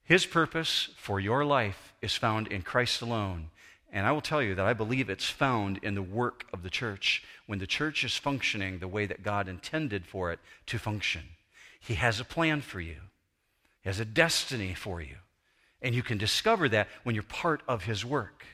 His 0.04 0.26
purpose 0.26 0.90
for 0.98 1.20
your 1.20 1.46
life 1.46 1.94
is 2.02 2.16
found 2.16 2.48
in 2.48 2.62
Christ 2.62 3.02
alone. 3.02 3.52
And 3.92 4.06
I 4.06 4.12
will 4.12 4.22
tell 4.22 4.42
you 4.42 4.56
that 4.56 4.66
I 4.66 4.74
believe 4.74 5.10
it's 5.10 5.30
found 5.30 5.80
in 5.82 5.96
the 5.96 6.02
work 6.02 6.46
of 6.54 6.64
the 6.64 6.70
church 6.70 7.24
when 7.48 7.60
the 7.60 7.68
church 7.68 8.04
is 8.04 8.16
functioning 8.16 8.80
the 8.80 8.88
way 8.88 9.06
that 9.06 9.24
God 9.24 9.48
intended 9.48 10.06
for 10.06 10.32
it 10.32 10.40
to 10.68 10.78
function. 10.78 11.24
He 11.80 11.96
has 11.96 12.20
a 12.20 12.26
plan 12.26 12.62
for 12.62 12.80
you, 12.80 12.98
He 13.82 13.90
has 13.90 14.00
a 14.00 14.06
destiny 14.06 14.74
for 14.74 15.02
you. 15.02 15.16
And 15.82 15.96
you 15.96 16.04
can 16.04 16.18
discover 16.18 16.68
that 16.70 16.90
when 17.04 17.16
you're 17.16 17.24
part 17.24 17.62
of 17.68 17.86
His 17.86 18.04
work. 18.04 18.46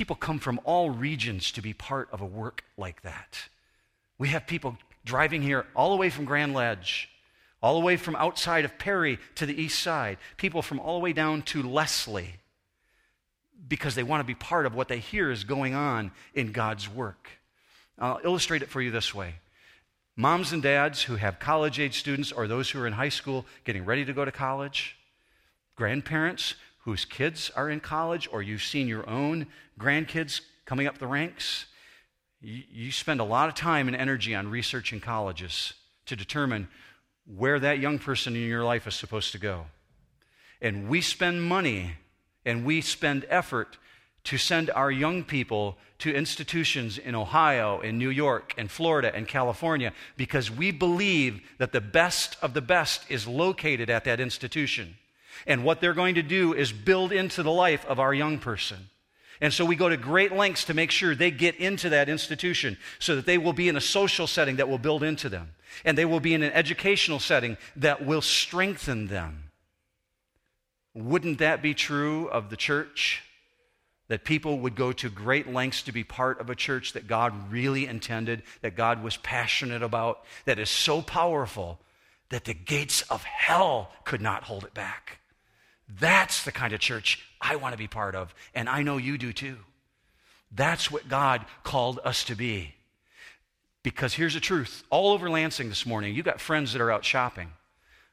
People 0.00 0.16
come 0.16 0.38
from 0.38 0.58
all 0.64 0.88
regions 0.88 1.52
to 1.52 1.60
be 1.60 1.74
part 1.74 2.08
of 2.10 2.22
a 2.22 2.24
work 2.24 2.64
like 2.78 3.02
that. 3.02 3.50
We 4.16 4.28
have 4.28 4.46
people 4.46 4.78
driving 5.04 5.42
here 5.42 5.66
all 5.76 5.90
the 5.90 5.98
way 5.98 6.08
from 6.08 6.24
Grand 6.24 6.54
Ledge, 6.54 7.10
all 7.62 7.78
the 7.78 7.84
way 7.84 7.98
from 7.98 8.16
outside 8.16 8.64
of 8.64 8.78
Perry 8.78 9.18
to 9.34 9.44
the 9.44 9.60
east 9.60 9.78
side, 9.78 10.16
people 10.38 10.62
from 10.62 10.80
all 10.80 10.98
the 10.98 11.04
way 11.04 11.12
down 11.12 11.42
to 11.42 11.62
Leslie 11.62 12.36
because 13.68 13.94
they 13.94 14.02
want 14.02 14.20
to 14.20 14.26
be 14.26 14.34
part 14.34 14.64
of 14.64 14.74
what 14.74 14.88
they 14.88 15.00
hear 15.00 15.30
is 15.30 15.44
going 15.44 15.74
on 15.74 16.12
in 16.32 16.52
God's 16.52 16.88
work. 16.88 17.28
I'll 17.98 18.22
illustrate 18.24 18.62
it 18.62 18.70
for 18.70 18.80
you 18.80 18.90
this 18.90 19.14
way. 19.14 19.34
Moms 20.16 20.50
and 20.50 20.62
dads 20.62 21.02
who 21.02 21.16
have 21.16 21.38
college 21.38 21.78
age 21.78 21.98
students 21.98 22.32
or 22.32 22.48
those 22.48 22.70
who 22.70 22.80
are 22.80 22.86
in 22.86 22.94
high 22.94 23.10
school 23.10 23.44
getting 23.64 23.84
ready 23.84 24.06
to 24.06 24.14
go 24.14 24.24
to 24.24 24.32
college, 24.32 24.96
grandparents 25.76 26.54
whose 26.90 27.04
kids 27.04 27.52
are 27.54 27.70
in 27.70 27.78
college, 27.78 28.28
or 28.32 28.42
you've 28.42 28.64
seen 28.64 28.88
your 28.88 29.08
own 29.08 29.46
grandkids 29.78 30.40
coming 30.64 30.88
up 30.88 30.98
the 30.98 31.06
ranks, 31.06 31.66
you, 32.40 32.90
spend 32.90 33.20
a 33.20 33.24
lot 33.24 33.48
of 33.48 33.54
time 33.54 33.86
and 33.86 33.96
energy 33.96 34.34
on 34.34 34.48
researching 34.48 34.98
colleges 34.98 35.74
to 36.06 36.16
determine 36.16 36.66
where 37.36 37.60
that 37.60 37.78
young 37.78 37.98
person 37.98 38.34
in 38.34 38.42
your 38.42 38.64
life 38.64 38.88
is 38.88 38.94
supposed 38.96 39.30
to 39.30 39.38
go. 39.38 39.66
And 40.60 40.88
we 40.88 41.00
spend 41.00 41.42
money 41.42 41.92
and 42.44 42.64
we 42.64 42.80
spend 42.80 43.24
effort 43.28 43.78
to 44.24 44.36
send 44.36 44.68
our 44.70 44.90
young 44.90 45.22
people 45.22 45.78
to 45.98 46.12
institutions 46.12 46.98
in 46.98 47.14
Ohio, 47.14 47.80
in 47.80 47.98
New 47.98 48.10
York, 48.10 48.52
in 48.58 48.66
Florida, 48.66 49.14
and 49.14 49.28
California 49.28 49.92
because 50.16 50.50
we 50.50 50.72
believe 50.72 51.40
that 51.58 51.70
the 51.70 51.80
best 51.80 52.36
of 52.42 52.52
the 52.52 52.60
best 52.60 53.08
is 53.08 53.28
located 53.28 53.88
at 53.88 54.04
that 54.04 54.18
institution. 54.18 54.96
And 55.46 55.64
what 55.64 55.80
they're 55.80 55.94
going 55.94 56.16
to 56.16 56.22
do 56.22 56.52
is 56.54 56.72
build 56.72 57.12
into 57.12 57.42
the 57.42 57.50
life 57.50 57.84
of 57.86 57.98
our 57.98 58.14
young 58.14 58.38
person. 58.38 58.88
And 59.40 59.52
so 59.52 59.64
we 59.64 59.74
go 59.74 59.88
to 59.88 59.96
great 59.96 60.32
lengths 60.32 60.64
to 60.64 60.74
make 60.74 60.90
sure 60.90 61.14
they 61.14 61.30
get 61.30 61.56
into 61.56 61.88
that 61.90 62.08
institution 62.08 62.76
so 62.98 63.16
that 63.16 63.24
they 63.24 63.38
will 63.38 63.54
be 63.54 63.68
in 63.68 63.76
a 63.76 63.80
social 63.80 64.26
setting 64.26 64.56
that 64.56 64.68
will 64.68 64.78
build 64.78 65.02
into 65.02 65.28
them. 65.28 65.52
And 65.84 65.96
they 65.96 66.04
will 66.04 66.20
be 66.20 66.34
in 66.34 66.42
an 66.42 66.52
educational 66.52 67.20
setting 67.20 67.56
that 67.76 68.04
will 68.04 68.20
strengthen 68.20 69.06
them. 69.06 69.44
Wouldn't 70.94 71.38
that 71.38 71.62
be 71.62 71.72
true 71.72 72.28
of 72.28 72.50
the 72.50 72.56
church? 72.56 73.22
That 74.08 74.24
people 74.24 74.58
would 74.58 74.74
go 74.74 74.92
to 74.92 75.08
great 75.08 75.50
lengths 75.50 75.82
to 75.84 75.92
be 75.92 76.04
part 76.04 76.40
of 76.40 76.50
a 76.50 76.56
church 76.56 76.92
that 76.92 77.06
God 77.06 77.50
really 77.50 77.86
intended, 77.86 78.42
that 78.60 78.76
God 78.76 79.02
was 79.02 79.16
passionate 79.16 79.82
about, 79.82 80.24
that 80.44 80.58
is 80.58 80.68
so 80.68 81.00
powerful 81.00 81.78
that 82.28 82.44
the 82.44 82.54
gates 82.54 83.02
of 83.02 83.22
hell 83.22 83.90
could 84.04 84.20
not 84.20 84.42
hold 84.42 84.64
it 84.64 84.74
back. 84.74 85.19
That's 85.98 86.44
the 86.44 86.52
kind 86.52 86.72
of 86.72 86.80
church 86.80 87.24
I 87.40 87.56
want 87.56 87.72
to 87.72 87.78
be 87.78 87.88
part 87.88 88.14
of, 88.14 88.34
and 88.54 88.68
I 88.68 88.82
know 88.82 88.96
you 88.96 89.18
do 89.18 89.32
too. 89.32 89.56
That's 90.52 90.90
what 90.90 91.08
God 91.08 91.44
called 91.62 92.00
us 92.04 92.24
to 92.24 92.34
be. 92.34 92.74
Because 93.82 94.12
here's 94.12 94.34
the 94.34 94.40
truth 94.40 94.84
all 94.90 95.12
over 95.12 95.30
Lansing 95.30 95.68
this 95.68 95.86
morning, 95.86 96.14
you 96.14 96.22
got 96.22 96.40
friends 96.40 96.72
that 96.72 96.82
are 96.82 96.90
out 96.90 97.04
shopping. 97.04 97.50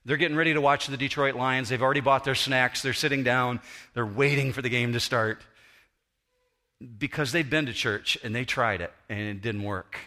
They're 0.05 0.17
getting 0.17 0.37
ready 0.37 0.53
to 0.53 0.61
watch 0.61 0.87
the 0.87 0.95
Detroit 0.95 1.35
Lions. 1.35 1.67
They've 1.67 1.81
already 1.81 1.99
bought 1.99 2.23
their 2.23 2.35
snacks. 2.35 2.81
They're 2.81 2.93
sitting 2.93 3.23
down. 3.23 3.59
They're 3.93 4.05
waiting 4.05 4.53
for 4.53 4.61
the 4.61 4.69
game 4.69 4.93
to 4.93 5.01
start 5.01 5.41
because 6.97 7.33
they've 7.33 7.49
been 7.49 7.65
to 7.65 7.73
church 7.73 8.17
and 8.23 8.33
they 8.33 8.45
tried 8.45 8.79
it 8.79 8.93
and 9.09 9.19
it 9.19 9.41
didn't 9.41 9.63
work. 9.63 9.97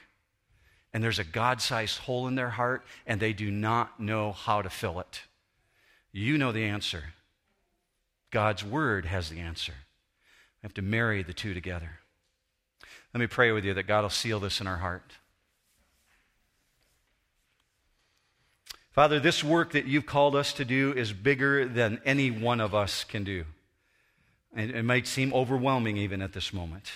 And 0.94 1.04
there's 1.04 1.18
a 1.18 1.24
God 1.24 1.60
sized 1.60 1.98
hole 1.98 2.26
in 2.28 2.34
their 2.34 2.48
heart 2.48 2.82
and 3.06 3.20
they 3.20 3.34
do 3.34 3.50
not 3.50 4.00
know 4.00 4.32
how 4.32 4.62
to 4.62 4.70
fill 4.70 5.00
it. 5.00 5.22
You 6.12 6.38
know 6.38 6.50
the 6.50 6.64
answer. 6.64 7.04
God's 8.31 8.64
word 8.64 9.07
has 9.07 9.28
the 9.28 9.41
answer. 9.41 9.72
We 10.62 10.66
have 10.66 10.74
to 10.74 10.83
marry 10.83 11.22
the 11.22 11.33
two 11.33 11.55
together. 11.55 12.01
Let 13.12 13.20
me 13.20 13.26
pray 13.26 13.51
with 13.53 13.64
you 13.64 13.74
that 13.74 13.87
God 13.87 14.03
will 14.03 14.11
seal 14.11 14.41
this 14.41 14.61
in 14.61 14.66
our 14.66 14.78
heart. 14.78 15.12
Father, 18.93 19.20
this 19.20 19.43
work 19.43 19.72
that 19.72 19.87
you've 19.87 20.07
called 20.07 20.35
us 20.35 20.53
to 20.55 20.64
do 20.64 20.93
is 20.93 21.12
bigger 21.12 21.66
than 21.66 22.01
any 22.05 22.31
one 22.31 22.61
of 22.61 22.74
us 22.74 23.05
can 23.05 23.24
do. 23.24 23.45
And 24.55 24.70
it 24.70 24.85
might 24.85 25.07
seem 25.07 25.33
overwhelming 25.33 25.97
even 25.97 26.20
at 26.20 26.33
this 26.33 26.53
moment. 26.53 26.91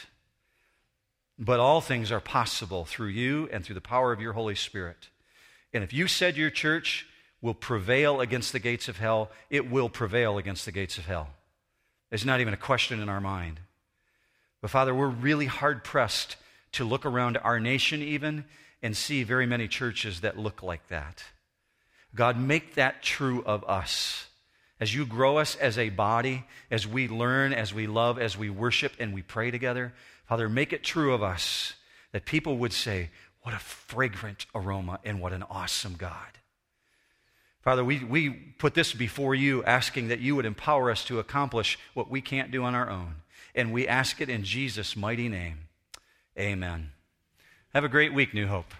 But 1.38 1.60
all 1.60 1.80
things 1.80 2.12
are 2.12 2.20
possible 2.20 2.84
through 2.84 3.08
you 3.08 3.48
and 3.52 3.64
through 3.64 3.74
the 3.74 3.80
power 3.80 4.12
of 4.12 4.20
your 4.20 4.32
Holy 4.32 4.54
Spirit. 4.54 5.08
And 5.72 5.82
if 5.82 5.92
you 5.92 6.06
said 6.06 6.36
your 6.36 6.50
church 6.50 7.06
will 7.44 7.52
prevail 7.52 8.22
against 8.22 8.54
the 8.54 8.58
gates 8.58 8.88
of 8.88 8.96
hell, 8.96 9.30
it 9.50 9.70
will 9.70 9.90
prevail 9.90 10.38
against 10.38 10.64
the 10.64 10.72
gates 10.72 10.96
of 10.96 11.04
hell. 11.04 11.28
There's 12.08 12.24
not 12.24 12.40
even 12.40 12.54
a 12.54 12.56
question 12.56 13.00
in 13.00 13.10
our 13.10 13.20
mind. 13.20 13.60
But 14.62 14.70
Father, 14.70 14.94
we're 14.94 15.08
really 15.08 15.44
hard 15.44 15.84
pressed 15.84 16.36
to 16.72 16.86
look 16.86 17.04
around 17.04 17.36
our 17.36 17.60
nation 17.60 18.00
even 18.00 18.46
and 18.82 18.96
see 18.96 19.24
very 19.24 19.44
many 19.44 19.68
churches 19.68 20.22
that 20.22 20.38
look 20.38 20.62
like 20.62 20.88
that. 20.88 21.22
God, 22.14 22.40
make 22.40 22.76
that 22.76 23.02
true 23.02 23.44
of 23.44 23.62
us. 23.64 24.26
As 24.80 24.94
you 24.94 25.04
grow 25.04 25.36
us 25.36 25.54
as 25.54 25.76
a 25.76 25.90
body, 25.90 26.46
as 26.70 26.86
we 26.86 27.08
learn, 27.08 27.52
as 27.52 27.74
we 27.74 27.86
love, 27.86 28.18
as 28.18 28.38
we 28.38 28.48
worship, 28.48 28.94
and 28.98 29.12
we 29.12 29.20
pray 29.20 29.50
together, 29.50 29.92
Father, 30.26 30.48
make 30.48 30.72
it 30.72 30.82
true 30.82 31.12
of 31.12 31.22
us 31.22 31.74
that 32.12 32.24
people 32.24 32.56
would 32.56 32.72
say, 32.72 33.10
What 33.42 33.54
a 33.54 33.58
fragrant 33.58 34.46
aroma 34.54 34.98
and 35.04 35.20
what 35.20 35.34
an 35.34 35.42
awesome 35.42 35.96
God. 35.98 36.38
Father, 37.64 37.82
we, 37.82 38.04
we 38.04 38.28
put 38.28 38.74
this 38.74 38.92
before 38.92 39.34
you, 39.34 39.64
asking 39.64 40.08
that 40.08 40.20
you 40.20 40.36
would 40.36 40.44
empower 40.44 40.90
us 40.90 41.02
to 41.06 41.18
accomplish 41.18 41.78
what 41.94 42.10
we 42.10 42.20
can't 42.20 42.50
do 42.50 42.62
on 42.62 42.74
our 42.74 42.90
own. 42.90 43.14
And 43.54 43.72
we 43.72 43.88
ask 43.88 44.20
it 44.20 44.28
in 44.28 44.44
Jesus' 44.44 44.94
mighty 44.94 45.30
name. 45.30 45.60
Amen. 46.38 46.90
Have 47.72 47.84
a 47.84 47.88
great 47.88 48.12
week, 48.12 48.34
New 48.34 48.48
Hope. 48.48 48.74